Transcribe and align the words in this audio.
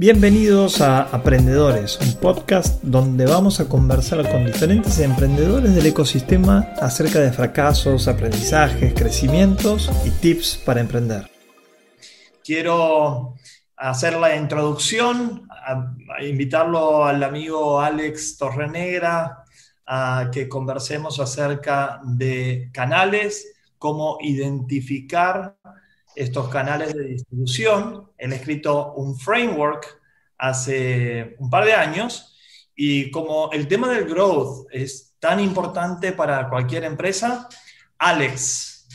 Bienvenidos 0.00 0.80
a 0.80 1.02
Aprendedores, 1.02 1.98
un 2.00 2.20
podcast 2.20 2.80
donde 2.84 3.26
vamos 3.26 3.58
a 3.58 3.68
conversar 3.68 4.30
con 4.30 4.46
diferentes 4.46 5.00
emprendedores 5.00 5.74
del 5.74 5.86
ecosistema 5.86 6.68
acerca 6.80 7.18
de 7.18 7.32
fracasos, 7.32 8.06
aprendizajes, 8.06 8.94
crecimientos 8.94 9.90
y 10.06 10.10
tips 10.10 10.62
para 10.64 10.80
emprender. 10.80 11.28
Quiero 12.44 13.34
hacer 13.76 14.14
la 14.14 14.36
introducción, 14.36 15.48
a, 15.50 15.96
invitarlo 16.24 17.04
al 17.04 17.24
amigo 17.24 17.80
Alex 17.80 18.38
Torrenegra 18.38 19.42
a 19.84 20.30
que 20.32 20.48
conversemos 20.48 21.18
acerca 21.18 22.00
de 22.04 22.70
canales, 22.72 23.52
cómo 23.78 24.18
identificar 24.20 25.57
estos 26.18 26.48
canales 26.48 26.94
de 26.94 27.04
distribución. 27.04 28.10
He 28.18 28.26
escrito 28.26 28.92
un 28.94 29.16
framework 29.18 30.00
hace 30.36 31.36
un 31.38 31.48
par 31.48 31.64
de 31.64 31.74
años 31.74 32.36
y 32.74 33.10
como 33.10 33.50
el 33.52 33.68
tema 33.68 33.88
del 33.88 34.04
growth 34.04 34.66
es 34.70 35.14
tan 35.18 35.40
importante 35.40 36.12
para 36.12 36.48
cualquier 36.48 36.84
empresa, 36.84 37.48
Alex, 37.98 38.86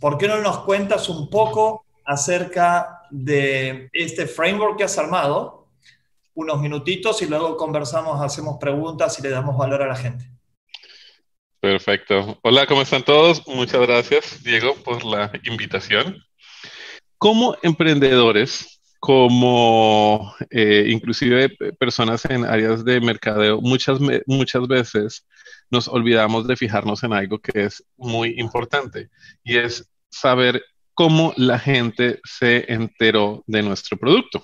¿por 0.00 0.16
qué 0.18 0.26
no 0.26 0.40
nos 0.40 0.58
cuentas 0.60 1.08
un 1.08 1.28
poco 1.28 1.84
acerca 2.04 3.02
de 3.10 3.88
este 3.92 4.26
framework 4.26 4.78
que 4.78 4.84
has 4.84 4.98
armado? 4.98 5.68
Unos 6.34 6.60
minutitos 6.60 7.20
y 7.22 7.26
luego 7.26 7.56
conversamos, 7.56 8.20
hacemos 8.20 8.58
preguntas 8.58 9.18
y 9.18 9.22
le 9.22 9.30
damos 9.30 9.56
valor 9.56 9.82
a 9.82 9.88
la 9.88 9.96
gente. 9.96 10.30
Perfecto. 11.60 12.38
Hola, 12.42 12.66
¿cómo 12.66 12.82
están 12.82 13.04
todos? 13.04 13.46
Muchas 13.46 13.80
gracias, 13.82 14.42
Diego, 14.42 14.74
por 14.76 15.04
la 15.04 15.30
invitación 15.44 16.24
como 17.20 17.54
emprendedores, 17.62 18.80
como 18.98 20.34
eh, 20.48 20.86
inclusive 20.88 21.50
personas 21.78 22.24
en 22.24 22.46
áreas 22.46 22.82
de 22.82 22.98
mercadeo, 22.98 23.60
muchas, 23.60 23.98
muchas 24.26 24.66
veces 24.66 25.26
nos 25.70 25.86
olvidamos 25.86 26.48
de 26.48 26.56
fijarnos 26.56 27.02
en 27.02 27.12
algo 27.12 27.38
que 27.38 27.64
es 27.64 27.84
muy 27.98 28.40
importante 28.40 29.10
y 29.44 29.58
es 29.58 29.86
saber 30.08 30.64
cómo 30.94 31.34
la 31.36 31.58
gente 31.58 32.20
se 32.24 32.72
enteró 32.72 33.44
de 33.46 33.62
nuestro 33.64 33.98
producto 33.98 34.42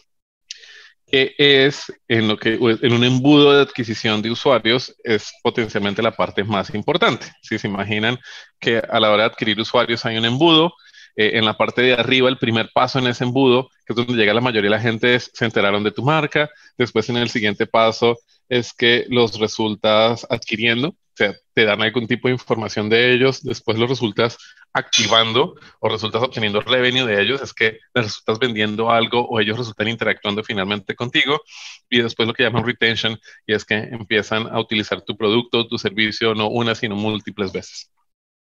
que 1.06 1.34
es 1.38 1.84
en 2.08 2.26
lo 2.26 2.36
que 2.36 2.54
en 2.54 2.92
un 2.92 3.04
embudo 3.04 3.52
de 3.52 3.62
adquisición 3.62 4.20
de 4.22 4.30
usuarios 4.30 4.94
es 5.04 5.32
potencialmente 5.42 6.02
la 6.02 6.10
parte 6.10 6.42
más 6.42 6.74
importante. 6.74 7.26
Si 7.42 7.58
se 7.58 7.68
imaginan 7.68 8.18
que 8.58 8.78
a 8.78 8.98
la 8.98 9.10
hora 9.10 9.22
de 9.22 9.30
adquirir 9.30 9.60
usuarios 9.60 10.04
hay 10.04 10.18
un 10.18 10.24
embudo, 10.24 10.74
eh, 11.16 11.32
en 11.34 11.44
la 11.44 11.56
parte 11.56 11.82
de 11.82 11.94
arriba, 11.94 12.28
el 12.28 12.38
primer 12.38 12.70
paso 12.72 12.98
en 12.98 13.06
ese 13.06 13.24
embudo, 13.24 13.70
que 13.84 13.92
es 13.92 13.96
donde 13.96 14.14
llega 14.14 14.34
la 14.34 14.40
mayoría 14.40 14.70
de 14.70 14.76
la 14.76 14.82
gente, 14.82 15.18
se 15.18 15.44
enteraron 15.44 15.82
de 15.82 15.92
tu 15.92 16.02
marca. 16.02 16.50
Después, 16.76 17.08
en 17.08 17.16
el 17.16 17.30
siguiente 17.30 17.66
paso, 17.66 18.18
es 18.48 18.72
que 18.72 19.06
los 19.08 19.38
resultas 19.38 20.26
adquiriendo, 20.30 20.88
o 20.88 20.96
sea, 21.14 21.34
te 21.54 21.64
dan 21.64 21.82
algún 21.82 22.06
tipo 22.06 22.28
de 22.28 22.34
información 22.34 22.88
de 22.88 23.12
ellos, 23.12 23.42
después 23.42 23.78
los 23.78 23.88
resultas 23.88 24.36
activando 24.72 25.54
o 25.80 25.88
resultas 25.88 26.22
obteniendo 26.22 26.60
revenue 26.60 27.06
de 27.06 27.22
ellos, 27.22 27.40
es 27.40 27.54
que 27.54 27.78
les 27.94 28.04
resultas 28.04 28.38
vendiendo 28.38 28.90
algo 28.90 29.26
o 29.26 29.40
ellos 29.40 29.56
resultan 29.56 29.88
interactuando 29.88 30.44
finalmente 30.44 30.94
contigo 30.94 31.40
y 31.88 32.02
después 32.02 32.28
lo 32.28 32.34
que 32.34 32.42
llaman 32.42 32.66
retention 32.66 33.18
y 33.46 33.54
es 33.54 33.64
que 33.64 33.74
empiezan 33.74 34.46
a 34.48 34.60
utilizar 34.60 35.00
tu 35.00 35.16
producto, 35.16 35.66
tu 35.66 35.78
servicio, 35.78 36.34
no 36.34 36.48
una, 36.48 36.74
sino 36.74 36.94
múltiples 36.94 37.52
veces. 37.52 37.90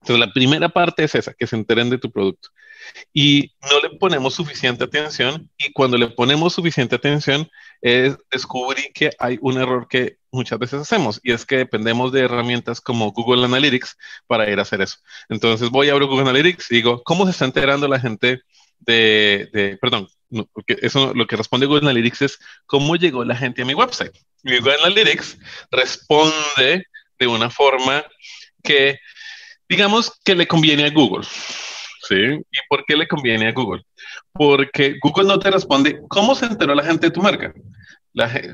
Entonces, 0.06 0.24
la 0.24 0.32
primera 0.32 0.68
parte 0.68 1.02
es 1.02 1.16
esa, 1.16 1.34
que 1.34 1.48
se 1.48 1.56
enteren 1.56 1.90
de 1.90 1.98
tu 1.98 2.12
producto 2.12 2.50
y 3.12 3.52
no 3.62 3.80
le 3.80 3.98
ponemos 3.98 4.34
suficiente 4.34 4.84
atención 4.84 5.50
y 5.58 5.72
cuando 5.72 5.98
le 5.98 6.06
ponemos 6.06 6.54
suficiente 6.54 6.94
atención 6.94 7.50
es 7.80 8.16
descubrir 8.30 8.92
que 8.94 9.10
hay 9.18 9.36
un 9.40 9.58
error 9.58 9.88
que 9.88 10.18
muchas 10.30 10.60
veces 10.60 10.80
hacemos 10.82 11.18
y 11.24 11.32
es 11.32 11.44
que 11.44 11.56
dependemos 11.56 12.12
de 12.12 12.20
herramientas 12.20 12.80
como 12.80 13.10
Google 13.10 13.44
Analytics 13.46 13.96
para 14.28 14.48
ir 14.48 14.60
a 14.60 14.62
hacer 14.62 14.80
eso. 14.80 14.98
Entonces 15.28 15.70
voy 15.70 15.88
a 15.88 15.92
abrir 15.94 16.08
Google 16.08 16.30
Analytics 16.30 16.70
y 16.70 16.76
digo, 16.76 17.02
¿cómo 17.02 17.24
se 17.24 17.32
está 17.32 17.44
enterando 17.44 17.88
la 17.88 17.98
gente 17.98 18.42
de, 18.78 19.76
perdón, 19.80 20.06
porque 20.52 20.76
eso 20.82 21.14
lo 21.14 21.26
que 21.26 21.34
responde 21.34 21.66
Google 21.66 21.88
Analytics 21.88 22.22
es 22.22 22.38
cómo 22.66 22.94
llegó 22.94 23.24
la 23.24 23.34
gente 23.34 23.62
a 23.62 23.64
mi 23.64 23.74
website. 23.74 24.14
Y 24.44 24.58
Google 24.58 24.76
Analytics 24.84 25.38
responde 25.72 26.86
de 27.18 27.26
una 27.26 27.50
forma 27.50 28.04
que 28.62 28.98
digamos 29.68 30.12
que 30.24 30.34
le 30.34 30.46
conviene 30.46 30.84
a 30.84 30.90
Google. 30.90 31.26
¿Sí? 32.08 32.14
¿Y 32.14 32.58
por 32.68 32.84
qué 32.84 32.96
le 32.96 33.08
conviene 33.08 33.48
a 33.48 33.52
Google? 33.52 33.82
Porque 34.32 34.96
Google 35.00 35.26
no 35.26 35.38
te 35.38 35.50
responde 35.50 36.00
cómo 36.08 36.34
se 36.34 36.46
enteró 36.46 36.74
la 36.74 36.84
gente 36.84 37.06
de 37.06 37.10
tu 37.10 37.20
marca. 37.20 37.52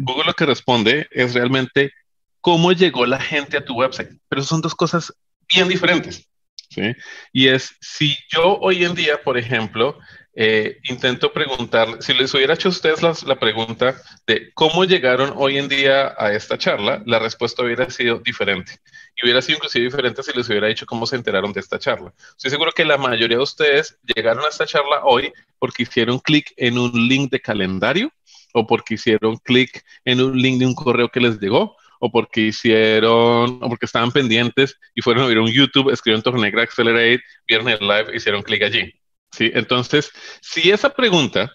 Google 0.01 0.25
lo 0.27 0.35
que 0.35 0.47
responde 0.47 1.07
es 1.11 1.35
realmente 1.35 1.93
cómo 2.41 2.73
llegó 2.73 3.07
la 3.07 3.21
gente 3.21 3.57
a 3.57 3.65
tu 3.65 3.75
website. 3.75 4.11
Pero 4.29 4.43
son 4.43 4.61
dos 4.61 4.75
cosas 4.75 5.13
bien 5.53 5.69
diferentes. 5.69 6.27
¿sí? 6.71 6.95
Y 7.33 7.49
es 7.49 7.75
si 7.81 8.17
yo 8.31 8.59
hoy 8.61 8.85
en 8.85 8.95
día, 8.95 9.23
por 9.23 9.37
ejemplo, 9.37 9.99
eh, 10.35 10.79
intento 10.85 11.33
preguntar, 11.33 11.99
si 12.01 12.15
les 12.15 12.33
hubiera 12.33 12.55
hecho 12.55 12.69
a 12.69 12.71
ustedes 12.71 13.03
la, 13.03 13.39
pregunta 13.39 14.01
de 14.27 14.51
cómo 14.55 14.85
llegaron 14.85 15.35
hoy 15.37 15.59
en 15.59 15.69
día 15.69 16.15
a 16.17 16.33
esta 16.33 16.57
charla, 16.57 17.03
la 17.05 17.19
respuesta 17.19 17.63
hubiera 17.63 17.91
sido 17.91 18.19
diferente. 18.19 18.79
Y 19.15 19.27
hubiera 19.27 19.43
sido 19.43 19.57
inclusive 19.57 19.85
diferente 19.85 20.23
si 20.23 20.33
les 20.33 20.49
hubiera 20.49 20.69
dicho 20.69 20.87
cómo 20.87 21.07
se 21.07 21.17
enteraron 21.17 21.53
de 21.53 21.61
esta 21.61 21.79
charla. 21.79 22.15
Estoy 22.37 22.51
seguro 22.51 22.73
que 22.73 22.85
la 22.85 22.97
mayoría 22.97 23.37
de 23.37 23.43
ustedes 23.43 23.99
llegaron 24.03 24.45
a 24.45 24.49
esta 24.49 24.65
charla 24.65 25.03
hoy 25.05 25.33
porque 25.59 25.83
hicieron 25.83 26.19
clic 26.19 26.53
en 26.57 26.79
un 26.79 26.93
link 27.09 27.31
de 27.31 27.41
calendario 27.41 28.11
o 28.55 28.67
porque 28.67 28.95
hicieron 28.95 29.37
clic 29.37 29.85
en 30.05 30.21
un 30.23 30.41
link 30.41 30.59
de 30.59 30.67
un 30.67 30.75
correo 30.75 31.11
que 31.11 31.21
les 31.21 31.39
llegó 31.41 31.77
o 32.01 32.11
porque 32.11 32.41
hicieron, 32.41 33.61
o 33.63 33.69
porque 33.69 33.87
estaban 33.87 34.11
pendientes 34.11 34.77
y 34.95 35.03
fueron 35.03 35.25
a 35.25 35.27
ver 35.29 35.39
un 35.39 35.53
YouTube, 35.53 35.91
escribieron 35.91 36.23
Tornegra 36.23 36.63
Accelerate, 36.63 37.23
vieron 37.47 37.69
el 37.69 37.79
live, 37.79 38.17
hicieron 38.17 38.43
clic 38.43 38.63
allí. 38.63 38.93
¿Sí? 39.33 39.51
Entonces, 39.55 40.11
si 40.41 40.71
esa 40.71 40.91
pregunta 40.91 41.53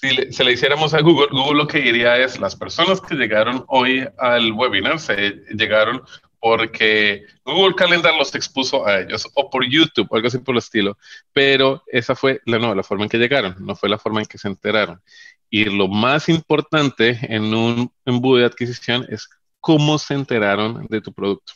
si 0.00 0.32
se 0.32 0.44
la 0.44 0.50
hiciéramos 0.50 0.92
a 0.92 1.00
Google, 1.00 1.28
Google 1.30 1.56
lo 1.56 1.66
que 1.66 1.80
diría 1.80 2.18
es 2.18 2.38
las 2.38 2.54
personas 2.54 3.00
que 3.00 3.14
llegaron 3.14 3.64
hoy 3.68 4.06
al 4.18 4.52
webinar 4.52 4.98
se 4.98 5.42
llegaron 5.54 6.02
porque 6.38 7.24
Google 7.44 7.74
Calendar 7.74 8.14
los 8.14 8.34
expuso 8.34 8.86
a 8.86 9.00
ellos 9.00 9.26
o 9.34 9.48
por 9.48 9.64
YouTube 9.66 10.06
o 10.10 10.16
algo 10.16 10.28
así 10.28 10.38
por 10.38 10.54
el 10.54 10.58
estilo, 10.58 10.98
pero 11.32 11.82
esa 11.86 12.14
fue 12.14 12.40
la, 12.44 12.58
no, 12.58 12.74
la 12.74 12.82
forma 12.82 13.04
en 13.04 13.10
que 13.10 13.18
llegaron, 13.18 13.56
no 13.58 13.74
fue 13.74 13.88
la 13.88 13.98
forma 13.98 14.20
en 14.20 14.26
que 14.26 14.38
se 14.38 14.48
enteraron. 14.48 15.00
Y 15.48 15.64
lo 15.64 15.88
más 15.88 16.28
importante 16.28 17.18
en 17.22 17.54
un 17.54 17.90
embudo 18.04 18.38
de 18.38 18.46
adquisición 18.46 19.06
es 19.08 19.28
cómo 19.60 19.98
se 19.98 20.14
enteraron 20.14 20.86
de 20.88 21.00
tu 21.00 21.12
producto. 21.12 21.54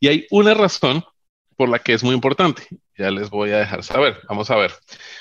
Y 0.00 0.08
hay 0.08 0.26
una 0.30 0.54
razón 0.54 1.04
por 1.56 1.68
la 1.68 1.78
que 1.78 1.92
es 1.92 2.02
muy 2.02 2.14
importante. 2.14 2.66
Ya 2.98 3.10
les 3.10 3.28
voy 3.28 3.50
a 3.50 3.58
dejar 3.58 3.82
saber. 3.82 4.22
Vamos 4.26 4.50
a 4.50 4.56
ver. 4.56 4.72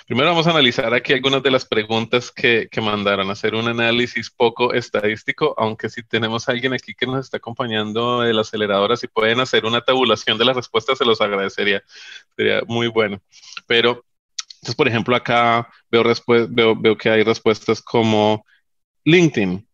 Primero 0.07 0.29
vamos 0.29 0.47
a 0.47 0.51
analizar 0.51 0.93
aquí 0.93 1.11
algunas 1.11 1.43
de 1.43 1.51
las 1.51 1.65
preguntas 1.65 2.31
que, 2.31 2.69
que 2.71 2.79
mandaron, 2.79 3.29
hacer 3.29 3.53
un 3.53 3.67
análisis 3.67 4.29
poco 4.29 4.73
estadístico, 4.73 5.53
aunque 5.57 5.89
si 5.89 6.01
tenemos 6.01 6.47
a 6.47 6.53
alguien 6.53 6.73
aquí 6.73 6.93
que 6.95 7.05
nos 7.05 7.25
está 7.25 7.37
acompañando 7.37 8.21
de 8.21 8.33
la 8.33 8.41
aceleradora, 8.41 8.95
si 8.95 9.07
pueden 9.07 9.41
hacer 9.41 9.65
una 9.65 9.81
tabulación 9.81 10.37
de 10.37 10.45
las 10.45 10.55
respuestas, 10.55 10.97
se 10.97 11.05
los 11.05 11.19
agradecería. 11.19 11.83
Sería 12.37 12.61
muy 12.65 12.87
bueno. 12.87 13.21
Pero, 13.67 14.05
entonces, 14.55 14.75
por 14.75 14.87
ejemplo, 14.87 15.13
acá 15.13 15.67
veo, 15.91 16.03
veo, 16.49 16.75
veo 16.77 16.97
que 16.97 17.09
hay 17.09 17.23
respuestas 17.23 17.81
como 17.81 18.45
LinkedIn, 19.03 19.67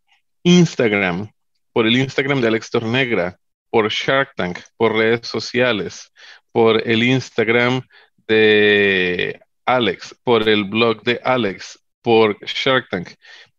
Instagram, 0.44 1.31
por 1.72 1.85
el 1.85 1.97
Instagram 1.97 2.41
de 2.41 2.47
Alex 2.47 2.72
Tornegra, 2.72 3.38
por 3.69 3.90
Shark 3.90 4.34
Tank, 4.35 4.59
por 4.75 4.94
redes 4.94 5.28
sociales, 5.28 6.11
por 6.51 6.88
el 6.88 7.03
Instagram 7.03 7.81
de 8.28 9.39
Alex, 9.66 10.16
por 10.23 10.47
el 10.47 10.66
blog 10.66 11.03
de 11.03 11.19
Alex, 11.23 11.79
por 12.01 12.38
Shark 12.45 12.89
Tank, 12.89 13.09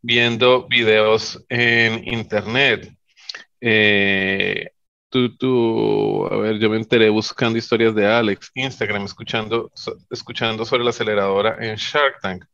viendo 0.01 0.67
videos 0.69 1.43
en 1.49 2.07
internet. 2.07 2.93
Eh, 3.61 4.71
tú, 5.09 5.37
tú, 5.37 6.27
a 6.31 6.37
ver, 6.37 6.59
yo 6.59 6.71
me 6.71 6.77
enteré 6.77 7.09
buscando 7.09 7.59
historias 7.59 7.95
de 7.95 8.07
Alex, 8.07 8.51
Instagram, 8.55 9.05
escuchando, 9.05 9.71
escuchando 10.11 10.65
sobre 10.65 10.85
la 10.85 10.91
aceleradora 10.91 11.57
en 11.61 11.77
Shark 11.77 12.21
Tank, 12.21 12.45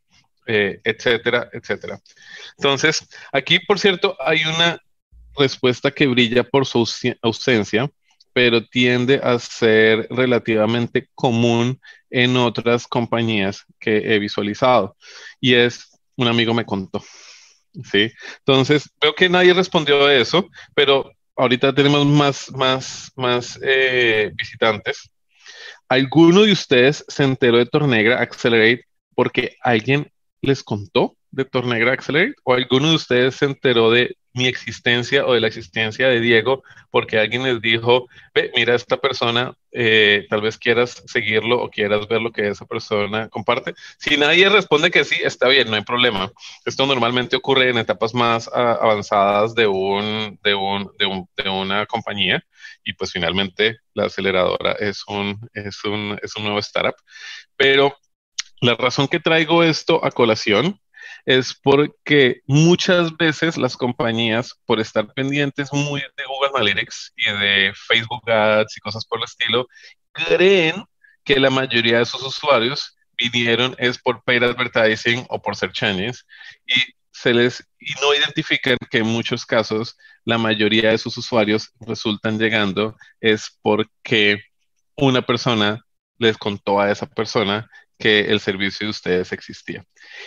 eh, 0.46 0.80
etcétera, 0.84 1.48
etcétera. 1.52 2.00
Entonces, 2.56 3.08
aquí, 3.32 3.58
por 3.60 3.78
cierto, 3.78 4.16
hay 4.20 4.42
una 4.44 4.80
respuesta 5.36 5.90
que 5.90 6.06
brilla 6.06 6.42
por 6.42 6.66
su 6.66 6.86
ausencia, 7.22 7.90
pero 8.38 8.64
tiende 8.64 9.20
a 9.20 9.37
ser 9.40 10.06
relativamente 10.11 11.08
común 11.17 11.81
en 12.08 12.37
otras 12.37 12.87
compañías 12.87 13.64
que 13.81 14.14
he 14.14 14.20
visualizado. 14.20 14.96
Y 15.40 15.55
es, 15.55 15.99
un 16.14 16.29
amigo 16.29 16.55
me 16.55 16.64
contó. 16.64 17.02
¿sí? 17.82 18.12
Entonces, 18.38 18.88
veo 19.00 19.12
que 19.17 19.29
nadie 19.29 19.52
respondió 19.55 20.06
a 20.06 20.14
eso, 20.14 20.49
pero 20.73 21.11
ahorita 21.37 21.75
tenemos 21.75 22.06
más, 22.06 22.52
más, 22.52 23.11
más 23.17 23.58
eh, 23.61 24.31
visitantes. 24.37 25.11
¿Alguno 25.88 26.43
de 26.43 26.52
ustedes 26.52 27.05
se 27.08 27.25
enteró 27.25 27.58
de 27.58 27.67
Tornegra 27.67 28.20
Accelerate 28.20 28.85
porque 29.17 29.56
alguien 29.62 30.12
les 30.43 30.62
contó? 30.62 31.17
De 31.30 31.44
Tornegra 31.44 31.92
Accelerate 31.92 32.34
o 32.44 32.54
alguno 32.54 32.90
de 32.90 32.96
ustedes 32.96 33.36
se 33.36 33.44
enteró 33.44 33.90
de 33.90 34.16
mi 34.38 34.46
existencia 34.46 35.26
o 35.26 35.34
de 35.34 35.40
la 35.40 35.48
existencia 35.48 36.08
de 36.08 36.20
Diego 36.20 36.62
porque 36.90 37.19
alguien 37.19 37.42
les 37.42 37.60
dijo, 37.60 38.06
ve, 38.34 38.50
mira 38.54 38.75
esta 38.75 38.96
persona, 38.96 39.52
eh, 39.72 40.26
tal 40.30 40.40
vez 40.40 40.56
quieras 40.56 41.02
seguirlo 41.06 41.60
o 41.60 41.70
quieras 41.70 42.06
ver 42.08 42.22
lo 42.22 42.30
que 42.30 42.48
esa 42.48 42.64
persona 42.64 43.28
comparte. 43.28 43.75
Si 43.98 44.16
nadie 44.16 44.48
responde 44.48 44.90
que 44.90 45.04
sí, 45.04 45.16
está 45.22 45.48
bien, 45.48 45.69
no 45.69 45.76
hay 45.76 45.82
problema. 45.82 46.30
Esto 46.64 46.86
normalmente 46.86 47.36
ocurre 47.36 47.70
en 47.70 47.78
etapas 47.78 48.14
más 48.14 48.48
ah, 48.54 48.78
avanzadas 48.80 49.54
de, 49.54 49.66
un, 49.66 50.38
de, 50.42 50.54
un, 50.54 50.90
de, 50.98 51.06
un, 51.06 51.28
de, 51.36 51.50
una 51.50 51.84
compañía 51.86 52.42
y 52.84 52.92
pues 52.94 53.12
finalmente 53.12 53.78
la 53.94 54.06
aceleradora 54.06 54.72
es 54.72 55.02
un, 55.08 55.38
es 55.52 55.84
un, 55.84 56.19
es 56.22 56.36
un 56.36 56.44
nuevo 56.44 56.58
startup. 56.60 56.96
Pero 57.56 57.96
la 58.60 58.75
razón 58.75 59.08
que 59.08 59.20
traigo 59.20 59.62
esto 59.62 60.04
a 60.04 60.10
colación 60.10 60.80
es 61.28 61.54
porque 61.62 62.40
muchas 62.46 63.14
veces 63.19 63.58
las 63.58 63.76
compañías, 63.76 64.54
por 64.64 64.80
estar 64.80 65.12
pendientes 65.12 65.70
muy 65.75 66.00
de 66.00 66.25
Google 66.26 66.52
Analytics 66.54 67.12
y 67.16 67.30
de 67.30 67.72
Facebook 67.86 68.30
Ads 68.30 68.78
y 68.78 68.80
cosas 68.80 69.04
por 69.04 69.19
el 69.19 69.25
estilo, 69.25 69.66
creen 70.10 70.82
que 71.25 71.38
la 71.38 71.50
mayoría 71.50 71.98
de 71.98 72.06
sus 72.06 72.22
usuarios 72.22 72.96
vinieron 73.19 73.76
es 73.76 73.98
por 73.98 74.25
paid 74.25 74.42
advertising 74.42 75.26
o 75.28 75.42
por 75.42 75.54
search 75.54 75.82
engines 75.82 76.25
y 76.66 76.80
se 77.12 77.34
les 77.34 77.62
y 77.78 77.92
no 78.00 78.14
identifican 78.14 78.78
que 78.90 78.98
en 78.98 79.06
muchos 79.08 79.44
casos 79.44 79.98
la 80.25 80.38
mayoría 80.38 80.92
de 80.92 80.98
sus 80.98 81.19
usuarios 81.19 81.72
resultan 81.80 82.38
llegando 82.38 82.96
es 83.20 83.58
porque 83.60 84.40
una 84.96 85.20
persona 85.20 85.84
les 86.16 86.38
contó 86.38 86.80
a 86.80 86.90
esa 86.90 87.04
persona 87.04 87.69
que 87.98 88.20
el 88.20 88.40
servicio 88.40 88.86
de 88.86 88.90
ustedes 88.90 89.32
existía. 89.32 89.84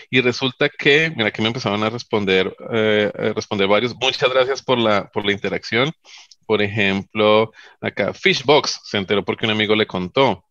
Y 0.10 0.22
resulta 0.22 0.70
que, 0.70 1.12
mira, 1.16 1.30
aquí 1.30 1.42
me 1.42 1.48
empezaron 1.48 1.84
a 1.84 1.90
responder, 1.90 2.56
eh, 2.74 3.12
responder 3.36 3.68
varios. 3.68 3.96
Muchas 3.96 4.30
gracias 4.30 4.62
por 4.62 4.78
la, 4.78 5.10
por 5.10 5.26
la 5.26 5.32
interacción. 5.32 5.92
Por 6.46 6.62
ejemplo, 6.62 7.52
acá 7.80 8.14
Fishbox 8.14 8.82
se 8.84 8.98
enteró 8.98 9.24
porque 9.24 9.46
un 9.46 9.52
amigo 9.52 9.76
le 9.76 9.88
contó. 9.88 10.46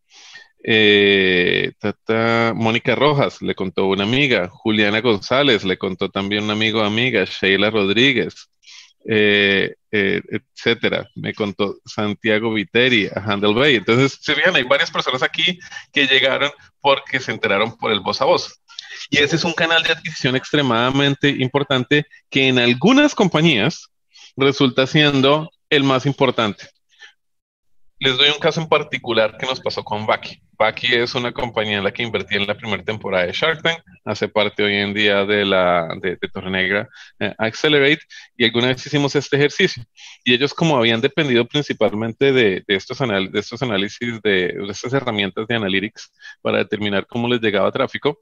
Eh, 0.63 1.73
Mónica 2.55 2.95
Rojas 2.95 3.43
le 3.43 3.55
contó 3.55 3.87
una 3.87 4.05
amiga. 4.05 4.49
Juliana 4.49 5.01
González 5.01 5.65
le 5.65 5.79
contó 5.79 6.11
también 6.11 6.45
un 6.45 6.51
amigo 6.51 6.83
amiga. 6.83 7.25
Sheila 7.25 7.71
Rodríguez. 7.71 8.51
Eh, 9.05 9.75
eh, 9.93 10.21
etcétera. 10.31 11.09
Me 11.17 11.35
contó 11.35 11.79
Santiago 11.85 12.53
Viteri 12.53 13.09
a 13.09 13.21
Handel 13.21 13.55
Bay. 13.55 13.77
Entonces, 13.77 14.19
se 14.21 14.35
fijan, 14.35 14.55
hay 14.55 14.63
varias 14.63 14.91
personas 14.91 15.23
aquí 15.23 15.59
que 15.93 16.07
llegaron 16.07 16.51
porque 16.81 17.19
se 17.19 17.33
enteraron 17.33 17.77
por 17.77 17.91
el 17.91 18.01
voz 18.01 18.21
a 18.21 18.27
voz. 18.27 18.61
Y 19.09 19.19
ese 19.19 19.37
es 19.37 19.45
un 19.45 19.53
canal 19.53 19.83
de 19.83 19.93
adquisición 19.93 20.37
extremadamente 20.37 21.29
importante 21.29 22.07
que 22.29 22.49
en 22.49 22.59
algunas 22.59 23.15
compañías 23.15 23.89
resulta 24.37 24.87
siendo 24.87 25.51
el 25.71 25.85
más 25.85 26.07
importante. 26.07 26.69
Les 28.03 28.17
doy 28.17 28.31
un 28.31 28.39
caso 28.39 28.63
en 28.63 28.69
particular 28.69 29.37
que 29.37 29.45
nos 29.45 29.61
pasó 29.61 29.85
con 29.85 30.07
Baki. 30.07 30.41
Baki 30.59 30.95
es 30.95 31.15
una 31.15 31.33
compañía 31.33 31.77
en 31.77 31.85
la 31.85 31.93
que 31.93 32.03
invertí 32.03 32.35
en 32.35 32.47
la 32.47 32.57
primera 32.57 32.83
temporada 32.83 33.27
de 33.27 33.33
Shark 33.33 33.63
Tank, 33.63 33.83
hace 34.07 34.27
parte 34.27 34.63
hoy 34.63 34.77
en 34.77 34.95
día 34.95 35.27
de 35.27 35.45
la 35.45 35.87
de, 36.01 36.17
Torre 36.33 36.51
Negra 36.51 36.89
eh, 37.19 37.35
Accelerate, 37.37 38.01
y 38.39 38.47
alguna 38.47 38.69
vez 38.69 38.87
hicimos 38.87 39.15
este 39.15 39.37
ejercicio. 39.37 39.85
Y 40.25 40.33
ellos, 40.33 40.55
como 40.55 40.79
habían 40.79 41.03
dependido 41.03 41.47
principalmente 41.47 42.33
de, 42.33 42.65
estos, 42.69 42.99
de 43.01 43.39
estos 43.39 43.63
análisis, 43.63 44.19
de, 44.23 44.55
de 44.55 44.71
estas 44.71 44.95
herramientas 44.95 45.47
de 45.47 45.57
analytics 45.57 46.11
para 46.41 46.57
determinar 46.57 47.07
cómo 47.07 47.29
les 47.29 47.43
llegaba 47.43 47.71
tráfico, 47.71 48.19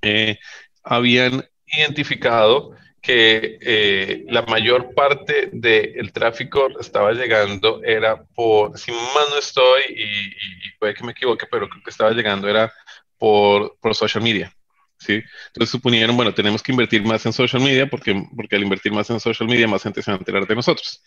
eh, 0.00 0.38
habían 0.84 1.44
identificado 1.66 2.76
que 3.02 3.58
eh, 3.60 4.24
la 4.28 4.42
mayor 4.42 4.94
parte 4.94 5.50
del 5.52 6.12
tráfico 6.12 6.68
estaba 6.80 7.12
llegando 7.12 7.82
era 7.82 8.22
por, 8.22 8.78
si 8.78 8.92
más 8.92 9.28
no 9.28 9.38
estoy, 9.38 9.82
y, 9.88 10.70
puede 10.78 10.94
que 10.94 11.04
me 11.04 11.12
equivoque, 11.12 11.46
pero 11.50 11.68
creo 11.68 11.82
que 11.82 11.90
estaba 11.90 12.12
llegando 12.12 12.48
era 12.48 12.72
por, 13.18 13.76
por 13.80 13.94
social 13.96 14.22
media. 14.22 14.54
¿sí? 14.98 15.20
Entonces 15.48 15.70
suponieron, 15.70 16.16
bueno, 16.16 16.32
tenemos 16.32 16.62
que 16.62 16.70
invertir 16.70 17.02
más 17.02 17.26
en 17.26 17.32
social 17.32 17.60
media 17.60 17.90
porque, 17.90 18.24
porque 18.36 18.54
al 18.54 18.62
invertir 18.62 18.92
más 18.92 19.10
en 19.10 19.18
social 19.18 19.48
media 19.48 19.66
más 19.66 19.82
gente 19.82 20.00
se 20.00 20.12
va 20.12 20.16
a 20.16 20.18
enterar 20.18 20.46
de 20.46 20.54
nosotros. 20.54 21.02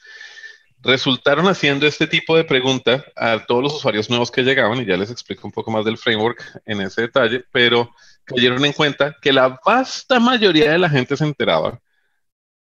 Resultaron 0.82 1.48
haciendo 1.48 1.88
este 1.88 2.08
tipo 2.08 2.36
de 2.36 2.44
pregunta 2.44 3.06
a 3.16 3.46
todos 3.46 3.64
los 3.64 3.74
usuarios 3.74 4.10
nuevos 4.10 4.32
que 4.32 4.44
llegaban, 4.44 4.82
y 4.82 4.86
ya 4.86 4.98
les 4.98 5.12
explico 5.12 5.48
un 5.48 5.54
poco 5.54 5.72
más 5.72 5.86
del 5.86 5.98
framework 5.98 6.62
en 6.66 6.82
ese 6.82 7.04
detalle, 7.04 7.46
pero 7.52 7.90
cayeron 8.26 8.64
en 8.66 8.74
cuenta 8.74 9.16
que 9.22 9.32
la 9.32 9.60
vasta 9.66 10.20
mayoría 10.20 10.74
de 10.74 10.78
la 10.78 10.90
gente 10.90 11.16
se 11.16 11.24
enteraba 11.24 11.80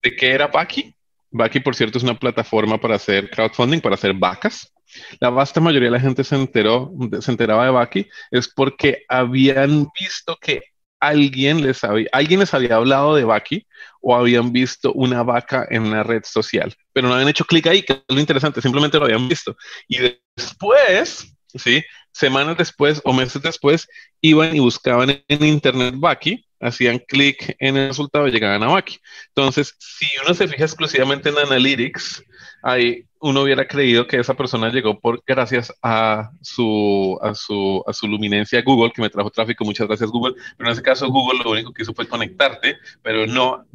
de 0.02 0.16
qué 0.16 0.32
era 0.32 0.48
Baki. 0.48 0.94
Baki, 1.30 1.60
por 1.60 1.74
cierto, 1.74 1.98
es 1.98 2.04
una 2.04 2.18
plataforma 2.18 2.78
para 2.78 2.96
hacer 2.96 3.30
crowdfunding, 3.30 3.80
para 3.80 3.94
hacer 3.94 4.14
vacas. 4.14 4.72
La 5.20 5.30
vasta 5.30 5.60
mayoría 5.60 5.88
de 5.88 5.96
la 5.96 6.00
gente 6.00 6.24
se 6.24 6.34
enteró, 6.34 6.92
se 7.20 7.30
enteraba 7.30 7.64
de 7.64 7.70
Baki, 7.70 8.08
es 8.30 8.48
porque 8.48 9.04
habían 9.08 9.86
visto 9.98 10.36
que 10.40 10.62
alguien 10.98 11.62
les 11.62 11.82
había, 11.84 12.08
alguien 12.12 12.40
les 12.40 12.52
había 12.52 12.76
hablado 12.76 13.14
de 13.14 13.24
Baki 13.24 13.66
o 14.00 14.16
habían 14.16 14.52
visto 14.52 14.92
una 14.92 15.22
vaca 15.22 15.66
en 15.70 15.82
una 15.82 16.02
red 16.02 16.22
social, 16.24 16.74
pero 16.92 17.08
no 17.08 17.14
habían 17.14 17.28
hecho 17.28 17.44
clic 17.44 17.66
ahí, 17.68 17.82
que 17.82 17.92
es 17.94 18.02
lo 18.08 18.20
interesante, 18.20 18.60
simplemente 18.60 18.98
lo 18.98 19.04
habían 19.04 19.28
visto. 19.28 19.56
Y 19.86 19.98
después, 20.36 21.32
¿sí? 21.54 21.82
Semanas 22.12 22.56
después 22.58 23.00
o 23.04 23.12
meses 23.12 23.40
después, 23.40 23.86
iban 24.20 24.54
y 24.56 24.58
buscaban 24.58 25.22
en 25.28 25.44
internet 25.44 25.94
Baki 25.96 26.44
hacían 26.60 26.98
clic 26.98 27.56
en 27.58 27.76
el 27.76 27.88
resultado 27.88 28.28
y 28.28 28.30
llegaban 28.30 28.62
a 28.62 28.68
Baki. 28.68 28.98
Entonces, 29.28 29.74
si 29.78 30.06
uno 30.24 30.34
se 30.34 30.46
fija 30.46 30.64
exclusivamente 30.64 31.30
en 31.30 31.38
Analytics, 31.38 32.22
ahí 32.62 33.06
uno 33.20 33.42
hubiera 33.42 33.66
creído 33.66 34.06
que 34.06 34.18
esa 34.18 34.34
persona 34.34 34.70
llegó 34.70 34.98
por 34.98 35.22
gracias 35.26 35.72
a 35.82 36.30
su, 36.40 37.18
a 37.22 37.34
su, 37.34 37.82
a 37.86 37.92
su 37.92 38.08
luminencia 38.08 38.62
Google, 38.62 38.92
que 38.94 39.02
me 39.02 39.10
trajo 39.10 39.30
tráfico, 39.30 39.64
muchas 39.64 39.86
gracias 39.86 40.10
Google, 40.10 40.34
pero 40.56 40.68
en 40.68 40.72
ese 40.72 40.82
caso 40.82 41.08
Google 41.08 41.40
lo 41.44 41.50
único 41.50 41.72
que 41.72 41.82
hizo 41.82 41.92
fue 41.92 42.08
conectarte, 42.08 42.78
pero 43.02 43.26
no 43.26 43.66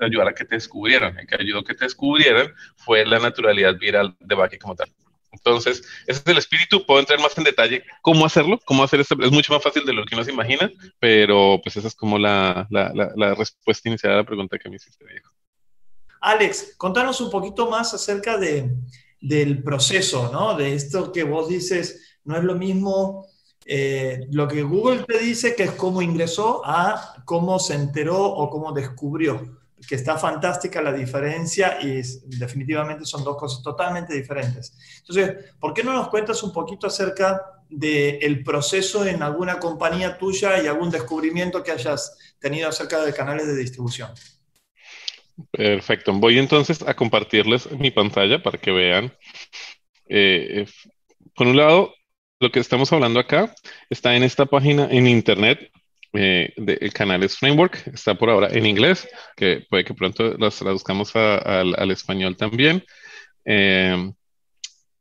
ayudar 0.00 0.28
a 0.28 0.34
que 0.34 0.44
te 0.44 0.56
descubrieran. 0.56 1.18
El 1.18 1.26
que 1.26 1.36
ayudó 1.40 1.60
a 1.60 1.64
que 1.64 1.74
te 1.74 1.84
descubrieran 1.84 2.52
fue 2.76 3.06
la 3.06 3.18
naturalidad 3.18 3.76
viral 3.78 4.16
de 4.20 4.34
Baki 4.34 4.58
como 4.58 4.76
tal. 4.76 4.90
Entonces, 5.32 5.82
ese 6.06 6.20
es 6.20 6.26
el 6.26 6.38
espíritu. 6.38 6.84
Puedo 6.84 7.00
entrar 7.00 7.20
más 7.20 7.36
en 7.38 7.44
detalle 7.44 7.84
cómo 8.02 8.26
hacerlo, 8.26 8.58
cómo 8.64 8.82
hacer 8.82 9.00
esto. 9.00 9.16
Es 9.20 9.30
mucho 9.30 9.52
más 9.52 9.62
fácil 9.62 9.84
de 9.84 9.92
lo 9.92 10.04
que 10.04 10.14
uno 10.14 10.24
se 10.24 10.32
imagina, 10.32 10.70
pero 10.98 11.60
pues 11.62 11.76
esa 11.76 11.88
es 11.88 11.94
como 11.94 12.18
la, 12.18 12.66
respuesta 13.36 13.88
inicial 13.88 14.12
a 14.12 14.16
la 14.16 14.24
pregunta 14.24 14.58
que 14.58 14.68
me 14.68 14.76
hiciste, 14.76 15.04
Diego. 15.06 15.30
Alex, 16.20 16.74
contanos 16.76 17.20
un 17.20 17.30
poquito 17.30 17.70
más 17.70 17.94
acerca 17.94 18.36
de, 18.36 18.70
del 19.20 19.62
proceso, 19.62 20.30
¿no? 20.32 20.54
De 20.56 20.74
esto 20.74 21.12
que 21.12 21.24
vos 21.24 21.48
dices, 21.48 22.18
no 22.24 22.36
es 22.36 22.44
lo 22.44 22.54
mismo 22.56 23.26
eh, 23.64 24.26
lo 24.32 24.48
que 24.48 24.62
Google 24.62 25.04
te 25.04 25.18
dice 25.18 25.54
que 25.54 25.62
es 25.64 25.72
cómo 25.72 26.02
ingresó 26.02 26.62
a 26.64 27.22
cómo 27.24 27.58
se 27.58 27.74
enteró 27.74 28.22
o 28.24 28.50
cómo 28.50 28.72
descubrió 28.72 29.59
que 29.86 29.94
está 29.94 30.18
fantástica 30.18 30.82
la 30.82 30.92
diferencia 30.92 31.78
y 31.80 32.02
definitivamente 32.38 33.04
son 33.04 33.24
dos 33.24 33.36
cosas 33.36 33.62
totalmente 33.62 34.14
diferentes. 34.14 34.76
Entonces, 35.00 35.52
¿por 35.58 35.72
qué 35.74 35.82
no 35.82 35.92
nos 35.92 36.08
cuentas 36.08 36.42
un 36.42 36.52
poquito 36.52 36.86
acerca 36.86 37.40
del 37.68 38.42
proceso 38.42 39.06
en 39.06 39.22
alguna 39.22 39.58
compañía 39.58 40.18
tuya 40.18 40.62
y 40.62 40.66
algún 40.66 40.90
descubrimiento 40.90 41.62
que 41.62 41.70
hayas 41.70 42.16
tenido 42.38 42.68
acerca 42.68 43.02
de 43.04 43.14
canales 43.14 43.46
de 43.46 43.56
distribución? 43.56 44.10
Perfecto. 45.50 46.12
Voy 46.12 46.38
entonces 46.38 46.82
a 46.82 46.94
compartirles 46.94 47.70
mi 47.72 47.90
pantalla 47.90 48.42
para 48.42 48.58
que 48.58 48.70
vean. 48.72 49.12
Eh, 50.08 50.66
por 51.34 51.46
un 51.46 51.56
lado, 51.56 51.94
lo 52.40 52.50
que 52.50 52.60
estamos 52.60 52.92
hablando 52.92 53.20
acá 53.20 53.54
está 53.88 54.16
en 54.16 54.24
esta 54.24 54.46
página 54.46 54.88
en 54.90 55.06
internet 55.06 55.70
eh, 56.12 56.52
el 56.56 56.92
canal 56.92 57.22
es 57.22 57.36
Framework, 57.36 57.86
está 57.92 58.14
por 58.14 58.30
ahora 58.30 58.48
en 58.50 58.66
inglés, 58.66 59.08
que 59.36 59.64
puede 59.68 59.84
que 59.84 59.94
pronto 59.94 60.36
las 60.38 60.56
traduzcamos 60.56 61.14
al 61.14 61.90
español 61.90 62.36
también. 62.36 62.84
Eh, 63.44 64.12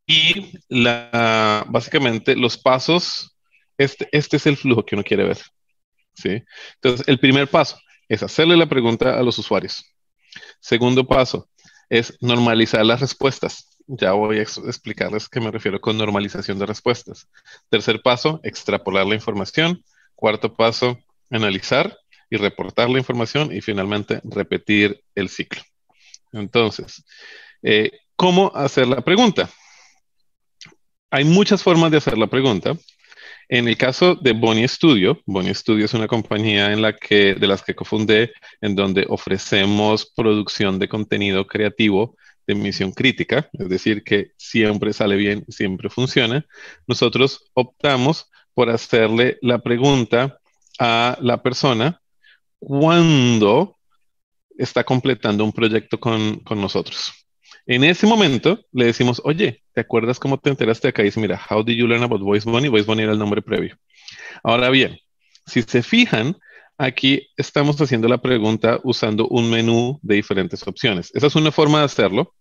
y 0.05 0.53
la, 0.69 1.65
básicamente 1.67 2.35
los 2.35 2.57
pasos, 2.57 3.37
este, 3.77 4.09
este 4.11 4.37
es 4.37 4.47
el 4.47 4.57
flujo 4.57 4.83
que 4.85 4.95
uno 4.95 5.03
quiere 5.03 5.23
ver. 5.23 5.37
¿sí? 6.13 6.43
Entonces, 6.75 7.07
el 7.07 7.19
primer 7.19 7.47
paso 7.47 7.77
es 8.07 8.23
hacerle 8.23 8.57
la 8.57 8.67
pregunta 8.67 9.19
a 9.19 9.23
los 9.23 9.37
usuarios. 9.37 9.85
Segundo 10.59 11.07
paso 11.07 11.47
es 11.89 12.17
normalizar 12.21 12.85
las 12.85 13.01
respuestas. 13.01 13.77
Ya 13.87 14.11
voy 14.11 14.37
a 14.37 14.41
explicarles 14.41 15.29
qué 15.29 15.39
me 15.39 15.51
refiero 15.51 15.79
con 15.79 15.97
normalización 15.97 16.59
de 16.59 16.65
respuestas. 16.65 17.27
Tercer 17.69 18.01
paso, 18.01 18.39
extrapolar 18.43 19.05
la 19.05 19.15
información. 19.15 19.83
Cuarto 20.19 20.53
paso, 20.53 20.99
analizar 21.29 21.97
y 22.29 22.35
reportar 22.35 22.89
la 22.89 22.97
información 22.99 23.55
y 23.55 23.61
finalmente 23.61 24.19
repetir 24.25 25.01
el 25.15 25.29
ciclo. 25.29 25.61
Entonces, 26.33 27.05
eh, 27.63 27.89
¿cómo 28.17 28.51
hacer 28.53 28.85
la 28.89 28.99
pregunta? 28.99 29.49
Hay 31.09 31.23
muchas 31.23 31.63
formas 31.63 31.89
de 31.89 31.99
hacer 31.99 32.17
la 32.17 32.27
pregunta 32.27 32.73
En 33.47 33.69
el 33.69 33.77
caso 33.77 34.15
de 34.15 34.33
Bonnie 34.33 34.67
Studio, 34.67 35.21
Bonnie 35.25 35.55
Studio 35.55 35.85
es 35.85 35.93
una 35.93 36.07
compañía 36.07 36.73
en 36.73 36.81
la 36.81 36.97
que, 36.97 37.35
de 37.35 37.47
las 37.47 37.63
que 37.63 37.73
cofundé, 37.73 38.33
en 38.59 38.75
donde 38.75 39.05
ofrecemos 39.07 40.11
producción 40.13 40.79
de 40.79 40.89
contenido 40.89 41.47
creativo 41.47 42.17
de 42.45 42.55
misión 42.55 42.91
crítica, 42.91 43.49
es 43.53 43.69
decir, 43.69 44.03
que 44.03 44.31
siempre 44.35 44.91
sale 44.91 45.15
bien, 45.15 45.45
siempre 45.47 45.89
funciona. 45.89 46.45
Nosotros 46.87 47.49
optamos 47.53 48.29
por 48.59 48.69
hacerle 48.69 49.37
la 49.41 49.59
pregunta 49.59 50.37
a 50.77 51.17
la 51.21 51.41
persona 51.41 52.01
cuando 52.59 53.77
está 54.57 54.83
completando 54.83 55.45
un 55.45 55.53
proyecto 55.53 55.97
con, 55.97 56.41
con 56.41 56.59
nosotros. 56.59 57.13
En 57.65 57.85
ese 57.85 58.05
momento 58.05 58.59
le 58.73 58.87
decimos, 58.87 59.21
oye, 59.23 59.63
¿te 59.73 59.79
acuerdas 59.79 60.19
cómo 60.19 60.37
te 60.37 60.49
enteraste 60.49 60.89
acá? 60.89 61.03
Y 61.03 61.05
dice, 61.05 61.21
mira, 61.21 61.39
how 61.49 61.63
did 61.63 61.77
you 61.77 61.87
learn 61.87 62.03
about 62.03 62.21
Voice 62.21 62.43
Bunny? 62.49 62.67
Voice 62.67 62.85
Bunny 62.85 63.03
era 63.03 63.13
el 63.13 63.17
nombre 63.17 63.41
previo. 63.41 63.77
Ahora 64.43 64.69
bien, 64.69 64.99
si 65.45 65.61
se 65.61 65.81
fijan, 65.81 66.35
aquí 66.77 67.29
estamos 67.37 67.79
haciendo 67.79 68.09
la 68.09 68.17
pregunta 68.17 68.81
usando 68.83 69.25
un 69.29 69.49
menú 69.49 69.99
de 70.01 70.15
diferentes 70.15 70.67
opciones. 70.67 71.11
Esa 71.13 71.27
es 71.27 71.35
una 71.37 71.53
forma 71.53 71.79
de 71.79 71.85
hacerlo. 71.85 72.35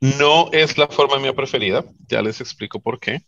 No 0.00 0.50
es 0.52 0.76
la 0.76 0.88
forma 0.88 1.18
mía 1.18 1.32
preferida, 1.32 1.82
ya 2.08 2.20
les 2.20 2.42
explico 2.42 2.78
por 2.78 3.00
qué, 3.00 3.22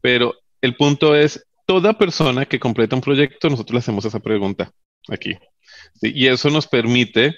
pero 0.00 0.34
el 0.64 0.76
punto 0.76 1.14
es, 1.14 1.46
toda 1.66 1.98
persona 1.98 2.46
que 2.46 2.58
completa 2.58 2.96
un 2.96 3.02
proyecto, 3.02 3.50
nosotros 3.50 3.74
le 3.74 3.78
hacemos 3.80 4.04
esa 4.06 4.20
pregunta 4.20 4.72
aquí. 5.08 5.36
Y 6.00 6.26
eso 6.26 6.48
nos 6.48 6.66
permite 6.66 7.36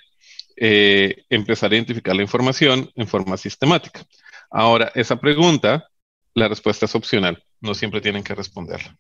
eh, 0.57 1.25
empezar 1.29 1.73
a 1.73 1.75
identificar 1.75 2.15
la 2.15 2.23
información 2.23 2.89
en 2.95 3.09
forma 3.09 3.37
sistemática. 3.37 4.05
Ahora, 4.49 4.93
esa 4.95 5.17
pregunta, 5.17 5.89
la 6.35 6.47
respuesta 6.47 6.87
es 6.87 6.95
opcional, 6.95 7.43
no 7.61 7.75
siempre 7.75 8.01
tienen 8.01 8.23
que 8.23 8.35
responderla. 8.35 8.97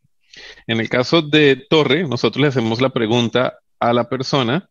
En 0.67 0.81
el 0.81 0.89
caso 0.89 1.23
de 1.23 1.65
Torre, 1.71 2.03
nosotros 2.09 2.43
le 2.43 2.49
hacemos 2.49 2.81
la 2.81 2.91
pregunta 2.91 3.59
a 3.79 3.93
la 3.93 4.09
persona 4.09 4.69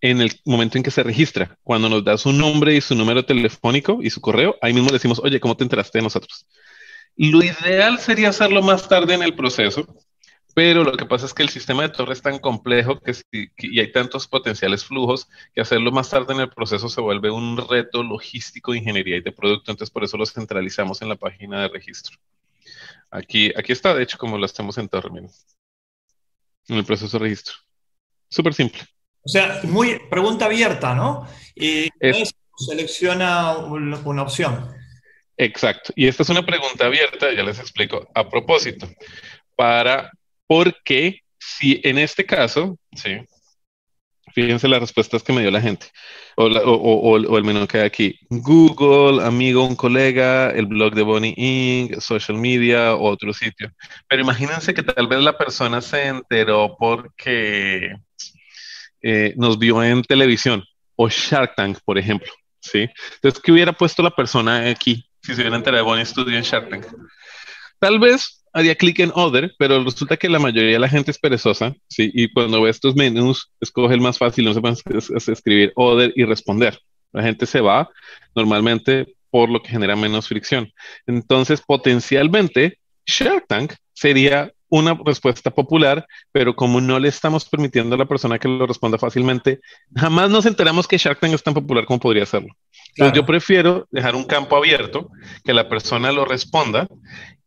en 0.00 0.20
el 0.20 0.32
momento 0.44 0.78
en 0.78 0.82
que 0.82 0.90
se 0.90 1.04
registra. 1.04 1.56
Cuando 1.62 1.88
nos 1.88 2.04
da 2.04 2.18
su 2.18 2.32
nombre 2.32 2.74
y 2.74 2.80
su 2.80 2.96
número 2.96 3.24
telefónico 3.24 4.00
y 4.02 4.10
su 4.10 4.20
correo, 4.20 4.56
ahí 4.60 4.72
mismo 4.72 4.90
decimos, 4.90 5.20
oye, 5.22 5.38
¿cómo 5.38 5.56
te 5.56 5.62
enteraste 5.62 5.98
de 5.98 6.02
nosotros? 6.02 6.46
Lo 7.22 7.44
ideal 7.44 7.98
sería 7.98 8.30
hacerlo 8.30 8.62
más 8.62 8.88
tarde 8.88 9.12
en 9.12 9.22
el 9.22 9.34
proceso, 9.34 9.86
pero 10.54 10.84
lo 10.84 10.96
que 10.96 11.04
pasa 11.04 11.26
es 11.26 11.34
que 11.34 11.42
el 11.42 11.50
sistema 11.50 11.82
de 11.82 11.90
torre 11.90 12.14
es 12.14 12.22
tan 12.22 12.38
complejo 12.38 12.98
que, 12.98 13.14
y 13.58 13.78
hay 13.78 13.92
tantos 13.92 14.26
potenciales 14.26 14.86
flujos 14.86 15.28
que 15.54 15.60
hacerlo 15.60 15.92
más 15.92 16.08
tarde 16.08 16.32
en 16.32 16.40
el 16.40 16.48
proceso 16.48 16.88
se 16.88 17.02
vuelve 17.02 17.30
un 17.30 17.58
reto 17.68 18.02
logístico 18.02 18.72
de 18.72 18.78
ingeniería 18.78 19.18
y 19.18 19.20
de 19.20 19.32
producto, 19.32 19.70
entonces 19.70 19.92
por 19.92 20.02
eso 20.02 20.16
lo 20.16 20.24
centralizamos 20.24 21.02
en 21.02 21.10
la 21.10 21.16
página 21.16 21.60
de 21.60 21.68
registro. 21.68 22.16
Aquí, 23.10 23.52
aquí 23.54 23.72
está, 23.72 23.92
de 23.92 24.02
hecho, 24.02 24.16
como 24.16 24.38
lo 24.38 24.46
hacemos 24.46 24.78
en 24.78 24.88
torre, 24.88 25.10
en 26.68 26.74
el 26.74 26.84
proceso 26.86 27.18
de 27.18 27.24
registro. 27.24 27.54
Súper 28.30 28.54
simple. 28.54 28.80
O 29.22 29.28
sea, 29.28 29.60
muy 29.64 30.00
pregunta 30.08 30.46
abierta, 30.46 30.94
¿no? 30.94 31.26
Y 31.54 31.90
selecciona 32.56 33.58
una 33.58 34.22
opción. 34.22 34.79
Exacto. 35.40 35.94
Y 35.96 36.06
esta 36.06 36.22
es 36.22 36.28
una 36.28 36.44
pregunta 36.44 36.84
abierta, 36.84 37.32
ya 37.32 37.42
les 37.42 37.58
explico, 37.58 38.06
a 38.14 38.28
propósito, 38.28 38.86
para 39.56 40.10
porque 40.46 41.20
si 41.38 41.80
en 41.82 41.96
este 41.96 42.26
caso, 42.26 42.78
sí, 42.94 43.16
fíjense 44.34 44.68
las 44.68 44.80
respuestas 44.80 45.22
que 45.22 45.32
me 45.32 45.40
dio 45.40 45.50
la 45.50 45.62
gente, 45.62 45.86
o, 46.36 47.16
el 47.16 47.44
menú 47.44 47.66
que 47.66 47.78
hay 47.78 47.86
aquí, 47.86 48.18
Google, 48.28 49.24
amigo, 49.24 49.64
un 49.64 49.76
colega, 49.76 50.50
el 50.50 50.66
blog 50.66 50.94
de 50.94 51.02
Bonnie 51.02 51.34
Inc., 51.34 52.00
social 52.00 52.36
media, 52.36 52.94
otro 52.96 53.32
sitio. 53.32 53.72
Pero 54.08 54.20
imagínense 54.20 54.74
que 54.74 54.82
tal 54.82 55.06
vez 55.06 55.20
la 55.20 55.38
persona 55.38 55.80
se 55.80 56.06
enteró 56.06 56.76
porque 56.78 57.94
eh, 59.00 59.32
nos 59.38 59.58
vio 59.58 59.82
en 59.82 60.02
televisión, 60.02 60.62
o 60.96 61.08
Shark 61.08 61.54
Tank, 61.56 61.78
por 61.82 61.96
ejemplo, 61.96 62.30
¿sí? 62.60 62.86
Entonces, 63.14 63.40
¿qué 63.42 63.52
hubiera 63.52 63.72
puesto 63.72 64.02
la 64.02 64.10
persona 64.10 64.68
aquí 64.68 65.06
si 65.22 65.34
se 65.34 65.40
hubiera 65.40 65.56
enterado 65.56 65.84
de 65.84 65.90
Bonnie 65.90 66.06
Studio 66.06 66.36
en 66.36 66.42
Shark? 66.42 66.86
Tal 67.78 67.98
vez 67.98 68.44
haría 68.52 68.74
clic 68.74 68.98
en 69.00 69.12
Other, 69.14 69.52
pero 69.58 69.82
resulta 69.82 70.16
que 70.16 70.28
la 70.28 70.38
mayoría 70.38 70.72
de 70.72 70.78
la 70.78 70.88
gente 70.88 71.10
es 71.10 71.18
perezosa, 71.18 71.74
¿sí? 71.88 72.10
Y 72.14 72.32
cuando 72.32 72.60
ve 72.62 72.70
estos 72.70 72.94
menús, 72.96 73.50
escoge 73.60 73.94
el 73.94 74.00
más 74.00 74.18
fácil, 74.18 74.44
no 74.44 74.54
sepan 74.54 74.76
escribir 75.26 75.72
Other 75.76 76.12
y 76.16 76.24
responder. 76.24 76.78
La 77.12 77.22
gente 77.22 77.46
se 77.46 77.60
va 77.60 77.88
normalmente 78.34 79.14
por 79.30 79.48
lo 79.48 79.62
que 79.62 79.70
genera 79.70 79.96
menos 79.96 80.28
fricción. 80.28 80.72
Entonces, 81.06 81.60
potencialmente, 81.60 82.78
Shark 83.06 83.76
sería 83.92 84.52
una 84.70 84.98
respuesta 85.04 85.50
popular, 85.50 86.06
pero 86.32 86.54
como 86.54 86.80
no 86.80 86.98
le 86.98 87.08
estamos 87.08 87.44
permitiendo 87.44 87.96
a 87.96 87.98
la 87.98 88.06
persona 88.06 88.38
que 88.38 88.48
lo 88.48 88.66
responda 88.66 88.98
fácilmente, 88.98 89.60
jamás 89.94 90.30
nos 90.30 90.46
enteramos 90.46 90.86
que 90.86 90.96
Shark 90.96 91.20
Tank 91.20 91.34
es 91.34 91.42
tan 91.42 91.54
popular 91.54 91.84
como 91.84 92.00
podría 92.00 92.24
serlo. 92.24 92.56
Entonces 92.94 93.16
yo 93.16 93.26
prefiero 93.26 93.86
dejar 93.90 94.14
un 94.14 94.24
campo 94.24 94.56
abierto, 94.56 95.10
que 95.44 95.52
la 95.52 95.68
persona 95.68 96.12
lo 96.12 96.24
responda, 96.24 96.88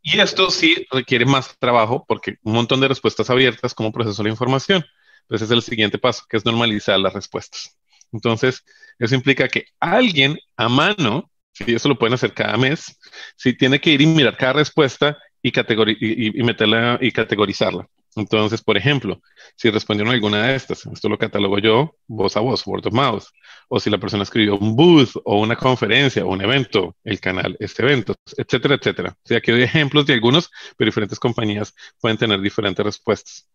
y 0.02 0.20
esto 0.20 0.50
sí 0.50 0.86
requiere 0.90 1.24
más 1.24 1.56
trabajo 1.58 2.04
porque 2.06 2.36
un 2.42 2.52
montón 2.52 2.80
de 2.80 2.88
respuestas 2.88 3.30
abiertas 3.30 3.74
como 3.74 3.90
proceso 3.90 4.22
la 4.22 4.28
información. 4.28 4.84
Entonces 5.22 5.48
es 5.48 5.52
el 5.52 5.62
siguiente 5.62 5.98
paso, 5.98 6.24
que 6.28 6.36
es 6.36 6.44
normalizar 6.44 6.98
las 6.98 7.14
respuestas. 7.14 7.76
Entonces, 8.12 8.62
eso 8.98 9.14
implica 9.14 9.48
que 9.48 9.64
alguien 9.80 10.38
a 10.56 10.68
mano, 10.68 11.30
si 11.52 11.74
eso 11.74 11.88
lo 11.88 11.98
pueden 11.98 12.14
hacer 12.14 12.34
cada 12.34 12.56
mes, 12.58 12.98
si 13.36 13.56
tiene 13.56 13.80
que 13.80 13.90
ir 13.90 14.02
y 14.02 14.06
mirar 14.06 14.36
cada 14.36 14.54
respuesta 14.54 15.16
y, 15.44 16.40
y, 16.40 16.42
meterla 16.42 16.98
y 17.00 17.12
categorizarla. 17.12 17.86
Entonces, 18.16 18.62
por 18.62 18.76
ejemplo, 18.76 19.20
si 19.56 19.70
respondieron 19.70 20.14
alguna 20.14 20.46
de 20.46 20.54
estas, 20.54 20.86
esto 20.86 21.08
lo 21.08 21.18
catalogo 21.18 21.58
yo 21.58 21.96
voz 22.06 22.36
a 22.36 22.40
voz, 22.40 22.66
word 22.66 22.86
of 22.86 22.94
mouth, 22.94 23.24
o 23.68 23.80
si 23.80 23.90
la 23.90 23.98
persona 23.98 24.22
escribió 24.22 24.56
un 24.56 24.76
booth 24.76 25.16
o 25.24 25.40
una 25.40 25.56
conferencia 25.56 26.24
o 26.24 26.28
un 26.28 26.40
evento, 26.40 26.96
el 27.04 27.20
canal, 27.20 27.56
este 27.58 27.82
evento, 27.82 28.14
etcétera, 28.36 28.76
etcétera. 28.76 29.10
O 29.16 29.26
sea, 29.26 29.38
aquí 29.38 29.50
doy 29.50 29.62
ejemplos 29.62 30.06
de 30.06 30.14
algunos, 30.14 30.50
pero 30.76 30.88
diferentes 30.88 31.18
compañías 31.18 31.74
pueden 32.00 32.16
tener 32.16 32.40
diferentes 32.40 32.84
respuestas. 32.84 33.48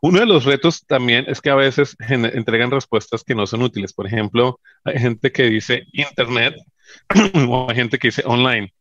Uno 0.00 0.20
de 0.20 0.26
los 0.26 0.44
retos 0.44 0.84
también 0.86 1.26
es 1.28 1.40
que 1.40 1.50
a 1.50 1.54
veces 1.54 1.96
entregan 2.08 2.70
respuestas 2.70 3.24
que 3.24 3.34
no 3.34 3.46
son 3.46 3.62
útiles. 3.62 3.92
Por 3.92 4.06
ejemplo, 4.06 4.60
hay 4.84 4.98
gente 4.98 5.30
que 5.32 5.44
dice 5.44 5.84
Internet 5.92 6.54
o 7.48 7.68
hay 7.68 7.76
gente 7.76 7.98
que 7.98 8.08
dice 8.08 8.22
online. 8.24 8.72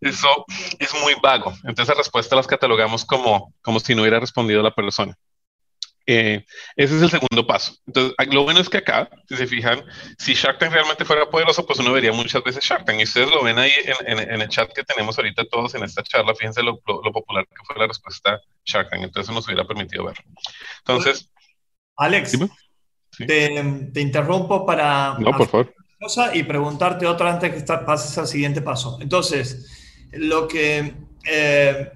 Eso 0.00 0.46
es 0.78 0.94
muy 1.02 1.14
vago. 1.22 1.52
Entonces, 1.64 1.88
la 1.88 1.94
respuesta 1.94 2.36
las 2.36 2.46
catalogamos 2.46 3.04
como, 3.04 3.54
como 3.60 3.80
si 3.80 3.94
no 3.94 4.02
hubiera 4.02 4.20
respondido 4.20 4.62
la 4.62 4.74
persona. 4.74 5.16
Eh, 6.06 6.44
ese 6.74 6.96
es 6.96 7.02
el 7.02 7.10
segundo 7.10 7.46
paso. 7.46 7.76
Entonces, 7.86 8.14
lo 8.32 8.42
bueno 8.42 8.60
es 8.60 8.68
que 8.68 8.78
acá, 8.78 9.08
si 9.28 9.36
se 9.36 9.46
fijan, 9.46 9.84
si 10.18 10.34
Shark 10.34 10.58
Tank 10.58 10.72
realmente 10.72 11.04
fuera 11.04 11.28
poderoso, 11.28 11.64
pues 11.66 11.78
uno 11.78 11.92
vería 11.92 12.12
muchas 12.12 12.42
veces 12.42 12.64
Shark 12.64 12.84
Tank. 12.84 12.98
Y 12.98 13.04
ustedes 13.04 13.30
lo 13.30 13.44
ven 13.44 13.58
ahí 13.58 13.70
en, 14.06 14.40
el 14.40 14.48
chat 14.48 14.72
que 14.72 14.82
tenemos 14.82 15.16
ahorita 15.18 15.44
todos 15.44 15.74
en 15.74 15.84
esta 15.84 16.02
charla. 16.02 16.34
Fíjense 16.34 16.62
lo, 16.62 16.80
popular 16.80 17.46
que 17.46 17.64
fue 17.64 17.76
la 17.78 17.86
respuesta 17.86 18.40
Shark 18.64 18.90
Tank. 18.90 19.04
Entonces, 19.04 19.32
nos 19.34 19.46
hubiera 19.46 19.64
permitido 19.64 20.04
verlo. 20.04 20.24
Entonces, 20.78 21.30
Alex, 21.96 22.38
te, 23.18 23.86
te, 23.92 24.00
interrumpo 24.00 24.64
para. 24.64 25.16
No, 25.18 25.30
por 25.30 25.48
favor. 25.48 25.74
Y 26.32 26.42
preguntarte 26.44 27.06
otra 27.06 27.30
antes 27.30 27.62
que 27.62 27.72
pases 27.84 28.16
al 28.16 28.26
siguiente 28.26 28.62
paso. 28.62 28.98
Entonces, 29.02 29.79
lo 30.12 30.48
que 30.48 30.94
eh, 31.24 31.92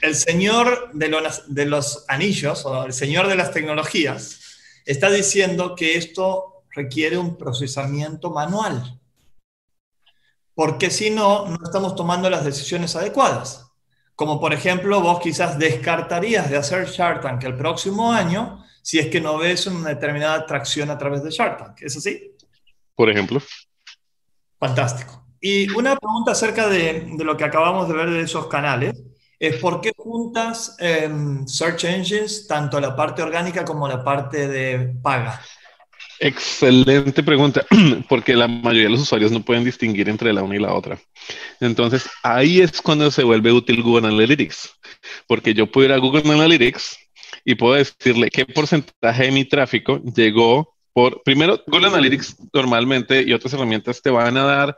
el 0.00 0.14
señor 0.14 0.90
de 0.92 1.08
los, 1.08 1.54
de 1.54 1.66
los 1.66 2.04
anillos 2.08 2.64
o 2.66 2.84
el 2.84 2.92
señor 2.92 3.28
de 3.28 3.36
las 3.36 3.52
tecnologías 3.52 4.40
está 4.84 5.10
diciendo 5.10 5.74
que 5.74 5.96
esto 5.96 6.64
requiere 6.70 7.16
un 7.16 7.36
procesamiento 7.36 8.30
manual, 8.30 9.00
porque 10.54 10.90
si 10.90 11.10
no, 11.10 11.46
no 11.46 11.58
estamos 11.64 11.94
tomando 11.96 12.30
las 12.30 12.44
decisiones 12.44 12.94
adecuadas. 12.96 13.62
Como 14.14 14.40
por 14.40 14.54
ejemplo, 14.54 15.00
vos 15.00 15.20
quizás 15.20 15.58
descartarías 15.58 16.48
de 16.48 16.56
hacer 16.56 16.86
Shark 16.86 17.20
Tank 17.20 17.44
el 17.44 17.56
próximo 17.56 18.12
año 18.12 18.64
si 18.82 18.98
es 18.98 19.08
que 19.08 19.20
no 19.20 19.36
ves 19.36 19.66
una 19.66 19.90
determinada 19.90 20.36
atracción 20.36 20.90
a 20.90 20.96
través 20.96 21.22
de 21.22 21.30
Shark 21.30 21.58
Tank. 21.58 21.82
¿Es 21.82 21.96
así? 21.96 22.32
Por 22.94 23.10
ejemplo. 23.10 23.42
Fantástico. 24.58 25.25
Y 25.40 25.70
una 25.70 25.96
pregunta 25.96 26.32
acerca 26.32 26.68
de, 26.68 27.14
lo 27.18 27.36
que 27.36 27.44
acabamos 27.44 27.88
de 27.88 27.94
ver 27.94 28.10
de 28.10 28.22
esos 28.22 28.46
canales 28.46 29.02
es 29.38 29.56
por 29.56 29.80
qué 29.80 29.92
juntas 29.96 30.76
em, 30.78 31.46
search 31.46 31.84
engines, 31.84 32.46
tanto 32.46 32.80
la 32.80 32.96
parte 32.96 33.22
orgánica 33.22 33.64
como 33.64 33.86
la 33.86 34.02
parte 34.02 34.48
de 34.48 34.94
paga. 35.02 35.40
Excelente 36.18 37.22
pregunta, 37.22 37.66
porque 38.08 38.34
la 38.34 38.48
mayoría 38.48 38.84
de 38.84 38.90
los 38.90 39.02
usuarios 39.02 39.30
no 39.30 39.42
pueden 39.42 39.64
distinguir 39.64 40.08
entre 40.08 40.32
la 40.32 40.42
una 40.42 40.56
y 40.56 40.58
la 40.58 40.72
otra. 40.72 40.98
Entonces, 41.60 42.08
ahí 42.22 42.60
es 42.60 42.80
cuando 42.80 43.10
se 43.10 43.24
vuelve 43.24 43.52
útil 43.52 43.82
Google 43.82 44.08
Analytics, 44.08 44.70
porque 45.26 45.52
yo 45.52 45.70
puedo 45.70 45.86
ir 45.86 45.92
a 45.92 45.98
Google 45.98 46.22
Analytics 46.32 46.96
y 47.44 47.54
puedo 47.54 47.74
decirle 47.74 48.30
qué 48.30 48.46
porcentaje 48.46 49.24
de 49.24 49.32
mi 49.32 49.44
tráfico 49.44 50.00
llegó 50.14 50.74
por, 50.92 51.22
primero, 51.22 51.62
Google 51.66 51.88
Analytics 51.88 52.36
normalmente 52.54 53.22
y 53.22 53.34
otras 53.34 53.52
herramientas 53.52 54.00
te 54.00 54.08
van 54.08 54.36
a 54.38 54.44
dar 54.44 54.76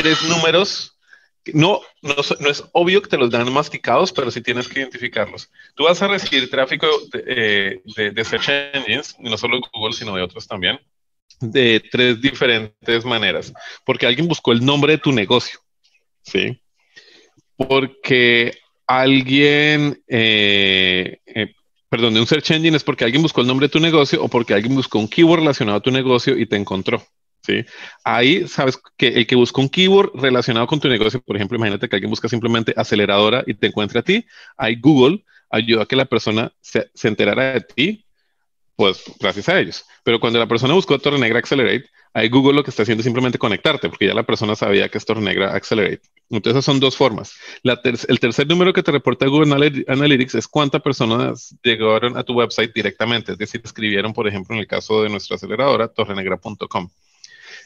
tres 0.00 0.22
números 0.22 0.98
no, 1.54 1.80
no, 2.02 2.50
es 2.50 2.64
obvio 2.72 3.02
que 3.02 3.08
te 3.08 3.16
los 3.16 3.30
dan 3.30 3.52
masticados, 3.52 4.12
pero 4.12 4.30
sí 4.30 4.40
tienes 4.40 4.68
que 4.68 4.80
identificarlos. 4.80 5.50
Tú 5.74 5.84
vas 5.84 6.00
a 6.02 6.08
recibir 6.08 6.50
tráfico 6.50 6.86
de, 7.12 7.80
eh, 7.96 8.24
search 8.24 8.48
engines, 8.74 9.16
no 9.18 9.36
solo 9.36 9.56
de 9.56 9.62
Google, 9.72 9.94
sino 9.94 10.14
de 10.14 10.22
otros 10.22 10.46
también, 10.46 10.78
de 11.40 11.82
tres 11.90 12.20
diferentes 12.20 13.04
maneras. 13.04 13.52
Porque 13.84 14.06
alguien 14.06 14.28
buscó 14.28 14.52
el 14.52 14.64
nombre 14.64 14.94
de 14.94 14.98
tu 14.98 15.12
negocio, 15.12 15.60
¿sí? 16.22 16.60
Porque 17.56 18.58
alguien, 18.86 20.02
eh, 20.06 21.18
eh, 21.26 21.54
perdón, 21.88 22.14
de 22.14 22.20
un 22.20 22.26
search 22.26 22.50
engine 22.50 22.76
es 22.76 22.84
porque 22.84 23.04
alguien 23.04 23.22
buscó 23.22 23.40
el 23.40 23.46
nombre 23.46 23.66
de 23.66 23.72
tu 23.72 23.80
negocio 23.80 24.22
o 24.22 24.28
porque 24.28 24.54
alguien 24.54 24.74
buscó 24.74 24.98
un 24.98 25.08
keyword 25.08 25.40
relacionado 25.40 25.78
a 25.78 25.82
tu 25.82 25.90
negocio 25.90 26.36
y 26.36 26.46
te 26.46 26.56
encontró. 26.56 27.02
¿Sí? 27.48 27.64
Ahí 28.04 28.46
sabes 28.46 28.78
que 28.96 29.08
el 29.08 29.26
que 29.26 29.34
busca 29.34 29.60
un 29.60 29.68
keyword 29.68 30.10
relacionado 30.14 30.66
con 30.66 30.78
tu 30.78 30.88
negocio, 30.88 31.20
por 31.20 31.36
ejemplo, 31.36 31.56
imagínate 31.56 31.88
que 31.88 31.96
alguien 31.96 32.10
busca 32.10 32.28
simplemente 32.28 32.74
aceleradora 32.76 33.42
y 33.46 33.54
te 33.54 33.68
encuentra 33.68 34.00
a 34.00 34.02
ti, 34.04 34.26
ahí 34.56 34.76
Google 34.78 35.24
ayuda 35.50 35.84
a 35.84 35.86
que 35.86 35.96
la 35.96 36.04
persona 36.04 36.52
se, 36.60 36.90
se 36.94 37.08
enterara 37.08 37.54
de 37.54 37.60
ti, 37.62 38.04
pues 38.76 39.02
gracias 39.18 39.48
a 39.48 39.58
ellos. 39.58 39.84
Pero 40.04 40.20
cuando 40.20 40.38
la 40.38 40.46
persona 40.46 40.74
buscó 40.74 40.98
Torre 40.98 41.18
Negra 41.18 41.38
Accelerate, 41.38 41.86
ahí 42.12 42.28
Google 42.28 42.54
lo 42.54 42.62
que 42.62 42.70
está 42.70 42.82
haciendo 42.82 43.00
es 43.00 43.04
simplemente 43.04 43.38
conectarte, 43.38 43.88
porque 43.88 44.06
ya 44.06 44.14
la 44.14 44.22
persona 44.24 44.54
sabía 44.54 44.88
que 44.88 44.98
es 44.98 45.04
Torre 45.04 45.20
Negra 45.20 45.54
Accelerate. 45.54 46.02
Entonces, 46.30 46.64
son 46.64 46.78
dos 46.78 46.96
formas. 46.96 47.32
el 47.62 48.20
tercer 48.20 48.46
número 48.46 48.72
que 48.72 48.82
te 48.82 48.92
reporta 48.92 49.26
Google 49.26 49.84
Analytics 49.88 50.34
es 50.34 50.46
cuántas 50.46 50.82
personas 50.82 51.56
llegaron 51.62 52.16
a 52.18 52.22
tu 52.22 52.34
website 52.34 52.72
directamente, 52.74 53.32
es 53.32 53.38
decir, 53.38 53.62
escribieron, 53.64 54.12
por 54.12 54.28
ejemplo, 54.28 54.54
en 54.54 54.60
el 54.60 54.66
caso 54.66 55.02
de 55.02 55.08
nuestra 55.08 55.36
aceleradora, 55.36 55.88
torrenegra.com. 55.88 56.90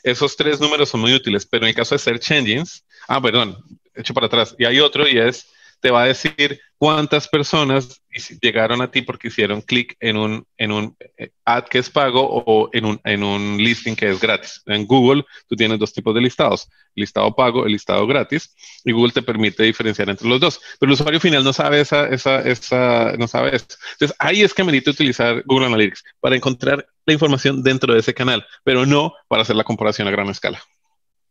Esos 0.03 0.37
tres 0.37 0.61
números 0.61 0.89
son 0.89 1.01
muy 1.01 1.13
útiles, 1.15 1.47
pero 1.47 1.65
en 1.65 1.71
el 1.71 1.75
caso 1.75 1.95
de 1.95 2.01
Search 2.01 2.31
Engines, 2.31 2.85
ah, 3.09 3.21
perdón, 3.21 3.57
hecho 3.95 4.15
para 4.15 4.27
atrás, 4.27 4.55
y 4.59 4.65
hay 4.65 4.81
otro 4.81 5.09
y 5.09 5.19
es, 5.19 5.47
te 5.83 5.91
va 5.91 6.05
a 6.05 6.07
decir 6.07 6.61
cuántas 6.79 7.29
personas 7.29 8.01
llegaron 8.41 8.81
a 8.83 8.91
ti 8.91 9.03
porque 9.03 9.29
hicieron 9.29 9.61
clic 9.61 9.97
en 9.99 10.17
un, 10.17 10.47
en 10.57 10.71
un 10.71 10.97
eh, 11.17 11.31
ad 11.45 11.65
que 11.65 11.79
es 11.79 11.91
pago 11.91 12.23
o 12.23 12.71
en 12.73 12.85
un, 12.85 13.01
en 13.05 13.25
un 13.25 13.57
listing 13.57 13.97
que 13.97 14.11
es 14.11 14.21
gratis. 14.21 14.63
En 14.67 14.87
Google 14.87 15.25
tú 15.49 15.57
tienes 15.57 15.81
dos 15.81 15.93
tipos 15.93 16.15
de 16.15 16.21
listados, 16.21 16.69
listado 16.95 17.35
pago, 17.35 17.67
el 17.67 17.73
listado 17.73 18.07
gratis, 18.07 18.55
y 18.85 18.93
Google 18.93 19.13
te 19.13 19.23
permite 19.23 19.65
diferenciar 19.65 20.09
entre 20.09 20.29
los 20.29 20.39
dos. 20.41 20.61
Pero 20.79 20.91
el 20.91 20.95
usuario 20.95 21.19
final 21.19 21.43
no 21.43 21.53
sabe 21.53 21.81
esa, 21.81 22.07
esa, 22.09 22.41
esa, 22.41 23.17
no 23.19 23.27
sabe 23.27 23.57
esto. 23.57 23.75
Entonces 23.95 24.17
ahí 24.21 24.43
es 24.43 24.55
que 24.55 24.63
merece 24.63 24.91
utilizar 24.91 25.43
Google 25.47 25.67
Analytics 25.67 26.05
para 26.21 26.37
encontrar 26.37 26.87
la 27.05 27.13
información 27.13 27.63
dentro 27.63 27.95
de 27.95 28.01
ese 28.01 28.15
canal, 28.15 28.47
pero 28.65 28.87
no 28.87 29.15
para 29.29 29.43
hacer 29.43 29.57
la 29.57 29.65
comparación 29.65 30.09
a 30.09 30.11
gran 30.11 30.29
escala. 30.29 30.63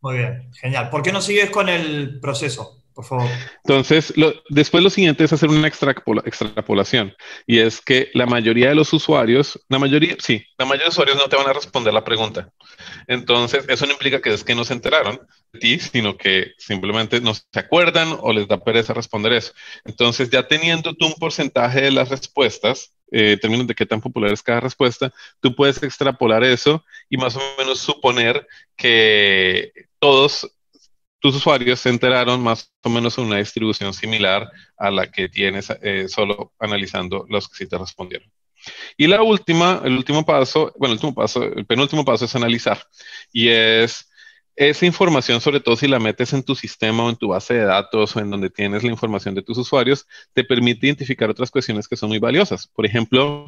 Muy 0.00 0.18
bien, 0.18 0.50
genial. 0.54 0.90
¿Por 0.90 1.02
qué 1.02 1.12
no 1.12 1.20
sigues 1.20 1.50
con 1.50 1.68
el 1.68 2.18
proceso? 2.20 2.81
Por 2.94 3.04
favor. 3.04 3.28
Entonces, 3.64 4.12
después 4.48 4.82
lo 4.82 4.90
siguiente 4.90 5.24
es 5.24 5.32
hacer 5.32 5.48
una 5.48 5.68
extrapolación. 5.68 7.14
Y 7.46 7.58
es 7.58 7.80
que 7.80 8.10
la 8.14 8.26
mayoría 8.26 8.68
de 8.68 8.74
los 8.74 8.92
usuarios, 8.92 9.58
la 9.68 9.78
mayoría, 9.78 10.16
sí, 10.18 10.44
la 10.58 10.64
mayoría 10.64 10.84
de 10.84 10.88
los 10.88 10.94
usuarios 10.94 11.16
no 11.16 11.28
te 11.28 11.36
van 11.36 11.48
a 11.48 11.52
responder 11.52 11.92
la 11.92 12.04
pregunta. 12.04 12.50
Entonces, 13.06 13.64
eso 13.68 13.86
no 13.86 13.92
implica 13.92 14.20
que 14.20 14.32
es 14.32 14.44
que 14.44 14.54
no 14.54 14.64
se 14.64 14.74
enteraron 14.74 15.20
de 15.52 15.58
ti, 15.58 15.78
sino 15.78 16.16
que 16.16 16.52
simplemente 16.58 17.20
no 17.20 17.34
se 17.34 17.42
acuerdan 17.54 18.16
o 18.20 18.32
les 18.32 18.48
da 18.48 18.62
pereza 18.62 18.94
responder 18.94 19.32
eso. 19.32 19.52
Entonces, 19.84 20.30
ya 20.30 20.46
teniendo 20.46 20.94
tú 20.94 21.06
un 21.06 21.14
porcentaje 21.14 21.82
de 21.82 21.90
las 21.90 22.08
respuestas, 22.08 22.92
eh, 23.14 23.36
términos 23.36 23.66
de 23.66 23.74
qué 23.74 23.84
tan 23.84 24.00
popular 24.00 24.32
es 24.32 24.42
cada 24.42 24.60
respuesta, 24.60 25.12
tú 25.40 25.54
puedes 25.54 25.82
extrapolar 25.82 26.44
eso 26.44 26.82
y 27.10 27.18
más 27.18 27.36
o 27.36 27.40
menos 27.58 27.78
suponer 27.78 28.46
que 28.74 29.72
todos 29.98 30.50
tus 31.22 31.36
usuarios 31.36 31.78
se 31.78 31.88
enteraron 31.88 32.42
más 32.42 32.74
o 32.82 32.90
menos 32.90 33.16
en 33.16 33.26
una 33.26 33.38
distribución 33.38 33.94
similar 33.94 34.50
a 34.76 34.90
la 34.90 35.10
que 35.10 35.28
tienes 35.28 35.72
eh, 35.80 36.08
solo 36.08 36.52
analizando 36.58 37.24
los 37.28 37.48
que 37.48 37.54
sí 37.54 37.66
te 37.68 37.78
respondieron. 37.78 38.28
Y 38.96 39.06
la 39.06 39.22
última, 39.22 39.80
el 39.84 39.96
último 39.96 40.26
paso, 40.26 40.72
bueno, 40.76 40.94
el 40.94 40.96
último 40.96 41.14
paso, 41.14 41.44
el 41.44 41.64
penúltimo 41.64 42.04
paso 42.04 42.24
es 42.24 42.34
analizar. 42.34 42.84
Y 43.32 43.48
es 43.48 44.10
esa 44.56 44.84
información, 44.84 45.40
sobre 45.40 45.60
todo 45.60 45.76
si 45.76 45.86
la 45.86 46.00
metes 46.00 46.32
en 46.32 46.42
tu 46.42 46.56
sistema 46.56 47.04
o 47.04 47.10
en 47.10 47.16
tu 47.16 47.28
base 47.28 47.54
de 47.54 47.64
datos 47.64 48.16
o 48.16 48.20
en 48.20 48.28
donde 48.28 48.50
tienes 48.50 48.82
la 48.82 48.90
información 48.90 49.36
de 49.36 49.42
tus 49.42 49.58
usuarios, 49.58 50.06
te 50.32 50.42
permite 50.42 50.86
identificar 50.86 51.30
otras 51.30 51.52
cuestiones 51.52 51.86
que 51.86 51.96
son 51.96 52.08
muy 52.08 52.18
valiosas. 52.18 52.66
Por 52.66 52.84
ejemplo, 52.84 53.46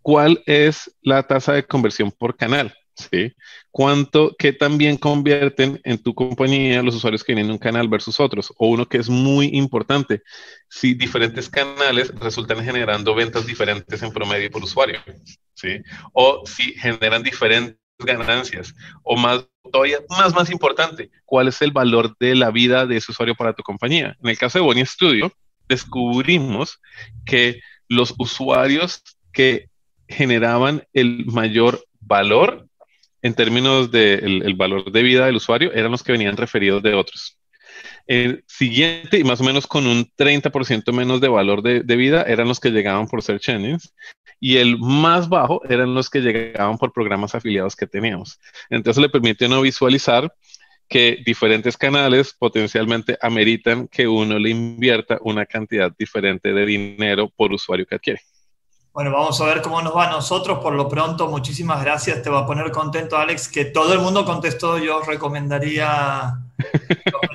¿cuál 0.00 0.42
es 0.46 0.90
la 1.02 1.22
tasa 1.22 1.52
de 1.52 1.66
conversión 1.66 2.10
por 2.10 2.34
canal? 2.34 2.74
¿Sí? 3.10 3.32
¿Cuánto, 3.70 4.34
qué 4.38 4.52
también 4.52 4.96
convierten 4.96 5.80
en 5.84 5.98
tu 6.02 6.14
compañía 6.14 6.82
los 6.82 6.94
usuarios 6.94 7.24
que 7.24 7.32
vienen 7.32 7.48
de 7.48 7.52
un 7.54 7.58
canal 7.58 7.88
versus 7.88 8.20
otros? 8.20 8.52
O 8.58 8.68
uno 8.68 8.86
que 8.86 8.98
es 8.98 9.08
muy 9.08 9.46
importante, 9.52 10.22
si 10.68 10.94
diferentes 10.94 11.48
canales 11.48 12.12
resultan 12.18 12.64
generando 12.64 13.14
ventas 13.14 13.46
diferentes 13.46 14.02
en 14.02 14.12
promedio 14.12 14.50
por 14.50 14.62
usuario, 14.62 15.00
¿sí? 15.54 15.80
O 16.12 16.42
si 16.44 16.74
generan 16.74 17.22
diferentes 17.22 17.78
ganancias, 17.98 18.74
o 19.02 19.16
más, 19.16 19.46
todavía 19.70 19.98
más, 20.08 20.34
más 20.34 20.50
importante, 20.50 21.10
cuál 21.24 21.48
es 21.48 21.62
el 21.62 21.70
valor 21.72 22.16
de 22.18 22.34
la 22.34 22.50
vida 22.50 22.86
de 22.86 22.96
ese 22.96 23.12
usuario 23.12 23.34
para 23.34 23.54
tu 23.54 23.62
compañía. 23.62 24.16
En 24.22 24.30
el 24.30 24.38
caso 24.38 24.58
de 24.58 24.64
Bonnie 24.64 24.86
Studio, 24.86 25.32
descubrimos 25.68 26.80
que 27.24 27.60
los 27.88 28.14
usuarios 28.18 29.02
que 29.32 29.68
generaban 30.08 30.84
el 30.92 31.26
mayor 31.26 31.84
valor 32.00 32.68
en 33.22 33.34
términos 33.34 33.90
del 33.90 34.42
el 34.42 34.54
valor 34.54 34.90
de 34.90 35.02
vida 35.02 35.26
del 35.26 35.36
usuario, 35.36 35.72
eran 35.72 35.92
los 35.92 36.02
que 36.02 36.12
venían 36.12 36.36
referidos 36.36 36.82
de 36.82 36.94
otros. 36.94 37.38
El 38.06 38.44
siguiente, 38.46 39.18
y 39.18 39.24
más 39.24 39.40
o 39.40 39.44
menos 39.44 39.66
con 39.66 39.86
un 39.86 40.10
30% 40.16 40.92
menos 40.92 41.20
de 41.20 41.28
valor 41.28 41.62
de, 41.62 41.80
de, 41.80 41.96
vida, 41.96 42.22
eran 42.22 42.48
los 42.48 42.58
que 42.60 42.70
llegaban 42.70 43.06
por 43.06 43.22
Search 43.22 43.48
Engines. 43.48 43.94
Y 44.40 44.56
el 44.56 44.76
más 44.78 45.28
bajo 45.28 45.62
eran 45.68 45.94
los 45.94 46.10
que 46.10 46.20
llegaban 46.20 46.76
por 46.76 46.92
programas 46.92 47.34
afiliados 47.34 47.76
que 47.76 47.86
teníamos. 47.86 48.40
Entonces 48.70 49.00
le 49.00 49.08
permite 49.08 49.48
no 49.48 49.60
visualizar 49.60 50.32
que 50.88 51.22
diferentes 51.24 51.76
canales 51.76 52.34
potencialmente 52.34 53.16
ameritan 53.22 53.88
que 53.88 54.06
uno 54.06 54.38
le 54.38 54.50
invierta 54.50 55.18
una 55.22 55.46
cantidad 55.46 55.90
diferente 55.96 56.52
de 56.52 56.66
dinero 56.66 57.30
por 57.34 57.52
usuario 57.52 57.86
que 57.86 57.94
adquiere. 57.94 58.20
Bueno, 58.92 59.10
vamos 59.10 59.40
a 59.40 59.46
ver 59.46 59.62
cómo 59.62 59.80
nos 59.80 59.96
va 59.96 60.08
a 60.08 60.10
nosotros. 60.10 60.58
Por 60.58 60.74
lo 60.74 60.86
pronto, 60.86 61.26
muchísimas 61.28 61.82
gracias. 61.82 62.22
Te 62.22 62.28
va 62.28 62.40
a 62.40 62.46
poner 62.46 62.70
contento, 62.70 63.16
Alex, 63.16 63.48
que 63.48 63.64
todo 63.64 63.94
el 63.94 64.00
mundo 64.00 64.24
contestó. 64.24 64.76
Yo 64.76 65.00
recomendaría 65.00 66.38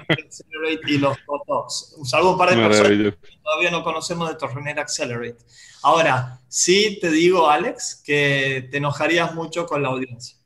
Accelerate 0.08 0.92
y 0.92 0.98
los 1.00 1.18
Botox. 1.26 1.96
Un 1.98 2.06
saludo 2.06 2.34
un 2.34 2.38
par 2.38 2.52
de 2.52 2.58
personas 2.58 2.92
que 2.92 3.40
todavía 3.44 3.72
no 3.72 3.84
conocemos 3.84 4.30
de 4.30 4.36
Torrenera 4.36 4.84
Accelerate. 4.84 5.38
Ahora, 5.82 6.40
sí 6.48 7.00
te 7.02 7.10
digo, 7.10 7.50
Alex, 7.50 8.04
que 8.06 8.68
te 8.70 8.78
enojarías 8.78 9.34
mucho 9.34 9.66
con 9.66 9.82
la 9.82 9.90
audiencia. 9.90 10.38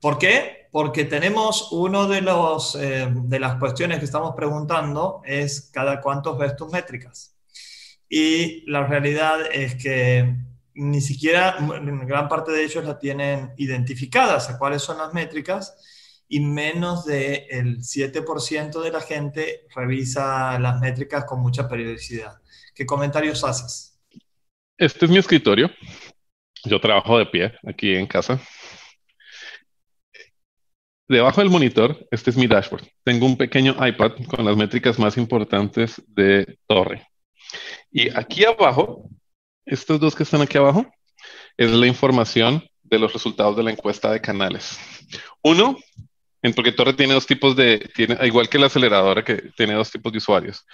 ¿Por 0.00 0.18
qué? 0.18 0.68
Porque 0.70 1.04
tenemos 1.04 1.72
uno 1.72 2.06
de 2.06 2.22
los 2.22 2.76
eh, 2.76 3.08
de 3.10 3.40
las 3.40 3.56
cuestiones 3.56 3.98
que 3.98 4.04
estamos 4.04 4.34
preguntando 4.36 5.20
es 5.24 5.70
cada 5.72 6.00
cuántos 6.00 6.38
ves 6.38 6.56
tus 6.56 6.70
métricas. 6.70 7.34
Y 8.14 8.70
la 8.70 8.86
realidad 8.86 9.40
es 9.50 9.74
que 9.76 10.36
ni 10.74 11.00
siquiera 11.00 11.56
gran 12.04 12.28
parte 12.28 12.52
de 12.52 12.62
ellos 12.62 12.84
la 12.84 12.98
tienen 12.98 13.52
identificadas 13.56 14.50
a 14.50 14.58
cuáles 14.58 14.82
son 14.82 14.98
las 14.98 15.14
métricas 15.14 15.74
y 16.28 16.40
menos 16.40 17.06
del 17.06 17.78
7% 17.78 18.82
de 18.82 18.90
la 18.90 19.00
gente 19.00 19.66
revisa 19.74 20.58
las 20.58 20.78
métricas 20.78 21.24
con 21.24 21.40
mucha 21.40 21.66
periodicidad. 21.66 22.34
¿Qué 22.74 22.84
comentarios 22.84 23.44
haces? 23.44 23.98
Este 24.76 25.06
es 25.06 25.10
mi 25.10 25.16
escritorio. 25.16 25.70
Yo 26.64 26.78
trabajo 26.82 27.16
de 27.16 27.24
pie 27.24 27.54
aquí 27.66 27.94
en 27.94 28.06
casa. 28.06 28.38
Debajo 31.08 31.40
del 31.40 31.48
monitor, 31.48 32.06
este 32.10 32.28
es 32.28 32.36
mi 32.36 32.46
dashboard. 32.46 32.86
Tengo 33.04 33.24
un 33.24 33.38
pequeño 33.38 33.74
iPad 33.86 34.12
con 34.28 34.44
las 34.44 34.56
métricas 34.58 34.98
más 34.98 35.16
importantes 35.16 36.02
de 36.08 36.58
Torre. 36.66 37.06
Y 37.92 38.08
aquí 38.16 38.44
abajo, 38.44 39.08
estos 39.66 40.00
dos 40.00 40.14
que 40.14 40.22
están 40.22 40.40
aquí 40.40 40.56
abajo, 40.56 40.86
es 41.56 41.70
la 41.70 41.86
información 41.86 42.66
de 42.82 42.98
los 42.98 43.12
resultados 43.12 43.56
de 43.56 43.62
la 43.62 43.70
encuesta 43.70 44.10
de 44.10 44.20
canales. 44.20 44.78
Uno, 45.42 45.76
en, 46.40 46.54
porque 46.54 46.72
Torre 46.72 46.94
tiene 46.94 47.14
dos 47.14 47.26
tipos 47.26 47.54
de, 47.54 47.90
igual 48.22 48.48
que 48.48 48.58
la 48.58 48.66
aceleradora 48.66 49.22
que 49.22 49.50
tiene 49.56 49.74
dos 49.74 49.90
tipos 49.90 50.10
de 50.10 50.18
usuarios. 50.18 50.66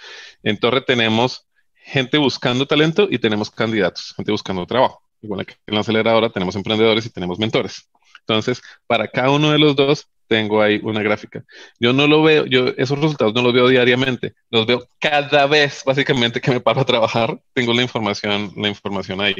En 0.43 0.57
Torre 0.57 0.81
tenemos 0.81 1.45
gente 1.75 2.17
buscando 2.17 2.65
talento 2.65 3.07
y 3.09 3.19
tenemos 3.19 3.51
candidatos, 3.51 4.13
gente 4.15 4.31
buscando 4.31 4.65
trabajo. 4.65 5.03
Igual 5.21 5.45
que 5.45 5.55
en 5.67 5.75
la 5.75 5.81
aceleradora 5.81 6.29
tenemos 6.29 6.55
emprendedores 6.55 7.05
y 7.05 7.09
tenemos 7.09 7.37
mentores. 7.37 7.89
Entonces, 8.21 8.61
para 8.87 9.07
cada 9.07 9.31
uno 9.31 9.51
de 9.51 9.59
los 9.59 9.75
dos 9.75 10.07
tengo 10.29 10.61
ahí 10.61 10.79
una 10.83 11.01
gráfica. 11.01 11.43
Yo 11.79 11.91
no 11.91 12.05
lo 12.07 12.21
veo, 12.21 12.45
yo 12.45 12.67
esos 12.77 12.99
resultados 12.99 13.33
no 13.33 13.41
los 13.41 13.51
veo 13.51 13.67
diariamente, 13.67 14.35
los 14.51 14.67
veo 14.67 14.87
cada 14.99 15.47
vez, 15.47 15.81
básicamente, 15.83 16.39
que 16.39 16.51
me 16.51 16.61
paro 16.61 16.81
a 16.81 16.85
trabajar, 16.85 17.41
tengo 17.53 17.73
la 17.73 17.81
información, 17.81 18.53
la 18.55 18.69
información 18.69 19.19
ahí. 19.21 19.35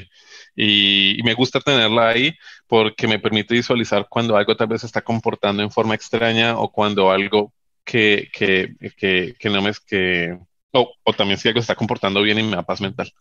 Y, 0.55 1.21
me 1.23 1.35
gusta 1.35 1.59
tenerla 1.59 2.09
ahí 2.09 2.33
porque 2.67 3.07
me 3.07 3.19
permite 3.19 3.53
visualizar 3.53 4.07
cuando 4.09 4.35
algo 4.35 4.57
tal 4.57 4.67
vez 4.67 4.81
se 4.81 4.87
está 4.87 5.01
comportando 5.01 5.61
en 5.61 5.71
forma 5.71 5.93
extraña 5.93 6.57
o 6.57 6.71
cuando 6.71 7.11
algo 7.11 7.53
que, 7.85 8.29
que, 8.33 8.73
que, 8.97 9.35
que 9.37 9.49
no 9.49 9.61
me 9.61 9.69
es 9.69 9.79
que, 9.79 10.35
o, 10.71 10.91
o 11.03 11.13
también 11.13 11.39
si 11.39 11.47
algo 11.47 11.59
está 11.59 11.75
comportando 11.75 12.23
bien 12.23 12.39
y 12.39 12.43
me 12.43 12.55
da 12.55 12.63
paz 12.63 12.81
mental. 12.81 13.13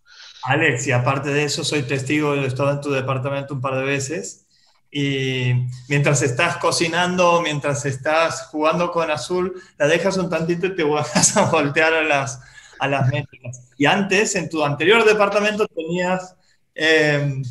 Alex, 0.45 0.87
y 0.87 0.93
aparte 0.93 1.29
de 1.29 1.45
eso, 1.45 1.65
soy 1.65 1.83
testigo, 1.83 2.35
he 2.35 2.47
estado 2.47 2.71
en 2.71 2.81
tu 2.81 2.91
departamento 2.91 3.53
un 3.53 3.61
par 3.61 3.77
de 3.77 3.85
veces 3.85 4.48
y 4.91 5.53
mientras 5.89 6.23
estás 6.23 6.57
cocinando, 6.57 7.41
mientras 7.43 7.85
estás 7.85 8.47
jugando 8.47 8.91
con 8.91 9.11
azul, 9.11 9.61
la 9.77 9.87
dejas 9.87 10.17
un 10.17 10.31
tantito 10.31 10.67
y 10.67 10.75
te 10.75 10.83
vas 10.85 11.37
a 11.37 11.51
voltear 11.51 11.93
a 11.95 12.03
las, 12.03 12.41
a 12.79 12.89
las 12.89 13.09
métricas. 13.09 13.69
Y 13.77 13.87
antes, 13.87 14.35
en 14.35 14.49
tu 14.49 14.65
anterior 14.65 15.05
departamento, 15.05 15.67
tenías 15.67 16.37
eh, 16.75 17.43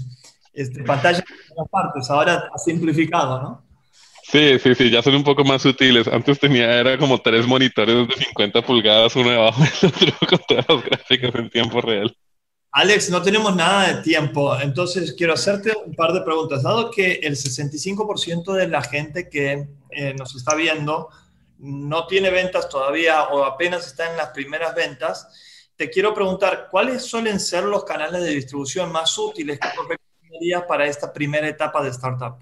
este, 0.53 0.83
pantallas 0.83 1.19
en 1.19 1.55
todas 1.55 1.69
partes, 1.69 2.09
ahora 2.09 2.49
has 2.53 2.63
simplificado, 2.63 3.41
¿no? 3.41 3.67
Sí, 4.23 4.59
sí, 4.59 4.75
sí, 4.75 4.89
ya 4.89 5.01
son 5.01 5.15
un 5.15 5.23
poco 5.23 5.45
más 5.45 5.61
sutiles. 5.61 6.05
Antes 6.07 6.37
tenía, 6.37 6.79
era 6.79 6.97
como 6.97 7.21
tres 7.21 7.47
monitores 7.47 8.07
de 8.09 8.13
50 8.25 8.61
pulgadas, 8.61 9.15
uno 9.15 9.29
debajo 9.29 9.61
del 9.63 9.89
otro, 9.89 10.27
con 10.27 10.39
todas 10.47 10.65
las 10.67 10.83
gráficas 10.83 11.35
en 11.35 11.49
tiempo 11.49 11.79
real. 11.79 12.13
Alex, 12.77 13.09
no 13.09 13.23
tenemos 13.23 13.55
nada 13.55 13.91
de 13.91 14.03
tiempo, 14.03 14.55
entonces 14.61 15.15
quiero 15.17 15.33
hacerte 15.33 15.73
un 15.83 15.95
par 15.95 16.13
de 16.13 16.21
preguntas. 16.21 16.61
Dado 16.61 16.91
que 16.91 17.13
el 17.23 17.35
65% 17.35 18.53
de 18.53 18.67
la 18.67 18.83
gente 18.83 19.29
que 19.29 19.67
eh, 19.89 20.13
nos 20.13 20.35
está 20.35 20.53
viendo 20.53 21.09
no 21.57 22.05
tiene 22.05 22.29
ventas 22.29 22.69
todavía 22.69 23.23
o 23.29 23.43
apenas 23.45 23.87
está 23.87 24.11
en 24.11 24.17
las 24.17 24.27
primeras 24.29 24.75
ventas, 24.75 25.27
te 25.75 25.89
quiero 25.89 26.13
preguntar, 26.13 26.67
¿cuáles 26.69 27.03
suelen 27.03 27.39
ser 27.39 27.63
los 27.63 27.83
canales 27.83 28.21
de 28.21 28.35
distribución 28.35 28.91
más 28.91 29.17
útiles 29.17 29.59
que 29.59 29.69
recomendarías 29.69 30.61
para 30.67 30.85
esta 30.85 31.11
primera 31.11 31.47
etapa 31.47 31.81
de 31.81 31.89
startup? 31.89 32.35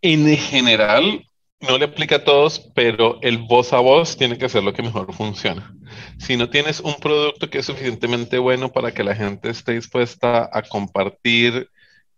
En 0.00 0.34
general, 0.38 1.22
no 1.60 1.76
le 1.76 1.84
aplica 1.84 2.16
a 2.16 2.24
todos, 2.24 2.58
pero 2.74 3.18
el 3.20 3.36
voz 3.36 3.74
a 3.74 3.80
voz 3.80 4.16
tiene 4.16 4.38
que 4.38 4.48
ser 4.48 4.62
lo 4.62 4.72
que 4.72 4.80
mejor 4.80 5.12
funciona. 5.12 5.74
Si 6.18 6.36
no 6.36 6.50
tienes 6.50 6.80
un 6.80 6.94
producto 6.96 7.50
que 7.50 7.58
es 7.58 7.66
suficientemente 7.66 8.38
bueno 8.38 8.72
para 8.72 8.92
que 8.92 9.04
la 9.04 9.14
gente 9.14 9.50
esté 9.50 9.72
dispuesta 9.72 10.48
a 10.52 10.62
compartir 10.62 11.68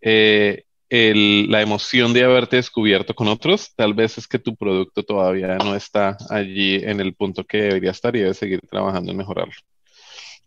eh, 0.01 0.65
la 0.89 1.61
emoción 1.61 2.13
de 2.13 2.23
haberte 2.23 2.57
descubierto 2.57 3.15
con 3.15 3.27
otros, 3.27 3.73
tal 3.75 3.93
vez 3.93 4.17
es 4.17 4.27
que 4.27 4.37
tu 4.37 4.55
producto 4.55 5.03
todavía 5.03 5.57
no 5.57 5.75
está 5.75 6.17
allí 6.29 6.75
en 6.75 6.99
el 6.99 7.15
punto 7.15 7.43
que 7.43 7.63
debería 7.63 7.91
estar 7.91 8.15
y 8.15 8.19
debes 8.19 8.37
seguir 8.37 8.59
trabajando 8.69 9.11
en 9.11 9.17
mejorarlo. 9.17 9.53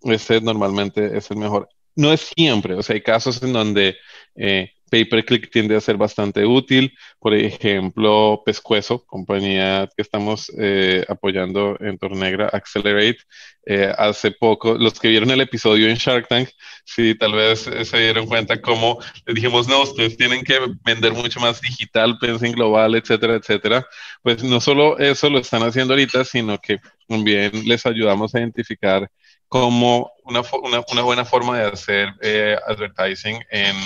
Ese 0.03 0.41
normalmente 0.41 1.17
es 1.17 1.31
el 1.31 1.39
mejor. 1.39 1.69
No 1.97 2.13
es 2.13 2.33
siempre, 2.37 2.75
o 2.75 2.83
sea, 2.83 2.95
hay 2.95 3.03
casos 3.03 3.43
en 3.43 3.53
donde 3.53 3.97
eh, 4.37 4.71
pay 4.97 5.05
per 5.05 5.25
click 5.25 5.51
tiende 5.51 5.77
a 5.77 5.81
ser 5.81 5.97
bastante 5.97 6.47
útil. 6.47 6.93
Por 7.19 7.35
ejemplo, 7.35 8.43
Pescuezo, 8.45 9.05
compañía 9.07 9.89
que 9.95 10.03
estamos 10.03 10.51
eh, 10.59 11.05
apoyando 11.09 11.77
en 11.81 11.99
Tornegra, 11.99 12.49
Accelerate, 12.49 13.19
eh, 13.67 13.93
hace 13.99 14.31
poco, 14.31 14.75
los 14.75 14.99
que 14.99 15.09
vieron 15.09 15.31
el 15.31 15.41
episodio 15.41 15.89
en 15.89 15.97
Shark 15.97 16.29
Tank, 16.29 16.49
sí, 16.85 17.15
tal 17.15 17.33
vez 17.33 17.67
eh, 17.67 17.85
se 17.85 17.99
dieron 17.99 18.27
cuenta 18.27 18.61
cómo 18.61 18.99
le 19.27 19.35
dijimos, 19.35 19.69
no, 19.69 19.83
ustedes 19.83 20.17
tienen 20.17 20.43
que 20.45 20.59
vender 20.85 21.13
mucho 21.13 21.41
más 21.41 21.61
digital, 21.61 22.17
piensen 22.19 22.53
global, 22.53 22.95
etcétera, 22.95 23.35
etcétera. 23.35 23.87
Pues 24.23 24.43
no 24.45 24.61
solo 24.61 24.99
eso 24.99 25.29
lo 25.29 25.39
están 25.39 25.63
haciendo 25.63 25.93
ahorita, 25.95 26.25
sino 26.25 26.59
que 26.59 26.79
también 27.07 27.51
les 27.67 27.85
ayudamos 27.85 28.35
a 28.35 28.39
identificar 28.39 29.11
como 29.49 30.11
una, 30.25 30.43
una, 30.63 30.85
una, 30.91 31.03
buena 31.03 31.25
forma 31.25 31.59
de 31.59 31.67
hacer 31.67 32.09
eh, 32.21 32.57
advertising 32.67 33.39
en, 33.51 33.77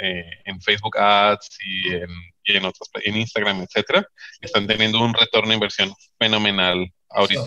eh, 0.00 0.30
en, 0.44 0.60
Facebook 0.60 0.96
Ads 0.98 1.58
y 1.64 1.92
en, 1.94 2.08
y 2.44 2.56
en, 2.56 2.64
otros, 2.64 2.88
en 3.02 3.16
Instagram, 3.16 3.62
etcétera, 3.62 4.06
están 4.40 4.66
teniendo 4.66 5.02
un 5.02 5.12
retorno 5.12 5.48
de 5.48 5.54
inversión 5.54 5.92
fenomenal 6.18 6.90
ahorita. 7.10 7.46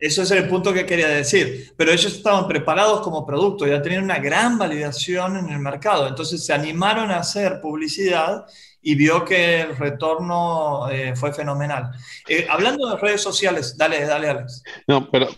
Eso 0.00 0.22
es 0.22 0.30
el 0.30 0.48
punto 0.48 0.72
que 0.72 0.86
quería 0.86 1.08
decir. 1.08 1.74
Pero 1.76 1.92
ellos 1.92 2.14
estaban 2.14 2.48
preparados 2.48 3.02
como 3.02 3.26
producto, 3.26 3.66
ya 3.66 3.82
tenían 3.82 4.04
una 4.04 4.18
gran 4.18 4.58
validación 4.58 5.36
en 5.36 5.50
el 5.50 5.58
mercado. 5.58 6.08
Entonces 6.08 6.44
se 6.44 6.54
animaron 6.54 7.10
a 7.10 7.18
hacer 7.18 7.60
publicidad 7.60 8.46
y 8.82 8.94
vio 8.94 9.26
que 9.26 9.60
el 9.60 9.76
retorno 9.76 10.88
eh, 10.90 11.14
fue 11.14 11.34
fenomenal. 11.34 11.90
Eh, 12.26 12.46
hablando 12.48 12.88
de 12.88 12.96
redes 12.96 13.20
sociales, 13.20 13.76
dale, 13.76 14.06
dale, 14.06 14.30
Alex. 14.30 14.62
No, 14.86 15.10
pero 15.10 15.28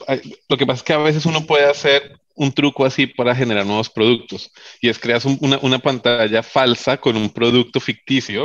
lo 0.49 0.57
que 0.57 0.65
pasa 0.65 0.79
es 0.79 0.83
que 0.85 0.93
a 0.93 0.99
veces 0.99 1.27
uno 1.27 1.45
puede 1.45 1.69
hacer 1.69 2.21
un 2.35 2.53
truco 2.53 2.85
así 2.85 3.09
para 3.09 3.35
generar 3.35 3.67
nuevos 3.67 3.91
productos. 3.91 4.53
Y 4.81 4.89
es 4.89 4.99
creas 4.99 5.25
una, 5.25 5.59
una, 5.61 5.81
pantalla 5.81 6.43
falsa 6.43 6.97
con 6.97 7.17
un 7.17 7.31
producto 7.31 7.81
ficticio 7.81 8.45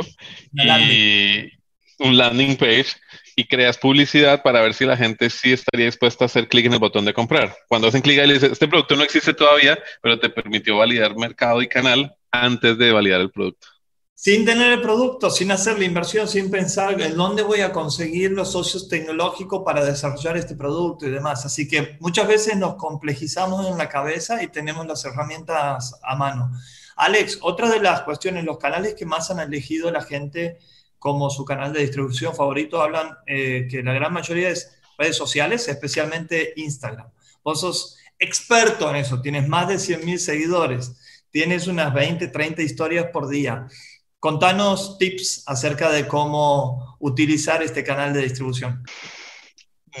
y 0.52 1.52
un 1.98 2.16
landing 2.16 2.56
page 2.56 2.88
y 3.38 3.46
creas 3.46 3.78
publicidad 3.78 4.42
para 4.42 4.60
ver 4.60 4.74
si 4.74 4.84
la 4.84 4.96
gente 4.96 5.30
sí 5.30 5.52
estaría 5.52 5.86
dispuesta 5.86 6.24
a 6.24 6.26
hacer 6.26 6.48
clic 6.48 6.66
en 6.66 6.72
el 6.72 6.80
botón 6.80 7.04
de 7.04 7.14
comprar. 7.14 7.56
Cuando 7.68 7.86
hacen 7.86 8.02
clic 8.02 8.18
ahí 8.18 8.26
le 8.26 8.34
dice, 8.34 8.48
este 8.48 8.66
producto 8.66 8.96
no 8.96 9.04
existe 9.04 9.32
todavía, 9.32 9.78
pero 10.02 10.18
te 10.18 10.28
permitió 10.28 10.78
validar 10.78 11.16
mercado 11.16 11.62
y 11.62 11.68
canal 11.68 12.16
antes 12.32 12.76
de 12.76 12.90
validar 12.90 13.20
el 13.20 13.30
producto 13.30 13.68
sin 14.12 14.44
tener 14.44 14.72
el 14.72 14.80
producto, 14.82 15.30
sin 15.30 15.52
hacer 15.52 15.78
la 15.78 15.84
inversión, 15.84 16.26
sin 16.26 16.50
pensar 16.50 17.00
en 17.00 17.16
dónde 17.16 17.44
voy 17.44 17.60
a 17.60 17.70
conseguir 17.70 18.32
los 18.32 18.50
socios 18.50 18.88
tecnológicos 18.88 19.62
para 19.64 19.84
desarrollar 19.84 20.36
este 20.36 20.56
producto 20.56 21.06
y 21.06 21.10
demás. 21.10 21.46
Así 21.46 21.68
que 21.68 21.96
muchas 22.00 22.26
veces 22.26 22.56
nos 22.56 22.74
complejizamos 22.74 23.68
en 23.68 23.78
la 23.78 23.88
cabeza 23.88 24.42
y 24.42 24.48
tenemos 24.48 24.84
las 24.88 25.04
herramientas 25.04 26.00
a 26.02 26.16
mano. 26.16 26.50
Alex, 26.96 27.38
otra 27.42 27.70
de 27.70 27.78
las 27.78 28.02
cuestiones, 28.02 28.44
los 28.44 28.58
canales 28.58 28.96
que 28.96 29.06
más 29.06 29.30
han 29.30 29.38
elegido 29.38 29.88
la 29.92 30.02
gente 30.02 30.58
como 30.98 31.30
su 31.30 31.44
canal 31.44 31.72
de 31.72 31.80
distribución 31.80 32.34
favorito, 32.34 32.82
hablan 32.82 33.16
eh, 33.26 33.66
que 33.70 33.82
la 33.82 33.92
gran 33.92 34.12
mayoría 34.12 34.50
es 34.50 34.78
redes 34.98 35.16
sociales, 35.16 35.68
especialmente 35.68 36.52
Instagram. 36.56 37.08
Vos 37.42 37.60
sos 37.60 37.98
experto 38.18 38.90
en 38.90 38.96
eso, 38.96 39.20
tienes 39.20 39.48
más 39.48 39.68
de 39.68 39.76
100.000 39.76 40.18
seguidores, 40.18 40.92
tienes 41.30 41.66
unas 41.66 41.94
20, 41.94 42.28
30 42.28 42.62
historias 42.62 43.06
por 43.12 43.28
día. 43.28 43.66
Contanos 44.18 44.98
tips 44.98 45.44
acerca 45.46 45.90
de 45.90 46.08
cómo 46.08 46.96
utilizar 46.98 47.62
este 47.62 47.84
canal 47.84 48.12
de 48.12 48.22
distribución. 48.22 48.82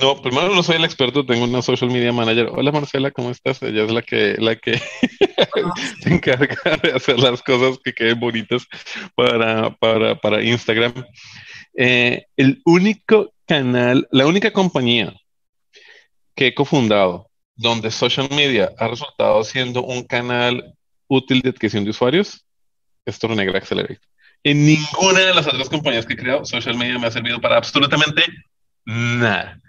No, 0.00 0.20
primero 0.22 0.54
no 0.54 0.62
soy 0.62 0.76
el 0.76 0.84
experto, 0.84 1.26
tengo 1.26 1.44
una 1.44 1.62
social 1.62 1.90
media 1.90 2.12
manager. 2.12 2.50
Hola 2.52 2.70
Marcela, 2.70 3.10
¿cómo 3.10 3.30
estás? 3.30 3.62
Ella 3.62 3.84
es 3.84 3.90
la 3.90 4.02
que, 4.02 4.36
la 4.38 4.54
que 4.56 4.78
se 6.02 6.14
encarga 6.14 6.76
de 6.82 6.92
hacer 6.92 7.18
las 7.18 7.42
cosas 7.42 7.78
que 7.82 7.92
queden 7.92 8.20
bonitas 8.20 8.66
para, 9.14 9.74
para, 9.76 10.14
para 10.14 10.42
Instagram. 10.42 10.92
Eh, 11.76 12.26
el 12.36 12.62
único 12.64 13.32
canal, 13.46 14.06
la 14.12 14.26
única 14.26 14.52
compañía 14.52 15.14
que 16.34 16.48
he 16.48 16.54
cofundado 16.54 17.28
donde 17.56 17.90
social 17.90 18.28
media 18.30 18.70
ha 18.78 18.86
resultado 18.86 19.42
siendo 19.42 19.82
un 19.82 20.04
canal 20.04 20.74
útil 21.08 21.40
de 21.40 21.50
adquisición 21.50 21.84
de 21.84 21.90
usuarios 21.90 22.44
es 23.04 23.18
Tornegra 23.18 23.58
Accelerate. 23.58 24.00
En 24.44 24.64
ninguna 24.64 25.20
de 25.20 25.34
las 25.34 25.46
otras 25.48 25.68
compañías 25.68 26.06
que 26.06 26.12
he 26.12 26.16
creado, 26.16 26.44
social 26.44 26.76
media 26.76 26.98
me 26.98 27.08
ha 27.08 27.10
servido 27.10 27.40
para 27.40 27.56
absolutamente 27.56 28.22
nada. 28.84 29.60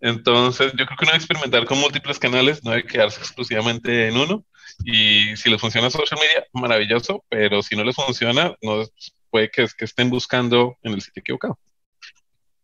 Entonces, 0.00 0.72
yo 0.72 0.86
creo 0.86 0.96
que 0.98 1.04
uno 1.04 1.12
debe 1.12 1.16
experimentar 1.16 1.64
con 1.64 1.78
múltiples 1.78 2.18
canales, 2.18 2.62
no 2.64 2.70
debe 2.70 2.84
quedarse 2.84 3.20
exclusivamente 3.20 4.08
en 4.08 4.16
uno. 4.16 4.44
Y 4.84 5.36
si 5.36 5.50
les 5.50 5.60
funciona 5.60 5.90
social 5.90 6.20
media, 6.20 6.46
maravilloso, 6.52 7.24
pero 7.28 7.62
si 7.62 7.76
no 7.76 7.84
les 7.84 7.94
funciona, 7.94 8.54
no, 8.62 8.84
puede 9.30 9.50
que, 9.50 9.66
que 9.76 9.84
estén 9.84 10.10
buscando 10.10 10.76
en 10.82 10.94
el 10.94 11.00
sitio 11.00 11.20
equivocado. 11.20 11.58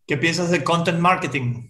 ¿Qué 0.07 0.17
piensas 0.17 0.51
de 0.51 0.65
content 0.65 0.99
marketing? 0.99 1.69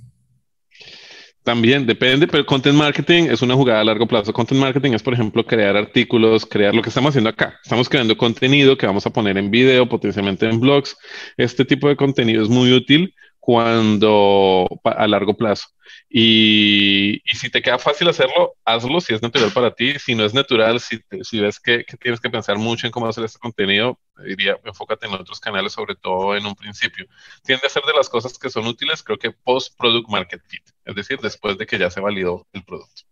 También 1.42 1.86
depende, 1.86 2.26
pero 2.26 2.44
content 2.44 2.76
marketing 2.76 3.24
es 3.24 3.40
una 3.40 3.54
jugada 3.54 3.80
a 3.80 3.84
largo 3.84 4.06
plazo. 4.06 4.32
Content 4.32 4.60
marketing 4.60 4.92
es, 4.92 5.02
por 5.02 5.14
ejemplo, 5.14 5.44
crear 5.44 5.74
artículos, 5.74 6.44
crear 6.44 6.74
lo 6.74 6.82
que 6.82 6.90
estamos 6.90 7.10
haciendo 7.10 7.30
acá. 7.30 7.58
Estamos 7.62 7.88
creando 7.88 8.16
contenido 8.16 8.76
que 8.76 8.86
vamos 8.86 9.06
a 9.06 9.10
poner 9.10 9.38
en 9.38 9.50
video, 9.50 9.88
potencialmente 9.88 10.46
en 10.46 10.60
blogs. 10.60 10.96
Este 11.38 11.64
tipo 11.64 11.88
de 11.88 11.96
contenido 11.96 12.42
es 12.42 12.50
muy 12.50 12.72
útil 12.72 13.14
cuando 13.50 14.80
a 14.84 15.08
largo 15.08 15.36
plazo. 15.36 15.66
Y, 16.08 17.16
y, 17.16 17.36
si 17.36 17.50
te 17.50 17.60
queda 17.60 17.80
fácil 17.80 18.08
hacerlo, 18.08 18.54
hazlo 18.64 19.00
si 19.00 19.12
es 19.12 19.22
natural 19.22 19.50
para 19.52 19.74
ti. 19.74 19.98
Si 19.98 20.14
no 20.14 20.24
es 20.24 20.32
natural, 20.32 20.78
si, 20.78 21.00
si 21.22 21.40
ves 21.40 21.58
que, 21.58 21.84
que, 21.84 21.96
tienes 21.96 22.20
que 22.20 22.30
pensar 22.30 22.58
mucho 22.58 22.86
en 22.86 22.92
cómo 22.92 23.08
hacer 23.08 23.24
este 23.24 23.40
contenido, 23.40 23.98
diría, 24.24 24.56
enfócate 24.64 25.08
en 25.08 25.14
otros 25.14 25.40
canales, 25.40 25.72
sobre 25.72 25.96
todo 25.96 26.36
en 26.36 26.46
un 26.46 26.54
principio. 26.54 27.06
Tiende 27.42 27.66
a 27.66 27.70
ser 27.70 27.82
de 27.82 27.92
las 27.92 28.08
cosas 28.08 28.38
que 28.38 28.50
son 28.50 28.68
útiles, 28.68 29.02
creo 29.02 29.18
que 29.18 29.32
post-product 29.32 30.08
market 30.08 30.42
fit, 30.46 30.62
es 30.84 30.94
decir, 30.94 31.18
después 31.18 31.58
de 31.58 31.66
que 31.66 31.76
ya 31.76 31.90
se 31.90 31.98
validó 31.98 32.46
el 32.52 32.62
producto. 32.62 33.02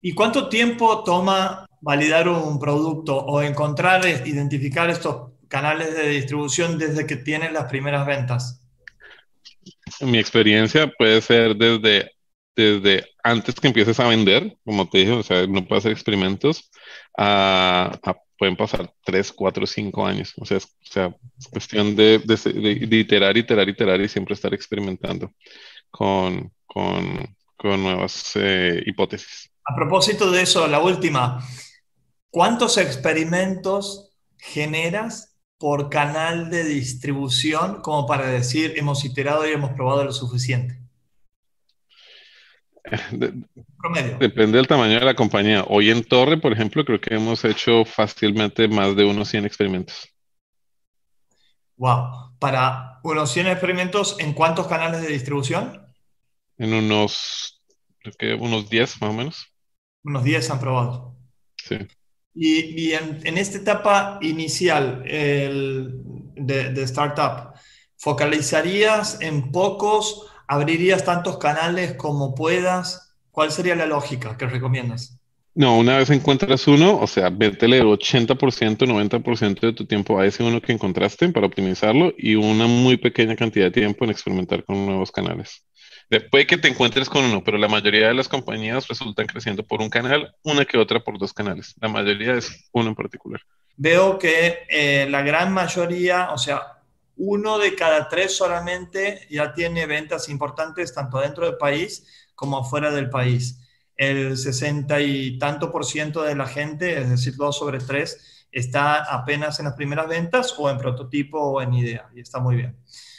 ¿Y 0.00 0.14
cuánto 0.14 0.48
tiempo 0.48 1.04
toma 1.04 1.66
validar 1.82 2.30
un 2.30 2.58
producto 2.58 3.18
o 3.18 3.42
encontrar, 3.42 4.06
identificar 4.24 4.88
estos 4.88 5.32
canales 5.48 5.94
de 5.94 6.08
distribución 6.08 6.78
desde 6.78 7.06
que 7.06 7.16
tienes 7.16 7.52
las 7.52 7.64
primeras 7.64 8.06
ventas? 8.06 8.63
Mi 10.00 10.18
experiencia 10.18 10.90
puede 10.98 11.20
ser 11.20 11.56
desde, 11.56 12.10
desde 12.56 13.06
antes 13.22 13.54
que 13.54 13.68
empieces 13.68 13.98
a 14.00 14.08
vender, 14.08 14.56
como 14.64 14.88
te 14.88 14.98
dije, 14.98 15.12
o 15.12 15.22
sea, 15.22 15.46
no 15.46 15.66
puede 15.66 15.78
hacer 15.80 15.92
experimentos, 15.92 16.70
pueden 18.38 18.56
pasar 18.56 18.92
3, 19.04 19.32
4, 19.32 19.66
5 19.66 20.06
años. 20.06 20.34
O 20.36 20.44
sea, 20.44 20.58
es, 20.58 20.64
o 20.64 20.92
sea, 20.92 21.16
es 21.38 21.48
cuestión 21.48 21.96
de, 21.96 22.18
de, 22.18 22.86
de, 22.86 22.96
iterar, 22.96 23.36
iterar, 23.36 23.68
iterar 23.68 24.00
y 24.00 24.08
siempre 24.08 24.34
estar 24.34 24.52
experimentando 24.52 25.32
con, 25.90 26.52
con, 26.66 27.36
con 27.56 27.82
nuevas 27.82 28.32
eh, 28.34 28.82
hipótesis. 28.86 29.50
A 29.64 29.74
propósito 29.74 30.30
de 30.30 30.42
eso, 30.42 30.66
la 30.66 30.80
última, 30.80 31.42
¿cuántos 32.30 32.76
experimentos 32.76 34.10
generas 34.36 35.33
por 35.58 35.88
canal 35.88 36.50
de 36.50 36.64
distribución 36.64 37.80
como 37.80 38.06
para 38.06 38.26
decir 38.26 38.74
hemos 38.76 39.04
iterado 39.04 39.48
y 39.48 39.52
hemos 39.52 39.72
probado 39.72 40.04
lo 40.04 40.12
suficiente? 40.12 40.78
Depende 44.18 44.58
del 44.58 44.66
tamaño 44.66 44.98
de 44.98 45.04
la 45.04 45.14
compañía. 45.14 45.64
Hoy 45.68 45.90
en 45.90 46.04
Torre, 46.04 46.36
por 46.36 46.52
ejemplo, 46.52 46.84
creo 46.84 47.00
que 47.00 47.14
hemos 47.14 47.44
hecho 47.44 47.84
fácilmente 47.84 48.68
más 48.68 48.94
de 48.94 49.04
unos 49.04 49.28
100 49.28 49.46
experimentos. 49.46 50.08
Wow. 51.76 52.36
Para 52.38 53.00
unos 53.02 53.30
100 53.32 53.48
experimentos, 53.48 54.16
¿en 54.18 54.34
cuántos 54.34 54.66
canales 54.66 55.00
de 55.00 55.08
distribución? 55.08 55.82
En 56.58 56.74
unos, 56.74 57.62
creo 57.98 58.14
que 58.18 58.34
unos 58.34 58.68
10 58.68 59.00
más 59.00 59.10
o 59.10 59.12
menos. 59.14 59.46
Unos 60.04 60.22
10 60.22 60.50
han 60.50 60.60
probado. 60.60 61.16
Sí. 61.56 61.78
Y, 62.34 62.92
en, 62.92 63.38
esta 63.38 63.58
etapa 63.58 64.18
inicial 64.22 65.02
de, 65.04 66.70
de 66.72 66.82
startup, 66.82 67.54
¿focalizarías 67.96 69.20
en 69.20 69.52
pocos 69.52 70.30
¿Abrirías 70.46 71.04
tantos 71.04 71.38
canales 71.38 71.94
como 71.94 72.34
puedas? 72.34 73.14
¿Cuál 73.30 73.50
sería 73.50 73.74
la 73.74 73.86
lógica 73.86 74.36
que 74.36 74.46
recomiendas? 74.46 75.18
No, 75.54 75.78
una 75.78 75.98
vez 75.98 76.10
encuentras 76.10 76.66
uno, 76.66 76.98
o 77.00 77.06
sea, 77.06 77.30
vétele 77.30 77.78
el 77.78 77.86
80%, 77.86 78.86
90% 78.86 79.60
de 79.60 79.72
tu 79.72 79.86
tiempo 79.86 80.18
a 80.18 80.26
ese 80.26 80.42
uno 80.42 80.60
que 80.60 80.72
encontraste 80.72 81.28
para 81.28 81.46
optimizarlo 81.46 82.12
y 82.18 82.34
una 82.34 82.66
muy 82.66 82.96
pequeña 82.96 83.36
cantidad 83.36 83.66
de 83.66 83.70
tiempo 83.70 84.04
en 84.04 84.10
experimentar 84.10 84.64
con 84.64 84.84
nuevos 84.84 85.12
canales. 85.12 85.64
Después 86.10 86.46
que 86.46 86.58
te 86.58 86.68
encuentres 86.68 87.08
con 87.08 87.24
uno, 87.24 87.42
pero 87.42 87.58
la 87.58 87.68
mayoría 87.68 88.08
de 88.08 88.14
las 88.14 88.28
compañías 88.28 88.86
resultan 88.88 89.26
creciendo 89.26 89.62
por 89.62 89.80
un 89.80 89.88
canal, 89.88 90.34
una 90.42 90.64
que 90.64 90.78
otra 90.78 91.00
por 91.00 91.18
dos 91.18 91.32
canales. 91.32 91.74
La 91.80 91.88
mayoría 91.88 92.34
es 92.34 92.68
uno 92.72 92.90
en 92.90 92.94
particular. 92.94 93.40
Veo 93.76 94.18
que 94.18 94.66
eh, 94.68 95.06
la 95.10 95.22
gran 95.22 95.52
mayoría, 95.52 96.30
o 96.32 96.38
sea, 96.38 96.74
uno 97.16 97.58
de 97.58 97.74
cada 97.74 98.08
tres 98.08 98.36
solamente 98.36 99.26
ya 99.30 99.52
tiene 99.52 99.86
ventas 99.86 100.28
importantes 100.28 100.94
tanto 100.94 101.20
dentro 101.20 101.46
del 101.46 101.56
país 101.56 102.06
como 102.34 102.64
fuera 102.64 102.90
del 102.90 103.10
país. 103.10 103.60
El 103.96 104.36
60 104.36 105.00
y 105.00 105.38
tanto 105.38 105.70
por 105.70 105.84
ciento 105.84 106.22
de 106.22 106.34
la 106.34 106.46
gente, 106.46 107.00
es 107.00 107.08
decir, 107.08 107.36
dos 107.36 107.58
sobre 107.58 107.78
tres, 107.78 108.46
está 108.50 109.02
apenas 109.12 109.58
en 109.58 109.66
las 109.66 109.74
primeras 109.74 110.08
ventas 110.08 110.54
o 110.58 110.68
en 110.70 110.78
prototipo 110.78 111.38
o 111.38 111.62
en 111.62 111.74
idea, 111.74 112.08
y 112.14 112.20
está 112.20 112.40
muy 112.40 112.56
bien. 112.56 112.76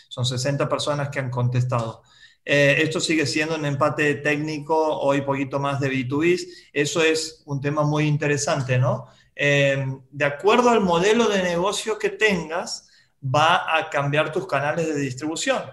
Son 0.09 0.25
60 0.25 0.67
personas 0.69 1.09
que 1.09 1.19
han 1.19 1.29
contestado. 1.29 2.03
Eh, 2.45 2.77
esto 2.83 2.99
sigue 2.99 3.25
siendo 3.25 3.55
un 3.55 3.65
empate 3.65 4.13
técnico, 4.15 4.99
hoy 4.99 5.21
poquito 5.21 5.59
más 5.59 5.79
de 5.79 5.91
B2B. 5.91 6.47
Eso 6.71 7.01
es 7.01 7.41
un 7.45 7.59
tema 7.59 7.83
muy 7.83 8.05
interesante, 8.05 8.77
¿no? 8.77 9.07
Eh, 9.35 9.83
de 10.11 10.25
acuerdo 10.25 10.69
al 10.69 10.81
modelo 10.81 11.27
de 11.27 11.41
negocio 11.41 11.97
que 11.97 12.09
tengas, 12.09 12.87
va 13.23 13.75
a 13.75 13.89
cambiar 13.89 14.31
tus 14.31 14.45
canales 14.45 14.87
de 14.87 14.99
distribución. 14.99 15.63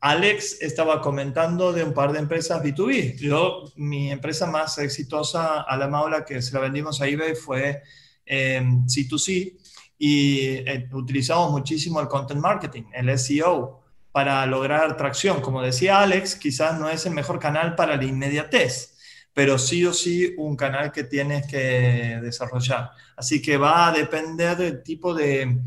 Alex 0.00 0.60
estaba 0.60 1.00
comentando 1.00 1.72
de 1.72 1.84
un 1.84 1.94
par 1.94 2.12
de 2.12 2.18
empresas 2.18 2.62
B2B. 2.62 3.16
Yo, 3.18 3.64
mi 3.76 4.10
empresa 4.10 4.46
más 4.46 4.76
exitosa 4.78 5.62
a 5.62 5.76
la 5.76 5.88
Maula 5.88 6.24
que 6.24 6.42
se 6.42 6.52
la 6.52 6.60
vendimos 6.60 7.00
a 7.00 7.06
eBay 7.06 7.36
fue 7.36 7.82
C2C 8.26 9.46
em, 9.46 9.58
y 9.98 10.40
eh, 10.40 10.88
utilizamos 10.92 11.52
muchísimo 11.52 12.00
el 12.00 12.08
content 12.08 12.40
marketing, 12.40 12.82
el 12.92 13.16
SEO, 13.16 13.81
para 14.12 14.44
lograr 14.46 14.96
tracción. 14.96 15.40
Como 15.40 15.62
decía 15.62 16.00
Alex, 16.00 16.36
quizás 16.36 16.78
no 16.78 16.88
es 16.88 17.06
el 17.06 17.12
mejor 17.12 17.38
canal 17.38 17.74
para 17.74 17.96
la 17.96 18.04
inmediatez, 18.04 18.96
pero 19.32 19.58
sí 19.58 19.84
o 19.84 19.92
sí 19.92 20.34
un 20.38 20.56
canal 20.56 20.92
que 20.92 21.04
tienes 21.04 21.46
que 21.46 22.20
desarrollar. 22.22 22.90
Así 23.16 23.42
que 23.42 23.56
va 23.56 23.88
a 23.88 23.92
depender 23.92 24.56
del 24.56 24.82
tipo 24.82 25.14
de 25.14 25.62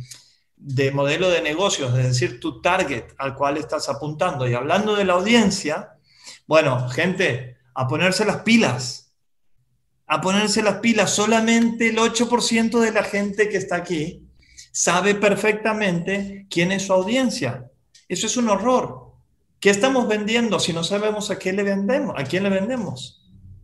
de 0.65 0.91
modelo 0.91 1.29
de 1.29 1.41
negocios, 1.41 1.95
es 1.97 2.07
decir, 2.07 2.39
tu 2.39 2.61
target 2.61 3.05
al 3.17 3.35
cual 3.35 3.57
estás 3.57 3.89
apuntando. 3.89 4.47
Y 4.47 4.53
hablando 4.53 4.95
de 4.95 5.05
la 5.05 5.13
audiencia, 5.13 5.97
bueno, 6.47 6.89
gente, 6.89 7.57
a 7.73 7.87
ponerse 7.87 8.25
las 8.25 8.37
pilas, 8.37 9.13
a 10.07 10.21
ponerse 10.21 10.63
las 10.63 10.77
pilas. 10.77 11.11
Solamente 11.11 11.89
el 11.89 11.97
8% 11.97 12.79
de 12.79 12.91
la 12.91 13.03
gente 13.03 13.49
que 13.49 13.57
está 13.57 13.75
aquí 13.75 14.27
sabe 14.71 15.15
perfectamente 15.15 16.47
quién 16.49 16.71
es 16.71 16.87
su 16.87 16.93
audiencia. 16.93 17.69
Eso 18.07 18.27
es 18.27 18.37
un 18.37 18.49
horror. 18.49 19.13
¿Qué 19.59 19.69
estamos 19.69 20.07
vendiendo 20.07 20.59
si 20.59 20.73
no 20.73 20.83
sabemos 20.83 21.31
a 21.31 21.37
quién 21.37 21.55
le 21.55 21.63
vendemos? 21.63 22.15
¿A 22.17 22.23
quién 22.23 22.43
le 22.43 22.49
vendemos? 22.49 23.23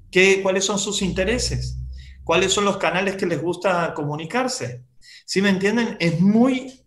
¿Qué, 0.10 0.42
¿Cuáles 0.42 0.66
son 0.66 0.80
sus 0.80 1.02
intereses? 1.02 1.78
¿Cuáles 2.24 2.54
son 2.54 2.66
los 2.66 2.78
canales 2.78 3.16
que 3.16 3.26
les 3.26 3.42
gusta 3.42 3.94
comunicarse? 3.94 4.84
Si 5.26 5.42
me 5.42 5.50
entienden, 5.50 5.98
es 6.00 6.20
muy 6.20 6.82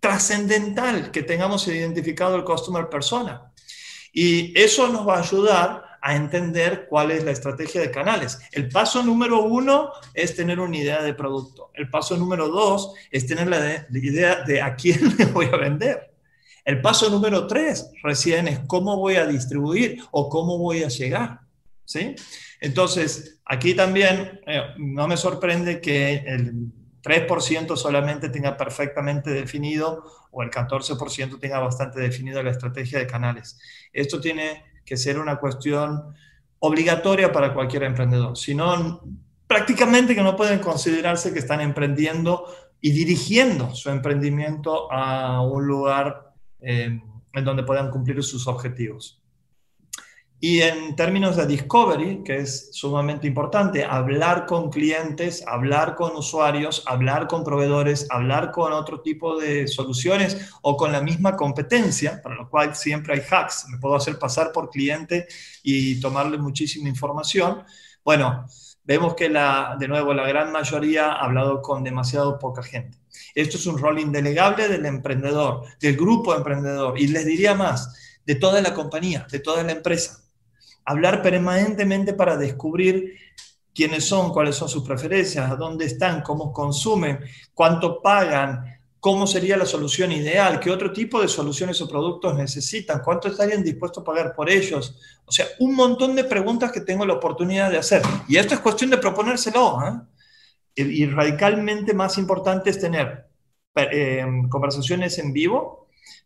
trascendental 0.00 1.10
que 1.10 1.22
tengamos 1.22 1.66
identificado 1.68 2.36
el 2.36 2.44
customer 2.44 2.88
persona. 2.88 3.52
Y 4.12 4.58
eso 4.58 4.88
nos 4.88 5.06
va 5.06 5.16
a 5.16 5.20
ayudar 5.20 5.90
a 6.02 6.16
entender 6.16 6.86
cuál 6.88 7.10
es 7.10 7.24
la 7.24 7.30
estrategia 7.30 7.80
de 7.80 7.90
canales. 7.90 8.38
El 8.52 8.68
paso 8.68 9.02
número 9.02 9.42
uno 9.42 9.92
es 10.14 10.34
tener 10.34 10.58
una 10.58 10.76
idea 10.76 11.02
de 11.02 11.14
producto. 11.14 11.70
El 11.74 11.90
paso 11.90 12.16
número 12.16 12.48
dos 12.48 12.94
es 13.10 13.26
tener 13.26 13.48
la, 13.48 13.86
idea 13.92 14.42
de 14.42 14.62
a 14.62 14.74
quién 14.74 15.14
le 15.18 15.26
voy 15.26 15.46
a 15.46 15.56
vender. 15.56 16.09
El 16.64 16.80
paso 16.80 17.08
número 17.10 17.46
tres 17.46 17.90
recién 18.02 18.48
es 18.48 18.60
cómo 18.66 18.96
voy 18.96 19.16
a 19.16 19.26
distribuir 19.26 20.02
o 20.10 20.28
cómo 20.28 20.58
voy 20.58 20.82
a 20.82 20.88
llegar. 20.88 21.40
¿sí? 21.84 22.14
Entonces, 22.60 23.40
aquí 23.44 23.74
también 23.74 24.40
eh, 24.46 24.62
no 24.78 25.08
me 25.08 25.16
sorprende 25.16 25.80
que 25.80 26.22
el 26.26 26.72
3% 27.02 27.76
solamente 27.76 28.28
tenga 28.28 28.56
perfectamente 28.56 29.30
definido 29.30 30.04
o 30.30 30.42
el 30.42 30.50
14% 30.50 31.40
tenga 31.40 31.58
bastante 31.58 32.00
definido 32.00 32.42
la 32.42 32.50
estrategia 32.50 32.98
de 32.98 33.06
canales. 33.06 33.58
Esto 33.92 34.20
tiene 34.20 34.64
que 34.84 34.96
ser 34.96 35.18
una 35.18 35.36
cuestión 35.36 36.14
obligatoria 36.60 37.32
para 37.32 37.54
cualquier 37.54 37.84
emprendedor. 37.84 38.36
Si 38.36 38.54
no, 38.54 39.02
prácticamente 39.46 40.14
que 40.14 40.22
no 40.22 40.36
pueden 40.36 40.60
considerarse 40.60 41.32
que 41.32 41.38
están 41.38 41.60
emprendiendo 41.60 42.44
y 42.80 42.92
dirigiendo 42.92 43.74
su 43.74 43.90
emprendimiento 43.90 44.90
a 44.92 45.42
un 45.42 45.66
lugar 45.66 46.29
eh, 46.62 47.00
en 47.32 47.44
donde 47.44 47.62
puedan 47.62 47.90
cumplir 47.90 48.22
sus 48.22 48.46
objetivos. 48.46 49.19
Y 50.42 50.62
en 50.62 50.96
términos 50.96 51.36
de 51.36 51.46
discovery, 51.46 52.22
que 52.24 52.38
es 52.38 52.70
sumamente 52.72 53.26
importante, 53.26 53.84
hablar 53.84 54.46
con 54.46 54.70
clientes, 54.70 55.44
hablar 55.46 55.94
con 55.96 56.16
usuarios, 56.16 56.82
hablar 56.86 57.28
con 57.28 57.44
proveedores, 57.44 58.06
hablar 58.08 58.50
con 58.50 58.72
otro 58.72 59.02
tipo 59.02 59.38
de 59.38 59.68
soluciones 59.68 60.50
o 60.62 60.78
con 60.78 60.92
la 60.92 61.02
misma 61.02 61.36
competencia, 61.36 62.22
para 62.22 62.36
lo 62.36 62.48
cual 62.48 62.74
siempre 62.74 63.12
hay 63.12 63.20
hacks. 63.20 63.66
Me 63.68 63.76
puedo 63.76 63.94
hacer 63.94 64.18
pasar 64.18 64.50
por 64.50 64.70
cliente 64.70 65.28
y 65.62 66.00
tomarle 66.00 66.38
muchísima 66.38 66.88
información. 66.88 67.62
Bueno, 68.02 68.46
vemos 68.82 69.14
que 69.14 69.28
la, 69.28 69.76
de 69.78 69.88
nuevo 69.88 70.14
la 70.14 70.26
gran 70.26 70.50
mayoría 70.52 71.12
ha 71.12 71.24
hablado 71.26 71.60
con 71.60 71.84
demasiado 71.84 72.38
poca 72.38 72.62
gente. 72.62 72.96
Esto 73.34 73.58
es 73.58 73.66
un 73.66 73.76
rol 73.76 73.98
indelegable 73.98 74.68
del 74.68 74.86
emprendedor, 74.86 75.64
del 75.78 75.98
grupo 75.98 76.34
emprendedor 76.34 76.98
y 76.98 77.08
les 77.08 77.26
diría 77.26 77.52
más, 77.52 78.18
de 78.24 78.36
toda 78.36 78.62
la 78.62 78.72
compañía, 78.72 79.26
de 79.30 79.40
toda 79.40 79.62
la 79.62 79.72
empresa 79.72 80.19
hablar 80.90 81.22
permanentemente 81.22 82.14
para 82.14 82.36
descubrir 82.36 83.16
quiénes 83.74 84.04
son, 84.04 84.32
cuáles 84.32 84.56
son 84.56 84.68
sus 84.68 84.86
preferencias, 84.86 85.58
dónde 85.58 85.86
están, 85.86 86.22
cómo 86.22 86.52
consumen, 86.52 87.20
cuánto 87.54 88.02
pagan, 88.02 88.64
cómo 88.98 89.26
sería 89.26 89.56
la 89.56 89.64
solución 89.64 90.12
ideal, 90.12 90.60
qué 90.60 90.70
otro 90.70 90.92
tipo 90.92 91.20
de 91.22 91.28
soluciones 91.28 91.80
o 91.80 91.88
productos 91.88 92.36
necesitan, 92.36 93.00
cuánto 93.02 93.28
estarían 93.28 93.62
dispuestos 93.62 94.02
a 94.02 94.04
pagar 94.04 94.34
por 94.34 94.50
ellos. 94.50 94.96
O 95.24 95.32
sea, 95.32 95.46
un 95.60 95.74
montón 95.74 96.14
de 96.14 96.24
preguntas 96.24 96.70
que 96.70 96.82
tengo 96.82 97.06
la 97.06 97.14
oportunidad 97.14 97.70
de 97.70 97.78
hacer. 97.78 98.02
Y 98.28 98.36
esto 98.36 98.54
es 98.54 98.60
cuestión 98.60 98.90
de 98.90 98.98
proponérselo. 98.98 99.78
¿eh? 99.86 100.82
Y 100.82 101.06
radicalmente 101.06 101.94
más 101.94 102.18
importante 102.18 102.70
es 102.70 102.78
tener 102.78 103.26
eh, 103.76 104.26
conversaciones 104.50 105.18
en 105.18 105.32
vivo 105.32 105.79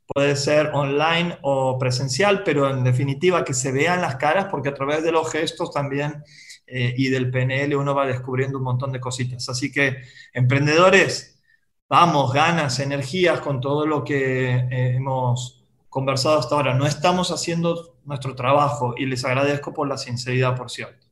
puede 0.07 0.37
ser 0.37 0.71
online 0.75 1.39
o 1.43 1.79
presencial, 1.79 2.43
pero 2.45 2.71
en 2.71 2.85
definitiva 2.85 3.45
que 3.45 3.55
se 3.55 3.73
vean 3.73 4.01
las 4.01 4.17
caras 4.17 4.47
porque 4.51 4.69
a 4.69 4.75
través 4.75 5.03
de 5.03 5.13
los 5.13 5.31
gestos 5.31 5.73
también 5.73 6.23
eh, 6.67 6.95
y 6.97 7.09
del 7.09 7.31
PNL 7.31 7.77
uno 7.77 7.95
va 7.95 8.07
descubriendo 8.07 8.59
un 8.59 8.65
montón 8.65 8.93
de 8.93 9.01
cositas. 9.01 9.49
Así 9.49 9.71
que 9.73 10.03
emprendedores, 10.33 11.41
vamos, 11.89 12.33
ganas, 12.33 12.79
energías 12.81 13.41
con 13.41 13.61
todo 13.61 13.87
lo 13.87 14.05
que 14.05 14.51
eh, 14.55 14.97
hemos 14.97 15.65
conversado 15.89 16.39
hasta 16.39 16.55
ahora. 16.55 16.75
No 16.75 16.87
estamos 16.87 17.31
haciendo 17.31 17.99
nuestro 18.05 18.35
trabajo 18.35 18.95
y 18.97 19.07
les 19.07 19.25
agradezco 19.25 19.73
por 19.73 19.89
la 19.89 19.97
sinceridad, 19.97 20.57
por 20.57 20.71
cierto. 20.71 21.07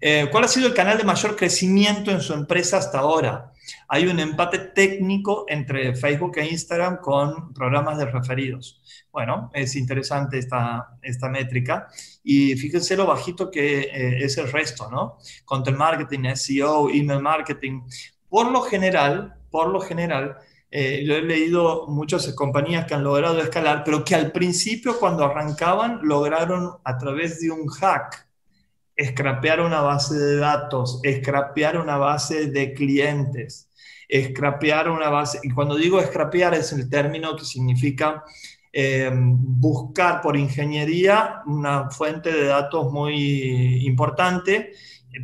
Eh, 0.00 0.28
¿Cuál 0.30 0.44
ha 0.44 0.48
sido 0.48 0.66
el 0.66 0.74
canal 0.74 0.98
de 0.98 1.04
mayor 1.04 1.36
crecimiento 1.36 2.10
en 2.10 2.20
su 2.20 2.34
empresa 2.34 2.76
hasta 2.76 2.98
ahora? 2.98 3.51
Hay 3.88 4.06
un 4.06 4.18
empate 4.20 4.58
técnico 4.58 5.44
entre 5.48 5.94
Facebook 5.94 6.38
e 6.38 6.48
Instagram 6.48 6.98
con 6.98 7.52
programas 7.52 7.98
de 7.98 8.06
referidos. 8.06 8.80
Bueno, 9.10 9.50
es 9.54 9.76
interesante 9.76 10.38
esta, 10.38 10.98
esta 11.02 11.28
métrica 11.28 11.88
y 12.22 12.54
fíjense 12.56 12.96
lo 12.96 13.06
bajito 13.06 13.50
que 13.50 13.80
eh, 13.80 14.24
es 14.24 14.38
el 14.38 14.50
resto, 14.50 14.90
¿no? 14.90 15.18
Content 15.44 15.76
marketing, 15.76 16.34
SEO, 16.34 16.90
email 16.90 17.20
marketing. 17.20 17.82
Por 18.28 18.50
lo 18.50 18.62
general, 18.62 19.34
por 19.50 19.68
lo 19.68 19.80
general, 19.80 20.36
eh, 20.70 21.04
he 21.06 21.22
leído 21.22 21.86
muchas 21.88 22.32
compañías 22.34 22.86
que 22.86 22.94
han 22.94 23.04
logrado 23.04 23.38
escalar, 23.40 23.82
pero 23.84 24.04
que 24.04 24.14
al 24.14 24.32
principio 24.32 24.98
cuando 24.98 25.24
arrancaban 25.24 26.00
lograron 26.02 26.70
a 26.82 26.96
través 26.96 27.40
de 27.40 27.50
un 27.50 27.68
hack 27.68 28.26
scrapear 29.00 29.60
una 29.60 29.80
base 29.80 30.14
de 30.14 30.36
datos, 30.36 31.00
scrapear 31.04 31.78
una 31.78 31.96
base 31.96 32.46
de 32.50 32.72
clientes, 32.74 33.70
scrapear 34.12 34.90
una 34.90 35.08
base, 35.08 35.40
y 35.42 35.50
cuando 35.50 35.76
digo 35.76 36.00
scrapear 36.02 36.54
es 36.54 36.72
el 36.72 36.88
término 36.90 37.34
que 37.36 37.44
significa 37.44 38.24
eh, 38.72 39.10
buscar 39.12 40.20
por 40.22 40.36
ingeniería 40.36 41.42
una 41.46 41.90
fuente 41.90 42.32
de 42.32 42.46
datos 42.46 42.90
muy 42.90 43.86
importante 43.86 44.72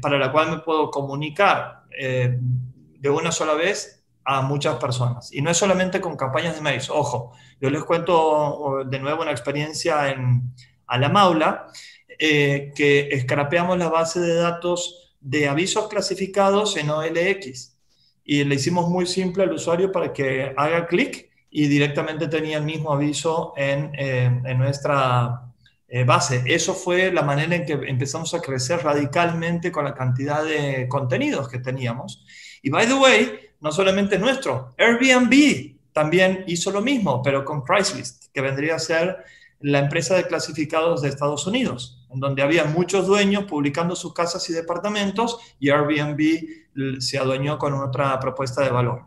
para 0.02 0.18
la 0.18 0.30
cual 0.30 0.50
me 0.50 0.58
puedo 0.58 0.90
comunicar 0.90 1.84
eh, 1.98 2.38
de 2.40 3.10
una 3.10 3.32
sola 3.32 3.54
vez 3.54 4.04
a 4.24 4.42
muchas 4.42 4.76
personas. 4.76 5.32
Y 5.32 5.40
no 5.40 5.50
es 5.50 5.56
solamente 5.56 6.00
con 6.00 6.16
campañas 6.16 6.54
de 6.54 6.60
mails. 6.60 6.90
Ojo, 6.90 7.32
yo 7.60 7.70
les 7.70 7.82
cuento 7.84 8.84
de 8.84 8.98
nuevo 8.98 9.22
una 9.22 9.30
experiencia 9.30 10.10
en, 10.10 10.52
a 10.86 10.98
la 10.98 11.08
Maula, 11.08 11.68
eh, 12.08 12.72
que 12.74 13.08
escrapeamos 13.10 13.78
la 13.78 13.88
base 13.88 14.20
de 14.20 14.34
datos 14.34 15.14
de 15.20 15.48
avisos 15.48 15.88
clasificados 15.88 16.76
en 16.76 16.90
OLX. 16.90 17.76
Y 18.24 18.44
le 18.44 18.54
hicimos 18.54 18.88
muy 18.88 19.06
simple 19.06 19.44
al 19.44 19.52
usuario 19.52 19.90
para 19.90 20.12
que 20.12 20.52
haga 20.56 20.86
clic 20.86 21.30
y 21.50 21.66
directamente 21.66 22.28
tenía 22.28 22.58
el 22.58 22.64
mismo 22.64 22.92
aviso 22.92 23.54
en, 23.56 23.90
en 23.94 24.58
nuestra 24.58 25.48
eh, 25.90 26.04
base. 26.04 26.42
Eso 26.44 26.74
fue 26.74 27.10
la 27.10 27.22
manera 27.22 27.56
en 27.56 27.64
que 27.64 27.72
empezamos 27.72 28.34
a 28.34 28.42
crecer 28.42 28.82
radicalmente 28.82 29.72
con 29.72 29.86
la 29.86 29.94
cantidad 29.94 30.44
de 30.44 30.86
contenidos 30.86 31.48
que 31.48 31.60
teníamos. 31.60 32.26
Y 32.62 32.68
by 32.68 32.86
the 32.86 32.92
way, 32.92 33.40
no 33.60 33.72
solamente 33.72 34.16
es 34.16 34.20
nuestro, 34.20 34.74
Airbnb 34.76 35.76
también 35.94 36.44
hizo 36.46 36.70
lo 36.70 36.82
mismo, 36.82 37.22
pero 37.22 37.42
con 37.42 37.62
Craigslist, 37.62 38.26
que 38.34 38.42
vendría 38.42 38.74
a 38.74 38.78
ser 38.78 39.24
la 39.60 39.80
empresa 39.80 40.14
de 40.14 40.26
clasificados 40.26 41.02
de 41.02 41.08
Estados 41.08 41.46
Unidos, 41.46 42.06
en 42.10 42.20
donde 42.20 42.42
había 42.42 42.64
muchos 42.64 43.06
dueños 43.06 43.44
publicando 43.44 43.96
sus 43.96 44.14
casas 44.14 44.48
y 44.50 44.52
departamentos 44.52 45.38
y 45.58 45.70
Airbnb 45.70 47.00
se 47.00 47.18
adueñó 47.18 47.58
con 47.58 47.74
otra 47.74 48.18
propuesta 48.20 48.62
de 48.62 48.70
valor. 48.70 49.02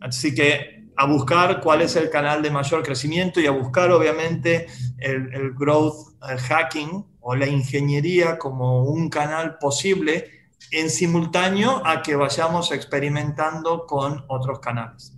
Así 0.00 0.34
que 0.34 0.76
a 0.96 1.06
buscar 1.06 1.60
cuál 1.60 1.82
es 1.82 1.96
el 1.96 2.10
canal 2.10 2.42
de 2.42 2.50
mayor 2.50 2.82
crecimiento 2.82 3.40
y 3.40 3.46
a 3.46 3.50
buscar 3.50 3.90
obviamente 3.90 4.66
el, 4.98 5.54
growth 5.54 6.16
hacking 6.20 7.04
o 7.20 7.34
la 7.34 7.46
ingeniería 7.46 8.38
como 8.38 8.84
un 8.84 9.10
canal 9.10 9.58
posible 9.58 10.30
en 10.70 10.90
simultáneo 10.90 11.82
a 11.84 12.02
que 12.02 12.16
vayamos 12.16 12.72
experimentando 12.72 13.86
con 13.86 14.24
otros 14.28 14.60
canales. 14.60 15.14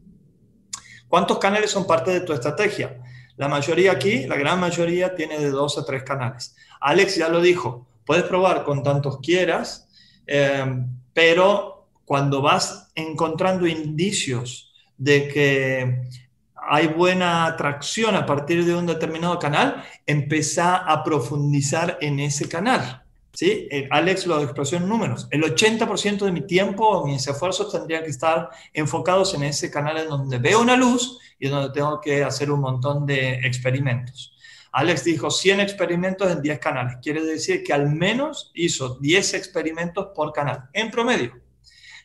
¿Cuántos 1.07 1.39
canales 1.39 1.71
son 1.71 1.87
parte 1.87 2.11
de 2.11 2.21
tu 2.21 2.33
estrategia? 2.33 3.01
La 3.39 3.47
mayoría 3.47 3.93
aquí, 3.93 4.27
la 4.27 4.35
gran 4.37 4.59
mayoría, 4.59 5.15
tiene 5.15 5.39
de 5.39 5.51
dos 5.51 5.79
a 5.79 5.85
tres 5.85 6.03
canales. 6.03 6.57
Alex 6.81 7.15
ya 7.17 7.29
lo 7.29 7.41
dijo, 7.41 7.87
puedes 8.05 8.25
probar 8.25 8.65
con 8.65 8.83
tantos 8.83 9.21
quieras, 9.21 9.89
eh, 10.27 10.85
pero 11.15 11.89
cuando 12.05 12.43
vas 12.43 12.91
encontrando 12.97 13.69
indicios 13.69 14.73
de 14.97 15.29
que 15.29 16.03
hay 16.57 16.89
buena 16.89 17.47
atracción 17.47 18.17
a 18.17 18.27
partir 18.27 18.65
de 18.65 18.75
un 18.75 18.87
determinado 18.87 19.39
canal, 19.39 19.85
empieza 20.05 20.75
a 20.77 21.05
profundizar 21.05 21.97
en 22.01 22.19
ese 22.19 22.49
canal. 22.49 23.05
¿Sí? 23.33 23.69
Eh, 23.71 23.89
Alex 23.91 24.27
lo 24.27 24.43
expresó 24.43 24.77
en 24.77 24.89
números. 24.89 25.29
El 25.31 25.43
80% 25.43 26.25
de 26.25 26.33
mi 26.33 26.43
tiempo, 26.43 27.07
mis 27.07 27.27
esfuerzos 27.27 27.73
tendrían 27.73 28.05
que 28.05 28.11
estar 28.11 28.51
enfocados 28.73 29.35
en 29.35 29.45
ese 29.45 29.71
canal 29.71 29.99
en 29.99 30.09
donde 30.09 30.39
veo 30.39 30.61
una 30.61 30.77
luz 30.77 31.19
y 31.39 31.49
donde 31.49 31.73
tengo 31.73 32.01
que 32.01 32.25
hacer 32.25 32.51
un 32.51 32.61
montón 32.61 33.07
de 33.07 33.35
experimentos. 33.47 34.35
Alex 34.73 35.05
dijo 35.05 35.31
100 35.31 35.61
experimentos 35.61 36.31
en 36.31 36.43
10 36.43 36.59
canales. 36.59 36.97
Quiere 37.03 37.23
decir 37.25 37.63
que 37.63 37.73
al 37.73 37.89
menos 37.89 38.51
hizo 38.55 38.99
10 39.01 39.35
experimentos 39.35 40.09
por 40.15 40.33
canal, 40.33 40.69
en 40.73 40.91
promedio. 40.91 41.33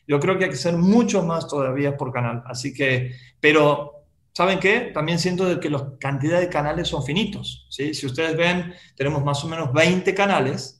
Yo 0.06 0.20
creo 0.20 0.38
que 0.38 0.44
hay 0.44 0.50
que 0.50 0.56
hacer 0.56 0.76
mucho 0.76 1.22
más 1.22 1.46
todavía 1.46 1.96
por 1.96 2.12
canal. 2.12 2.42
Así 2.46 2.74
que, 2.74 3.12
pero 3.40 4.04
¿saben 4.32 4.58
qué? 4.58 4.90
También 4.92 5.18
siento 5.18 5.58
que 5.60 5.70
la 5.70 5.92
cantidad 5.98 6.40
de 6.40 6.48
canales 6.48 6.88
son 6.88 7.04
finitos. 7.04 7.66
¿sí? 7.70 7.94
Si 7.94 8.06
ustedes 8.06 8.36
ven, 8.36 8.74
tenemos 8.96 9.24
más 9.24 9.42
o 9.44 9.48
menos 9.48 9.72
20 9.72 10.14
canales 10.14 10.73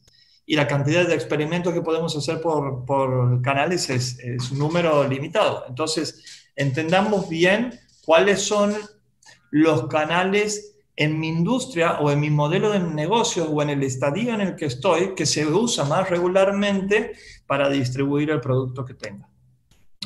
y 0.46 0.56
la 0.56 0.66
cantidad 0.66 1.06
de 1.06 1.14
experimentos 1.14 1.72
que 1.72 1.80
podemos 1.80 2.16
hacer 2.16 2.40
por, 2.40 3.42
canales 3.42 3.88
es, 3.90 4.18
un 4.50 4.58
número 4.58 5.06
limitado. 5.08 5.64
Entonces, 5.68 6.22
entendamos 6.54 7.28
bien 7.28 7.78
cuáles 8.04 8.42
son 8.42 8.74
los 9.50 9.88
canales 9.88 10.76
en 10.96 11.18
mi 11.18 11.28
industria 11.28 11.98
o 12.00 12.10
en 12.10 12.20
mi 12.20 12.30
modelo 12.30 12.70
de 12.70 12.78
negocio 12.78 13.44
o 13.46 13.62
en 13.62 13.70
el 13.70 13.82
estadio 13.82 14.34
en 14.34 14.40
el 14.40 14.54
que 14.54 14.66
estoy 14.66 15.14
que 15.14 15.26
se 15.26 15.46
usa 15.46 15.84
más 15.84 16.08
regularmente 16.08 17.12
para 17.46 17.68
distribuir 17.68 18.30
el 18.30 18.40
producto 18.40 18.84
que 18.84 18.94
tenga. 18.94 19.28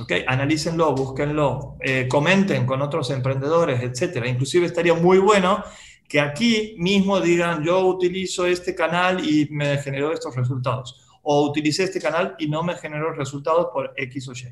¿Ok? 0.01 0.13
Analícenlo, 0.27 0.95
búsquenlo, 0.95 1.77
eh, 1.81 2.07
comenten 2.09 2.65
con 2.65 2.81
otros 2.81 3.11
emprendedores, 3.11 3.83
etcétera. 3.83 4.29
Inclusive 4.29 4.67
estaría 4.67 4.95
muy 4.95 5.19
bueno 5.19 5.65
que 6.09 6.21
aquí 6.21 6.75
mismo 6.79 7.21
digan, 7.21 7.63
yo 7.63 7.87
utilizo 7.87 8.47
este 8.47 8.75
canal 8.75 9.25
y 9.25 9.47
me 9.51 9.77
generó 9.79 10.13
estos 10.13 10.35
resultados, 10.35 11.19
o 11.23 11.45
utilicé 11.45 11.85
este 11.85 12.01
canal 12.01 12.35
y 12.39 12.49
no 12.49 12.63
me 12.63 12.77
generó 12.77 13.13
resultados 13.13 13.69
por 13.73 13.93
X 13.97 14.29
o 14.29 14.33
Y. 14.33 14.49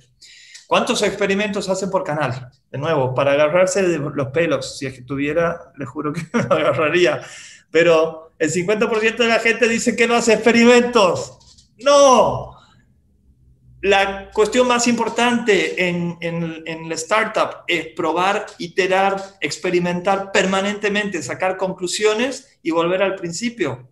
¿Cuántos 0.67 1.03
experimentos 1.03 1.69
hacen 1.69 1.91
por 1.91 2.05
canal? 2.05 2.51
De 2.71 2.79
nuevo, 2.79 3.15
para 3.15 3.33
agarrarse 3.33 3.83
los 3.99 4.29
pelos, 4.29 4.79
si 4.79 4.87
es 4.87 4.95
que 4.95 5.03
tuviera, 5.03 5.73
les 5.79 5.89
juro 5.89 6.13
que 6.13 6.23
me 6.33 6.41
agarraría, 6.41 7.23
pero 7.71 8.33
el 8.39 8.53
50% 8.53 9.17
de 9.17 9.29
la 9.29 9.39
gente 9.39 9.69
dice 9.69 9.97
que 9.97 10.07
no 10.07 10.15
hace 10.15 10.35
experimentos. 10.35 11.73
No, 11.79 12.56
la 13.87 14.33
cuestión 14.33 14.67
más 14.67 14.89
importante 14.89 15.89
en, 15.89 16.19
en, 16.21 16.89
la 16.89 16.95
startup 16.97 17.63
es 17.69 17.89
probar, 17.95 18.47
iterar, 18.59 19.37
experimentar 19.41 20.33
permanentemente, 20.33 21.23
sacar 21.23 21.57
conclusiones 21.57 22.59
y 22.65 22.73
volver 22.73 23.03
al 23.03 23.15
principio. 23.15 23.89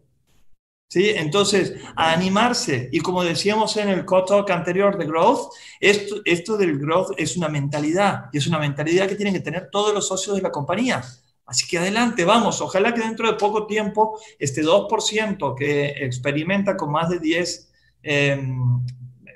¿Sí? 0.89 1.11
Entonces, 1.11 1.75
animarse. 1.95 2.89
Y 2.93 3.01
como 3.01 3.23
decíamos 3.23 3.77
en 3.77 3.89
el 3.89 4.05
co-talk 4.05 4.51
anterior 4.51 4.99
de 4.99 5.07
Growth, 5.07 5.53
esto, 5.79 6.17
esto 6.25 6.57
del 6.57 6.79
Growth 6.79 7.13
es 7.17 7.37
una 7.37 7.49
mentalidad 7.49 8.31
y 8.33 8.39
es 8.39 8.49
una 8.49 8.59
mentalidad 8.59 9.09
que 9.09 9.15
tienen 9.15 9.35
que 9.35 9.41
tener 9.41 9.71
todos 9.71 9.95
los 9.95 10.09
socios 10.09 10.35
de 10.37 10.43
la 10.43 10.51
compañía. 10.51 11.03
Así 11.47 11.69
que 11.69 11.79
adelante, 11.79 12.25
vamos. 12.25 12.61
Ojalá 12.61 12.93
que 12.93 13.01
dentro 13.01 13.31
de 13.31 13.35
poco 13.37 13.67
tiempo 13.67 14.19
este 14.41 14.63
2% 14.65 15.55
que 15.57 15.87
experimenta 16.05 16.77
con 16.77 16.91
más 16.91 17.11
de 17.11 17.21
10 17.21 17.71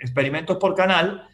experimentos 0.01 0.57
por 0.59 0.75
canal, 0.75 1.29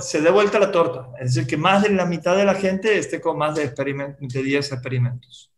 se 0.00 0.20
dé 0.20 0.30
vuelta 0.30 0.58
la 0.58 0.70
torta. 0.70 1.10
Es 1.20 1.34
decir, 1.34 1.48
que 1.48 1.56
más 1.56 1.82
de 1.82 1.90
la 1.90 2.06
mitad 2.06 2.36
de 2.36 2.44
la 2.44 2.54
gente 2.54 2.98
esté 2.98 3.20
con 3.20 3.38
más 3.38 3.54
de, 3.54 3.68
de 3.68 4.42
10 4.42 4.72
experimentos. 4.72 5.52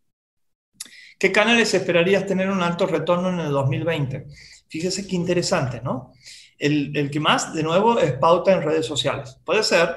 ¿Qué 1.17 1.31
canales 1.31 1.73
esperarías 1.73 2.25
tener 2.25 2.49
un 2.49 2.63
alto 2.63 2.87
retorno 2.87 3.29
en 3.29 3.39
el 3.39 3.51
2020? 3.51 4.25
Fíjese 4.67 5.07
qué 5.07 5.15
interesante, 5.15 5.81
¿no? 5.81 6.13
El, 6.57 6.95
el, 6.95 7.11
que 7.11 7.19
más, 7.19 7.53
de 7.53 7.63
nuevo, 7.63 7.99
es 7.99 8.13
pauta 8.13 8.51
en 8.51 8.63
redes 8.63 8.85
sociales. 8.85 9.39
Puede 9.45 9.63
ser 9.63 9.95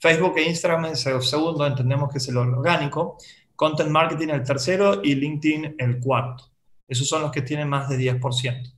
Facebook 0.00 0.36
e 0.36 0.48
Instagram 0.48 0.86
el 0.86 0.96
segundo, 0.96 1.66
entendemos 1.66 2.10
que 2.10 2.18
es 2.18 2.28
el 2.28 2.36
orgánico, 2.36 3.18
Content 3.56 3.90
Marketing 3.90 4.28
el 4.28 4.42
tercero 4.42 5.00
y 5.02 5.14
LinkedIn 5.14 5.76
el 5.78 6.00
cuarto. 6.00 6.50
Esos 6.88 7.08
son 7.08 7.22
los 7.22 7.30
que 7.30 7.42
tienen 7.42 7.68
más 7.68 7.88
de 7.88 7.96
10%. 7.96 8.74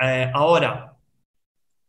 Eh, 0.00 0.30
ahora, 0.34 0.93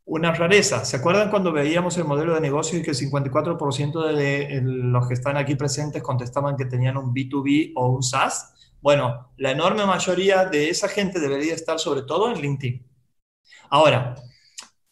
una 0.06 0.32
rareza. 0.34 0.86
¿Se 0.86 0.98
acuerdan 0.98 1.32
cuando 1.32 1.52
veíamos 1.52 1.98
el 1.98 2.06
modelo 2.06 2.36
de 2.36 2.42
negocio 2.42 2.78
y 2.78 2.84
que 2.84 2.92
el 2.92 2.98
54% 2.98 4.14
de 4.14 4.62
los 4.62 5.08
que 5.08 5.16
están 5.16 5.36
aquí 5.36 5.56
presentes 5.56 6.04
contestaban 6.04 6.56
que 6.56 6.66
tenían 6.66 6.98
un 6.98 7.14
B2B 7.14 7.74
o 7.76 7.90
un 7.90 8.04
SaaS? 8.04 8.54
Bueno, 8.82 9.32
la 9.38 9.52
enorme 9.52 9.86
mayoría 9.86 10.46
de 10.46 10.70
esa 10.70 10.88
gente 10.88 11.20
debería 11.20 11.56
estar 11.56 11.80
sobre 11.80 12.04
todo 12.04 12.30
en 12.32 12.40
LinkedIn. 12.40 12.86
Ahora, 13.72 14.16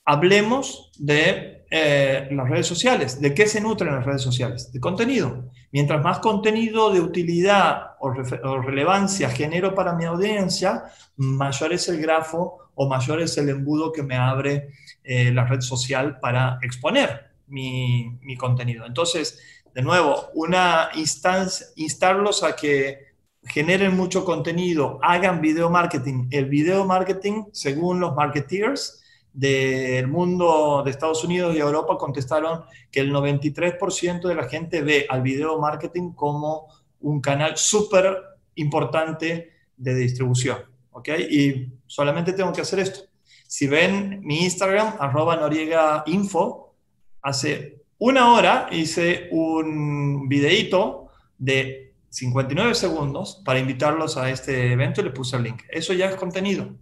hablemos 0.04 0.92
de 0.98 1.64
eh, 1.70 2.28
las 2.32 2.50
redes 2.50 2.66
sociales. 2.66 3.22
¿De 3.22 3.36
qué 3.36 3.46
se 3.46 3.62
nutren 3.62 3.94
las 3.94 4.06
redes 4.06 4.24
sociales? 4.24 4.72
De 4.72 4.80
contenido. 4.80 5.52
Mientras 5.72 6.04
más 6.04 6.20
contenido 6.20 6.92
de 6.92 7.02
utilidad 7.02 7.92
o, 8.00 8.08
o 8.10 8.62
relevancia 8.62 9.30
genero 9.30 9.76
para 9.76 9.94
mi 9.94 10.06
audiencia, 10.06 10.86
mayor 11.18 11.74
es 11.74 11.88
el 11.88 12.02
grafo 12.02 12.63
o 12.76 12.88
mayor 12.88 13.22
es 13.22 13.38
el 13.38 13.50
embudo 13.50 13.92
que 13.92 14.04
me 14.04 14.16
abre 14.16 14.70
eh, 15.04 15.32
la 15.32 15.46
red 15.46 15.62
social 15.62 16.20
para 16.20 16.60
exponer. 16.62 17.32
mi, 17.48 18.18
mi 18.22 18.36
contenido. 18.36 18.86
Entonces, 18.86 19.40
de 19.74 19.82
nuevo, 19.82 20.30
una 20.34 20.90
instancia, 20.96 21.68
instarlos 21.76 22.44
a 22.44 22.56
que 22.56 23.14
generen 23.46 23.96
mucho 23.96 24.24
contenido, 24.24 25.00
hagan 25.02 25.42
video 25.42 25.70
marketing. 25.70 26.28
El 26.32 26.46
video 26.46 26.86
marketing, 26.86 27.46
según 27.52 28.00
los 28.00 28.16
marketeers 28.16 29.02
del 29.34 30.08
mundo 30.08 30.84
de 30.86 30.92
Estados 30.92 31.24
Unidos 31.24 31.56
y 31.56 31.60
Europa, 31.60 31.98
contestaron 31.98 32.64
que 32.92 33.00
el 33.00 33.12
93% 33.12 34.28
de 34.28 34.36
la 34.36 34.48
gente 34.48 34.82
ve 34.82 35.08
al 35.10 35.22
video 35.22 35.60
marketing 35.60 36.12
como 36.12 36.68
un 37.02 37.20
canal 37.20 37.58
súper 37.58 38.16
importante 38.56 39.52
de 39.76 39.96
distribución. 39.96 40.58
¿Ok? 40.92 41.10
Y 41.30 41.74
solamente 41.88 42.34
tengo 42.34 42.54
que 42.54 42.62
hacer 42.62 42.80
esto. 42.80 43.02
Si 43.48 43.68
ven 43.68 44.22
mi 44.24 44.44
Instagram, 44.44 44.96
arroba 45.00 45.36
noriega 45.36 46.04
info, 46.08 46.76
hace 47.22 47.84
una 48.00 48.34
hora 48.34 48.68
hice 48.72 49.30
un 49.32 50.28
videito 50.28 51.08
de 51.38 51.94
59 52.10 52.76
segundos 52.76 53.42
para 53.46 53.60
invitarlos 53.60 54.18
a 54.18 54.30
este 54.30 54.72
evento 54.72 55.02
y 55.02 55.06
le 55.06 55.12
puse 55.12 55.38
el 55.38 55.44
link. 55.44 55.64
Eso 55.70 55.94
ya 55.94 56.10
es 56.10 56.16
contenido. 56.16 56.76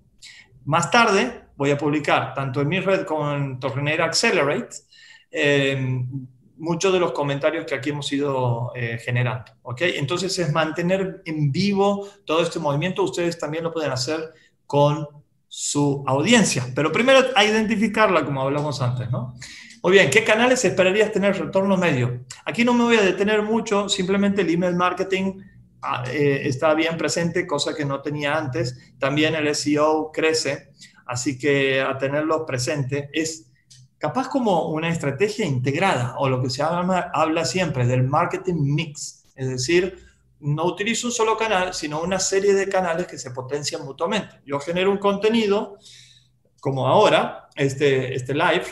Más 0.65 0.91
tarde 0.91 1.43
voy 1.55 1.71
a 1.71 1.77
publicar 1.77 2.33
tanto 2.33 2.61
en 2.61 2.67
mi 2.67 2.79
red 2.79 3.05
como 3.05 3.33
en 3.33 3.59
Torrenera 3.59 4.05
Accelerate 4.05 4.77
eh, 5.31 6.03
muchos 6.57 6.93
de 6.93 6.99
los 6.99 7.11
comentarios 7.11 7.65
que 7.65 7.75
aquí 7.75 7.89
hemos 7.89 8.11
ido 8.11 8.71
eh, 8.75 8.99
generando. 9.03 9.51
¿ok? 9.63 9.81
Entonces 9.95 10.37
es 10.37 10.51
mantener 10.51 11.21
en 11.25 11.51
vivo 11.51 12.07
todo 12.25 12.41
este 12.41 12.59
movimiento. 12.59 13.03
Ustedes 13.03 13.39
también 13.39 13.63
lo 13.63 13.71
pueden 13.73 13.91
hacer 13.91 14.33
con 14.71 15.05
su 15.49 16.01
audiencia, 16.07 16.65
pero 16.73 16.93
primero 16.93 17.19
a 17.35 17.43
identificarla 17.43 18.23
como 18.23 18.41
hablamos 18.41 18.81
antes. 18.81 19.11
¿no? 19.11 19.35
Muy 19.83 19.91
bien, 19.91 20.09
¿qué 20.09 20.23
canales 20.23 20.63
esperarías 20.63 21.11
tener 21.11 21.37
retorno 21.37 21.75
medio? 21.75 22.21
Aquí 22.45 22.63
no 22.63 22.73
me 22.73 22.85
voy 22.85 22.95
a 22.95 23.01
detener 23.01 23.41
mucho, 23.41 23.89
simplemente 23.89 24.43
el 24.43 24.49
email 24.49 24.77
marketing 24.77 25.41
ah, 25.81 26.05
eh, 26.07 26.43
está 26.45 26.73
bien 26.73 26.97
presente, 26.97 27.45
cosa 27.45 27.75
que 27.75 27.83
no 27.83 28.01
tenía 28.01 28.37
antes. 28.37 28.93
También 28.97 29.35
el 29.35 29.53
SEO 29.53 30.09
crece, 30.13 30.69
así 31.05 31.37
que 31.37 31.81
a 31.81 31.97
tenerlo 31.97 32.45
presente 32.45 33.09
es 33.11 33.51
capaz 33.97 34.29
como 34.29 34.69
una 34.69 34.87
estrategia 34.87 35.45
integrada 35.45 36.15
o 36.17 36.29
lo 36.29 36.41
que 36.41 36.49
se 36.49 36.63
habla, 36.63 37.11
habla 37.13 37.43
siempre 37.43 37.85
del 37.85 38.03
marketing 38.03 38.73
mix, 38.73 39.25
es 39.35 39.49
decir, 39.49 39.97
no 40.41 40.65
utilizo 40.65 41.07
un 41.07 41.13
solo 41.13 41.37
canal, 41.37 41.73
sino 41.73 42.01
una 42.01 42.19
serie 42.19 42.53
de 42.53 42.67
canales 42.67 43.07
que 43.07 43.17
se 43.17 43.31
potencian 43.31 43.85
mutuamente. 43.85 44.41
Yo 44.45 44.59
genero 44.59 44.91
un 44.91 44.97
contenido, 44.97 45.77
como 46.59 46.87
ahora, 46.87 47.49
este, 47.55 48.15
este 48.15 48.33
live, 48.33 48.65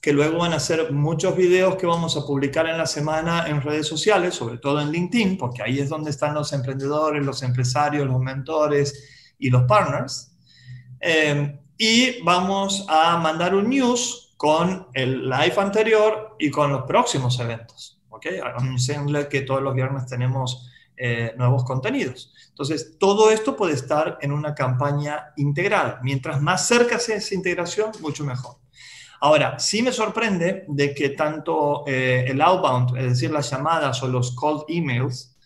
que 0.00 0.12
luego 0.12 0.38
van 0.38 0.52
a 0.52 0.60
ser 0.60 0.92
muchos 0.92 1.36
videos 1.36 1.74
que 1.76 1.86
vamos 1.86 2.16
a 2.16 2.24
publicar 2.24 2.68
en 2.68 2.78
la 2.78 2.86
semana 2.86 3.48
en 3.48 3.60
redes 3.60 3.88
sociales, 3.88 4.34
sobre 4.34 4.58
todo 4.58 4.80
en 4.80 4.92
LinkedIn, 4.92 5.36
porque 5.36 5.62
ahí 5.62 5.80
es 5.80 5.88
donde 5.88 6.10
están 6.10 6.34
los 6.34 6.52
emprendedores, 6.52 7.24
los 7.24 7.42
empresarios, 7.42 8.06
los 8.06 8.20
mentores 8.20 9.34
y 9.38 9.50
los 9.50 9.64
partners. 9.64 10.32
Eh, 11.00 11.58
y 11.76 12.22
vamos 12.22 12.86
a 12.88 13.18
mandar 13.18 13.54
un 13.54 13.68
news 13.68 14.34
con 14.36 14.86
el 14.92 15.28
live 15.28 15.54
anterior 15.56 16.36
y 16.38 16.50
con 16.50 16.70
los 16.70 16.84
próximos 16.84 17.40
eventos. 17.40 17.95
¿Ok? 18.10 18.26
Anunciarle 18.56 19.28
que 19.28 19.42
todos 19.42 19.62
los 19.62 19.74
viernes 19.74 20.06
tenemos 20.06 20.70
eh, 20.96 21.34
nuevos 21.36 21.64
contenidos. 21.64 22.32
Entonces, 22.48 22.96
todo 22.98 23.30
esto 23.30 23.54
puede 23.54 23.74
estar 23.74 24.18
en 24.22 24.32
una 24.32 24.54
campaña 24.54 25.32
integrada. 25.36 26.00
Mientras 26.02 26.40
más 26.40 26.66
cerca 26.66 26.98
sea 26.98 27.16
esa 27.16 27.34
integración, 27.34 27.92
mucho 28.00 28.24
mejor. 28.24 28.56
Ahora, 29.20 29.58
sí 29.58 29.82
me 29.82 29.92
sorprende 29.92 30.64
de 30.68 30.94
que 30.94 31.10
tanto 31.10 31.84
eh, 31.86 32.24
el 32.28 32.40
outbound, 32.40 32.96
es 32.96 33.10
decir, 33.10 33.30
las 33.30 33.50
llamadas 33.50 34.02
o 34.02 34.08
los 34.08 34.34
cold 34.34 34.64
emails, 34.68 35.36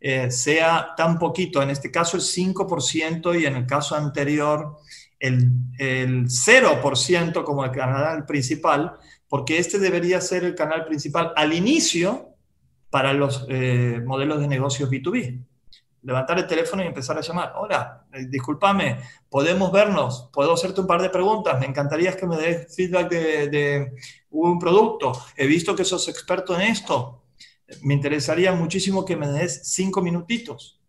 eh, 0.00 0.30
sea 0.30 0.94
tan 0.96 1.18
poquito, 1.18 1.62
en 1.62 1.70
este 1.70 1.90
caso 1.90 2.16
el 2.16 2.22
5% 2.22 3.40
y 3.40 3.46
en 3.46 3.56
el 3.56 3.66
caso 3.66 3.96
anterior 3.96 4.76
el, 5.18 5.50
el 5.78 6.26
0% 6.26 7.44
como 7.44 7.64
el 7.64 7.70
canal 7.70 8.26
principal, 8.26 8.98
porque 9.28 9.58
este 9.58 9.78
debería 9.78 10.20
ser 10.20 10.44
el 10.44 10.54
canal 10.54 10.84
principal 10.84 11.32
al 11.36 11.52
inicio 11.52 12.30
para 12.90 13.12
los 13.12 13.46
eh, 13.48 14.00
modelos 14.04 14.40
de 14.40 14.48
negocios 14.48 14.90
B2B 14.90 15.44
levantar 16.04 16.38
el 16.38 16.46
teléfono 16.46 16.82
y 16.82 16.86
empezar 16.86 17.16
a 17.18 17.22
llamar. 17.22 17.54
Hola, 17.56 18.06
eh, 18.12 18.26
discúlpame, 18.28 18.98
podemos 19.28 19.72
vernos, 19.72 20.28
puedo 20.32 20.52
hacerte 20.52 20.80
un 20.80 20.86
par 20.86 21.02
de 21.02 21.10
preguntas, 21.10 21.58
me 21.58 21.66
encantaría 21.66 22.16
que 22.16 22.26
me 22.26 22.36
des 22.36 22.74
feedback 22.74 23.10
de, 23.10 23.92
un 24.30 24.58
producto, 24.58 25.12
he 25.36 25.46
visto 25.46 25.74
que 25.74 25.84
sos 25.84 26.08
experto 26.08 26.54
en 26.54 26.62
esto, 26.62 27.22
me 27.82 27.94
interesaría 27.94 28.52
muchísimo 28.52 29.04
que 29.04 29.16
me 29.16 29.28
des 29.28 29.62
cinco 29.64 30.02
minutitos. 30.02 30.80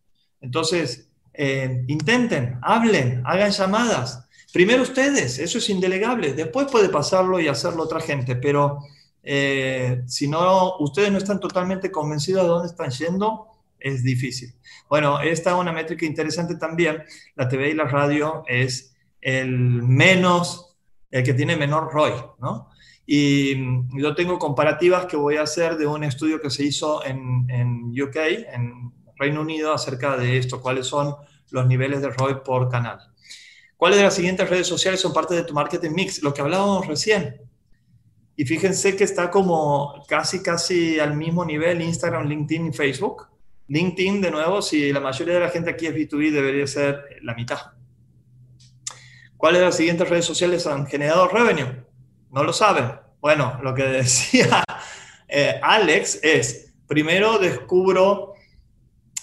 Entonces, 0.42 1.10
eh, 1.34 1.84
intenten, 1.88 2.60
hablen, 2.62 3.22
hagan 3.26 3.52
llamadas. 3.52 4.25
Primero 4.56 4.84
ustedes, 4.84 5.38
eso 5.40 5.58
es 5.58 5.70
indelegable, 5.70 6.32
después 6.32 6.68
puede 6.72 6.88
pasarlo 6.88 7.42
y 7.42 7.50
hacerlo 7.50 7.84
otra 7.84 8.00
gente, 8.00 8.38
pero 8.38 8.80
eh, 9.22 10.02
si 10.08 10.30
no, 10.30 10.78
ustedes 10.78 11.12
no 11.12 11.18
están 11.18 11.42
totalmente 11.42 11.92
convencidos 11.92 12.44
de 12.44 12.48
dónde 12.48 12.70
están 12.70 12.90
yendo, 12.90 13.48
es 13.78 14.02
difícil. 14.02 14.56
Bueno, 14.88 15.20
esta 15.20 15.50
es 15.50 15.58
una 15.58 15.74
métrica 15.74 16.06
interesante 16.06 16.56
también. 16.56 17.04
La 17.36 17.50
TV 17.50 17.72
y 17.72 17.74
la 17.74 17.84
radio 17.84 18.46
es 18.48 18.96
el 19.20 19.84
menos, 19.84 20.78
el 21.12 21.26
que 21.26 21.34
tiene 21.34 21.58
menor 21.58 21.92
ROI, 21.92 22.14
¿no? 22.40 22.70
Y 23.06 23.58
yo 24.00 24.16
tengo 24.16 24.40
comparativas 24.40 25.06
que 25.06 25.18
voy 25.18 25.36
a 25.36 25.42
hacer 25.42 25.76
de 25.76 25.86
un 25.86 26.06
estudio 26.06 26.40
que 26.40 26.50
se 26.50 26.64
hizo 26.64 27.04
en, 27.04 27.46
en 27.50 27.92
UK, 28.02 28.16
en 28.54 28.94
Reino 29.18 29.42
Unido, 29.42 29.74
acerca 29.74 30.16
de 30.16 30.38
esto, 30.38 30.62
cuáles 30.62 30.88
son 30.88 31.14
los 31.52 31.68
niveles 31.68 32.02
de 32.02 32.10
ROI 32.10 32.36
por 32.46 32.70
canal. 32.70 33.00
¿Cuáles 33.78 33.98
de 33.98 34.06
las 34.06 34.16
siguientes 34.16 34.50
redes 34.50 34.68
sociales 34.68 35.00
son 35.00 35.14
parte 35.14 35.36
de 35.36 35.44
tu 35.44 35.54
marketing 35.54 35.92
mix? 35.92 36.24
Lo 36.24 36.34
que 36.34 36.42
hablábamos 36.42 36.88
recién. 36.88 37.42
Y 38.36 38.46
fíjense 38.46 38.96
que 38.96 39.04
está 39.04 39.32
como 39.32 40.04
casi, 40.08 40.42
casi 40.42 41.00
al 41.00 41.16
mismo 41.16 41.46
nivel 41.46 41.82
Instagram, 41.82 42.28
LinkedIn 42.28 42.68
y 42.68 42.74
Facebook. 42.74 43.28
LinkedIn, 43.68 44.22
de 44.22 44.32
nuevo, 44.32 44.62
si 44.62 44.92
la 44.92 45.00
mayoría 45.00 45.36
de 45.36 45.40
la 45.40 45.50
gente 45.50 45.70
aquí 45.70 45.88
es 45.88 45.96
B2B, 45.96 46.32
debería 46.32 46.68
ser 46.68 47.04
la 47.22 47.34
mitad. 47.34 47.60
¿Cuáles 49.38 49.60
de 49.60 49.66
las 49.66 49.78
siguientes 49.78 50.10
redes 50.10 50.26
sociales 50.26 50.68
han 50.68 50.86
generado 50.88 51.28
revenue? 51.28 51.86
No 52.32 52.44
lo 52.44 52.54
saben. 52.54 52.92
Bueno, 53.20 53.60
lo 53.64 53.74
que 53.74 53.84
decía 53.84 54.64
eh, 55.28 55.60
Alex 55.62 56.20
es, 56.24 56.74
primero 56.88 57.40
descubro, 57.40 58.34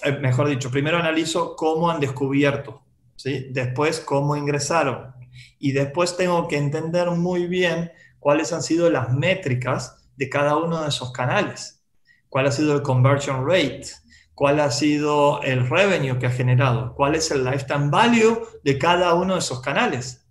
eh, 0.03 0.13
mejor 0.13 0.49
dicho, 0.49 0.71
primero 0.71 0.99
analizo 0.99 1.55
cómo 1.57 1.91
han 1.91 2.01
descubierto, 2.01 2.82
¿sí? 3.17 3.49
después 3.51 4.01
cómo 4.01 4.37
ingresaron 4.37 5.15
y 5.59 5.73
después 5.73 6.17
tengo 6.17 6.49
que 6.49 6.59
entender 6.59 7.11
muy 7.11 7.47
bien 7.47 7.93
cuáles 8.19 8.53
han 8.53 8.63
sido 8.63 8.91
las 8.91 9.13
métricas 9.13 10.05
de 10.17 10.29
cada 10.29 10.57
uno 10.57 10.83
de 10.83 10.89
esos 10.89 11.13
canales, 11.13 11.83
cuál 12.29 12.47
ha 12.47 12.53
sido 12.53 12.75
el 12.75 12.83
conversion 12.83 13.47
rate, 13.47 13.87
cuál 14.35 14.61
ha 14.61 14.71
sido 14.71 15.43
el 15.43 15.69
revenue 15.69 16.19
que 16.19 16.27
ha 16.27 16.31
generado, 16.31 16.95
cuál 16.95 17.15
es 17.15 17.31
el 17.31 17.45
lifetime 17.45 17.91
value 17.91 18.41
de 18.63 18.79
cada 18.79 19.15
uno 19.15 19.35
de 19.35 19.41
esos 19.41 19.61
canales. 19.61 20.23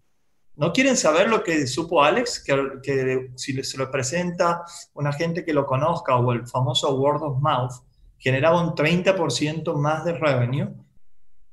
¿No 0.55 0.73
quieren 0.73 0.97
saber 0.97 1.29
lo 1.29 1.43
que 1.43 1.65
supo 1.65 2.03
Alex? 2.03 2.43
Que, 2.43 3.31
si 3.35 3.63
se 3.63 3.77
lo 3.77 3.89
presenta 3.89 4.63
una 4.93 5.13
gente 5.13 5.43
que 5.43 5.53
lo 5.53 5.65
conozca 5.65 6.15
o 6.17 6.31
el 6.33 6.47
famoso 6.47 6.95
word 6.95 7.23
of 7.23 7.41
mouth, 7.41 7.71
generaba 8.17 8.61
un 8.61 8.75
30% 8.75 9.75
más 9.75 10.05
de 10.05 10.13
revenue, 10.13 10.69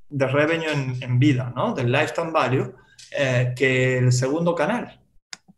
de 0.09 0.27
revenue 0.27 0.97
en, 1.01 1.19
vida, 1.19 1.53
¿no? 1.55 1.75
Del 1.75 1.93
lifetime 1.93 2.31
value, 2.31 2.75
eh, 3.17 3.53
que 3.57 3.99
el 3.99 4.13
segundo 4.13 4.55
canal. 4.55 5.01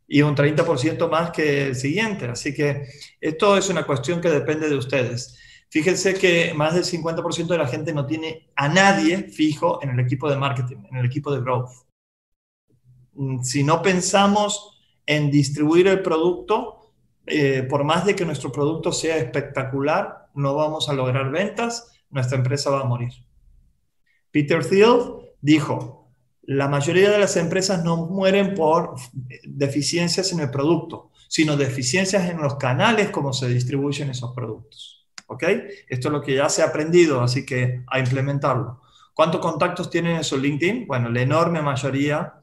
Y 0.07 0.23
un 0.23 0.35
30% 0.35 1.09
más 1.09 1.31
que 1.31 1.69
el 1.69 1.77
siguiente. 1.77 2.27
Así 2.27 2.53
que 2.53 2.89
esto 3.21 3.57
es 3.57 3.69
una 3.69 3.85
cuestión 3.85 4.21
que 4.21 4.29
depende 4.29 4.69
de 4.69 4.77
ustedes. 4.77 5.39
Fíjense 5.71 6.15
que 6.15 6.53
más 6.53 6.75
del 6.75 6.85
50% 6.85 7.47
de 7.47 7.59
la 7.59 7.69
gente 7.69 7.93
no 7.93 8.05
tiene 8.05 8.51
a 8.57 8.69
nadie 8.69 9.23
fijo 9.23 9.81
en 9.83 9.91
el 9.91 10.01
equipo 10.01 10.29
de 10.29 10.37
marketing, 10.37 10.79
en 10.91 10.97
el 10.97 11.07
equipo 11.07 11.33
de 11.33 11.41
growth. 11.41 11.71
Mm, 13.13 13.43
si 13.43 13.63
no 13.63 13.81
pensamos 13.81 14.79
en 15.07 15.31
distribuir 15.31 15.87
el 15.87 16.03
producto, 16.03 16.93
eh, 17.27 17.63
por 17.63 17.85
más 17.85 18.05
de 18.05 18.17
que 18.17 18.25
nuestro 18.25 18.51
producto 18.51 18.93
sea 18.93 19.17
espectacular, 19.17 20.29
no 20.35 20.55
vamos 20.57 20.89
a 20.89 20.93
lograr 20.93 21.31
ventas, 21.31 21.93
nuestra 22.11 22.39
empresa 22.39 22.71
va 22.71 22.81
a 22.81 22.85
morir. 22.85 23.13
Peter 24.31 24.65
Thiel 24.65 24.99
dijo, 25.41 26.13
la 26.43 26.69
mayoría 26.69 27.11
de 27.11 27.19
las 27.19 27.37
empresas 27.37 27.85
no 27.85 28.07
mueren 28.07 28.55
por 28.55 28.95
deficiencias 29.45 30.33
en 30.33 30.41
el 30.41 30.51
producto, 30.51 31.11
sino 31.29 31.57
deficiencias 31.57 32.29
en 32.29 32.39
los 32.39 32.57
canales 32.57 33.11
como 33.11 33.33
se 33.33 33.49
distribuyen 33.49 34.11
esos 34.11 34.33
productos. 34.35 35.01
¿ok? 35.31 35.45
Esto 35.89 36.09
es 36.09 36.13
lo 36.13 36.21
que 36.21 36.35
ya 36.35 36.49
se 36.49 36.63
ha 36.63 36.67
aprendido, 36.67 37.23
así 37.23 37.47
que 37.47 37.85
a 37.87 38.01
implementarlo. 38.01 38.81
¿Cuántos 39.15 39.41
contactos 39.41 39.89
tienen 39.89 40.17
en 40.17 40.25
su 40.25 40.37
LinkedIn? 40.37 40.87
Bueno, 40.89 41.09
la 41.09 41.21
enorme 41.21 41.63
mayoría 41.63 42.35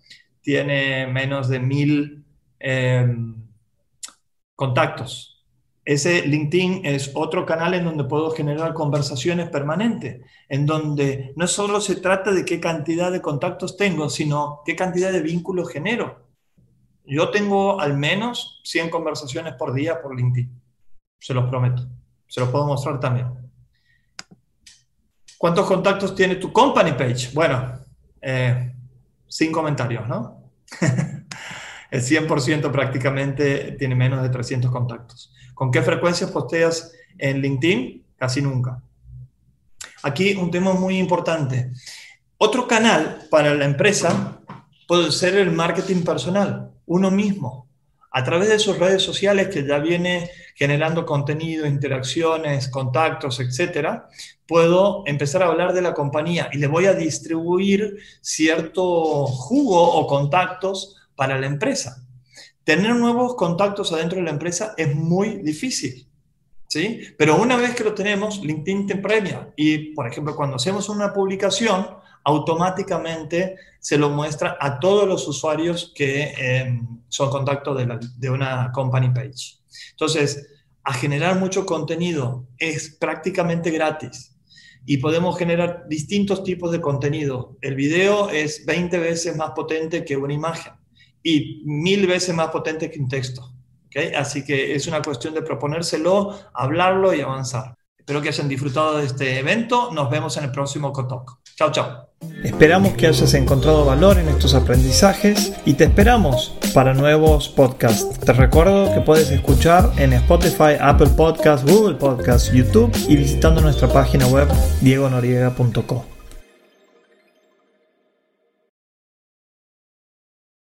tiene 0.41 1.05
menos 1.07 1.49
de 1.49 1.59
mil, 1.59 2.25
em, 2.59 3.35
contactos. 4.55 5.36
Ese 5.87 6.27
LinkedIn 6.27 6.85
es 6.85 7.11
otro 7.13 7.45
canal 7.45 7.73
en 7.73 7.85
donde 7.85 8.03
puedo 8.03 8.31
generar 8.31 8.73
conversaciones 8.73 9.47
permanentes, 9.47 10.19
en 10.49 10.65
donde 10.65 11.31
no 11.37 11.47
solo 11.47 11.79
se 11.79 11.95
trata 11.95 12.33
de 12.33 12.43
qué 12.43 12.59
cantidad 12.59 13.09
de 13.09 13.21
contactos 13.21 13.77
tengo, 13.77 14.09
sino 14.09 14.63
qué 14.65 14.75
cantidad 14.75 15.13
de 15.13 15.21
vínculos 15.21 15.71
genero. 15.71 16.27
Yo 17.05 17.29
tengo 17.29 17.79
al 17.79 17.97
menos 17.97 18.59
100 18.65 18.89
conversaciones 18.89 19.53
por 19.53 19.73
día 19.73 20.01
por 20.01 20.13
LinkedIn, 20.13 20.61
se 21.19 21.33
los 21.33 21.49
prometo. 21.49 21.87
Se 22.27 22.41
los 22.41 22.49
puedo 22.49 22.67
mostrar 22.67 22.99
también. 22.99 23.27
¿Cuántos 25.37 25.65
contactos 25.65 26.13
tiene 26.13 26.35
tu 26.35 26.51
company 26.51 26.91
page? 26.91 27.29
Bueno, 27.33 27.79
eh, 28.21 28.75
sin 29.25 29.53
comentarios, 29.53 30.05
¿no? 30.05 30.51
El 31.89 32.01
100% 32.01 32.71
prácticamente 32.71 33.75
tiene 33.79 33.95
menos 33.95 34.21
de 34.21 34.29
300 34.29 34.71
contactos. 34.71 35.33
¿Con 35.53 35.71
qué 35.71 35.81
frecuencia 35.81 36.27
posteas 36.27 36.91
en 37.17 37.41
LinkedIn? 37.41 38.03
Casi 38.17 38.41
nunca. 38.41 38.81
Aquí 40.03 40.35
un 40.35 40.51
tema 40.51 40.73
muy 40.73 40.97
importante. 40.97 41.71
Otro 42.37 42.67
canal 42.67 43.27
para 43.31 43.55
la 43.55 43.65
empresa 43.65 44.39
puede 44.87 45.11
ser 45.11 45.35
el 45.35 45.51
marketing 45.51 46.03
personal, 46.03 46.71
uno 46.85 47.09
mismo, 47.09 47.67
a 48.11 48.23
través 48.23 48.49
de 48.49 48.59
sus 48.59 48.79
redes 48.79 49.01
sociales 49.01 49.49
que 49.49 49.65
ya 49.65 49.79
viene 49.79 50.29
generando 50.55 51.05
contenido, 51.05 51.67
interacciones, 51.67 52.67
contactos, 52.69 53.39
etcétera, 53.39 54.07
puedo 54.47 55.03
empezar 55.05 55.43
a 55.43 55.47
hablar 55.47 55.73
de 55.73 55.81
la 55.81 55.93
compañía 55.93 56.49
y 56.51 56.57
le 56.57 56.67
voy 56.67 56.85
a 56.85 56.93
distribuir 56.93 57.97
cierto 58.21 59.27
jugo 59.27 59.79
o 59.79 60.07
contactos 60.07 60.96
para 61.17 61.37
la 61.37 61.47
empresa. 61.47 62.07
Tener 62.63 62.95
nuevos 62.95 63.35
contactos 63.35 63.91
adentro 63.91 64.19
de 64.19 64.25
la 64.25 64.31
empresa 64.31 64.73
es 64.77 64.95
muy 64.95 65.37
difícil. 65.37 66.07
¿Sí? 66.69 67.01
Pero 67.17 67.41
una 67.41 67.55
vez 67.55 67.73
que 67.75 67.83
lo 67.85 67.93
tenemos, 67.93 68.43
LinkedIn 68.43 68.87
te 68.87 68.95
premia. 68.97 69.53
Y, 69.55 69.93
por 69.93 70.05
ejemplo, 70.05 70.35
cuando 70.35 70.57
hacemos 70.57 70.89
una 70.89 71.13
publicación, 71.13 71.87
automáticamente 72.25 73.55
se 73.79 73.97
lo 73.97 74.09
muestra 74.09 74.57
a 74.59 74.79
todos 74.79 75.07
los 75.07 75.25
usuarios 75.29 75.93
que 75.95 76.33
em, 76.37 77.01
son 77.07 77.29
contacto 77.29 77.73
de, 77.73 77.97
de 78.17 78.29
una 78.29 78.69
company 78.73 79.09
page. 79.11 79.59
Entonces, 79.91 80.45
a 80.83 80.93
generar 80.93 81.39
mucho 81.39 81.65
contenido 81.65 82.47
es 82.57 82.89
prácticamente 82.99 83.71
gratis 83.71 84.37
y 84.85 84.97
podemos 84.97 85.37
generar 85.37 85.85
distintos 85.87 86.43
tipos 86.43 86.71
de 86.73 86.81
contenido. 86.81 87.57
El 87.61 87.75
video 87.75 88.29
es 88.29 88.65
20 88.65 88.99
veces 88.99 89.37
más 89.37 89.51
potente 89.51 90.03
que 90.03 90.17
una 90.17 90.33
imagen 90.33 90.73
y 91.23 91.61
mil 91.65 92.07
veces 92.07 92.35
más 92.35 92.49
potente 92.49 92.89
que 92.89 92.99
un 92.99 93.07
texto. 93.07 93.53
¿okay? 93.87 94.13
Así 94.13 94.43
que 94.43 94.75
es 94.75 94.87
una 94.87 95.01
cuestión 95.01 95.33
de 95.33 95.41
proponérselo, 95.41 96.37
hablarlo 96.53 97.13
y 97.13 97.21
avanzar. 97.21 97.75
Espero 97.97 98.21
que 98.21 98.29
hayan 98.29 98.47
disfrutado 98.47 98.99
de 98.99 99.05
este 99.05 99.37
evento. 99.37 99.91
Nos 99.91 100.09
vemos 100.09 100.37
en 100.37 100.45
el 100.45 100.51
próximo 100.51 100.93
Cotoc. 100.93 101.39
Chao, 101.57 101.71
chao. 101.71 102.07
Esperamos 102.43 102.93
que 102.93 103.07
hayas 103.07 103.33
encontrado 103.33 103.83
valor 103.83 104.17
en 104.17 104.29
estos 104.29 104.53
aprendizajes 104.53 105.53
y 105.65 105.73
te 105.73 105.83
esperamos 105.83 106.55
para 106.73 106.93
nuevos 106.93 107.49
podcasts. 107.49 108.19
Te 108.19 108.31
recuerdo 108.33 108.93
que 108.93 109.01
puedes 109.01 109.29
escuchar 109.29 109.91
en 109.97 110.13
Spotify, 110.13 110.77
Apple 110.79 111.09
Podcasts, 111.17 111.69
Google 111.69 111.95
Podcasts, 111.95 112.51
YouTube 112.53 112.95
y 113.09 113.17
visitando 113.17 113.59
nuestra 113.59 113.87
página 113.87 114.25
web 114.27 114.47
diegonoriega.com. 114.81 116.16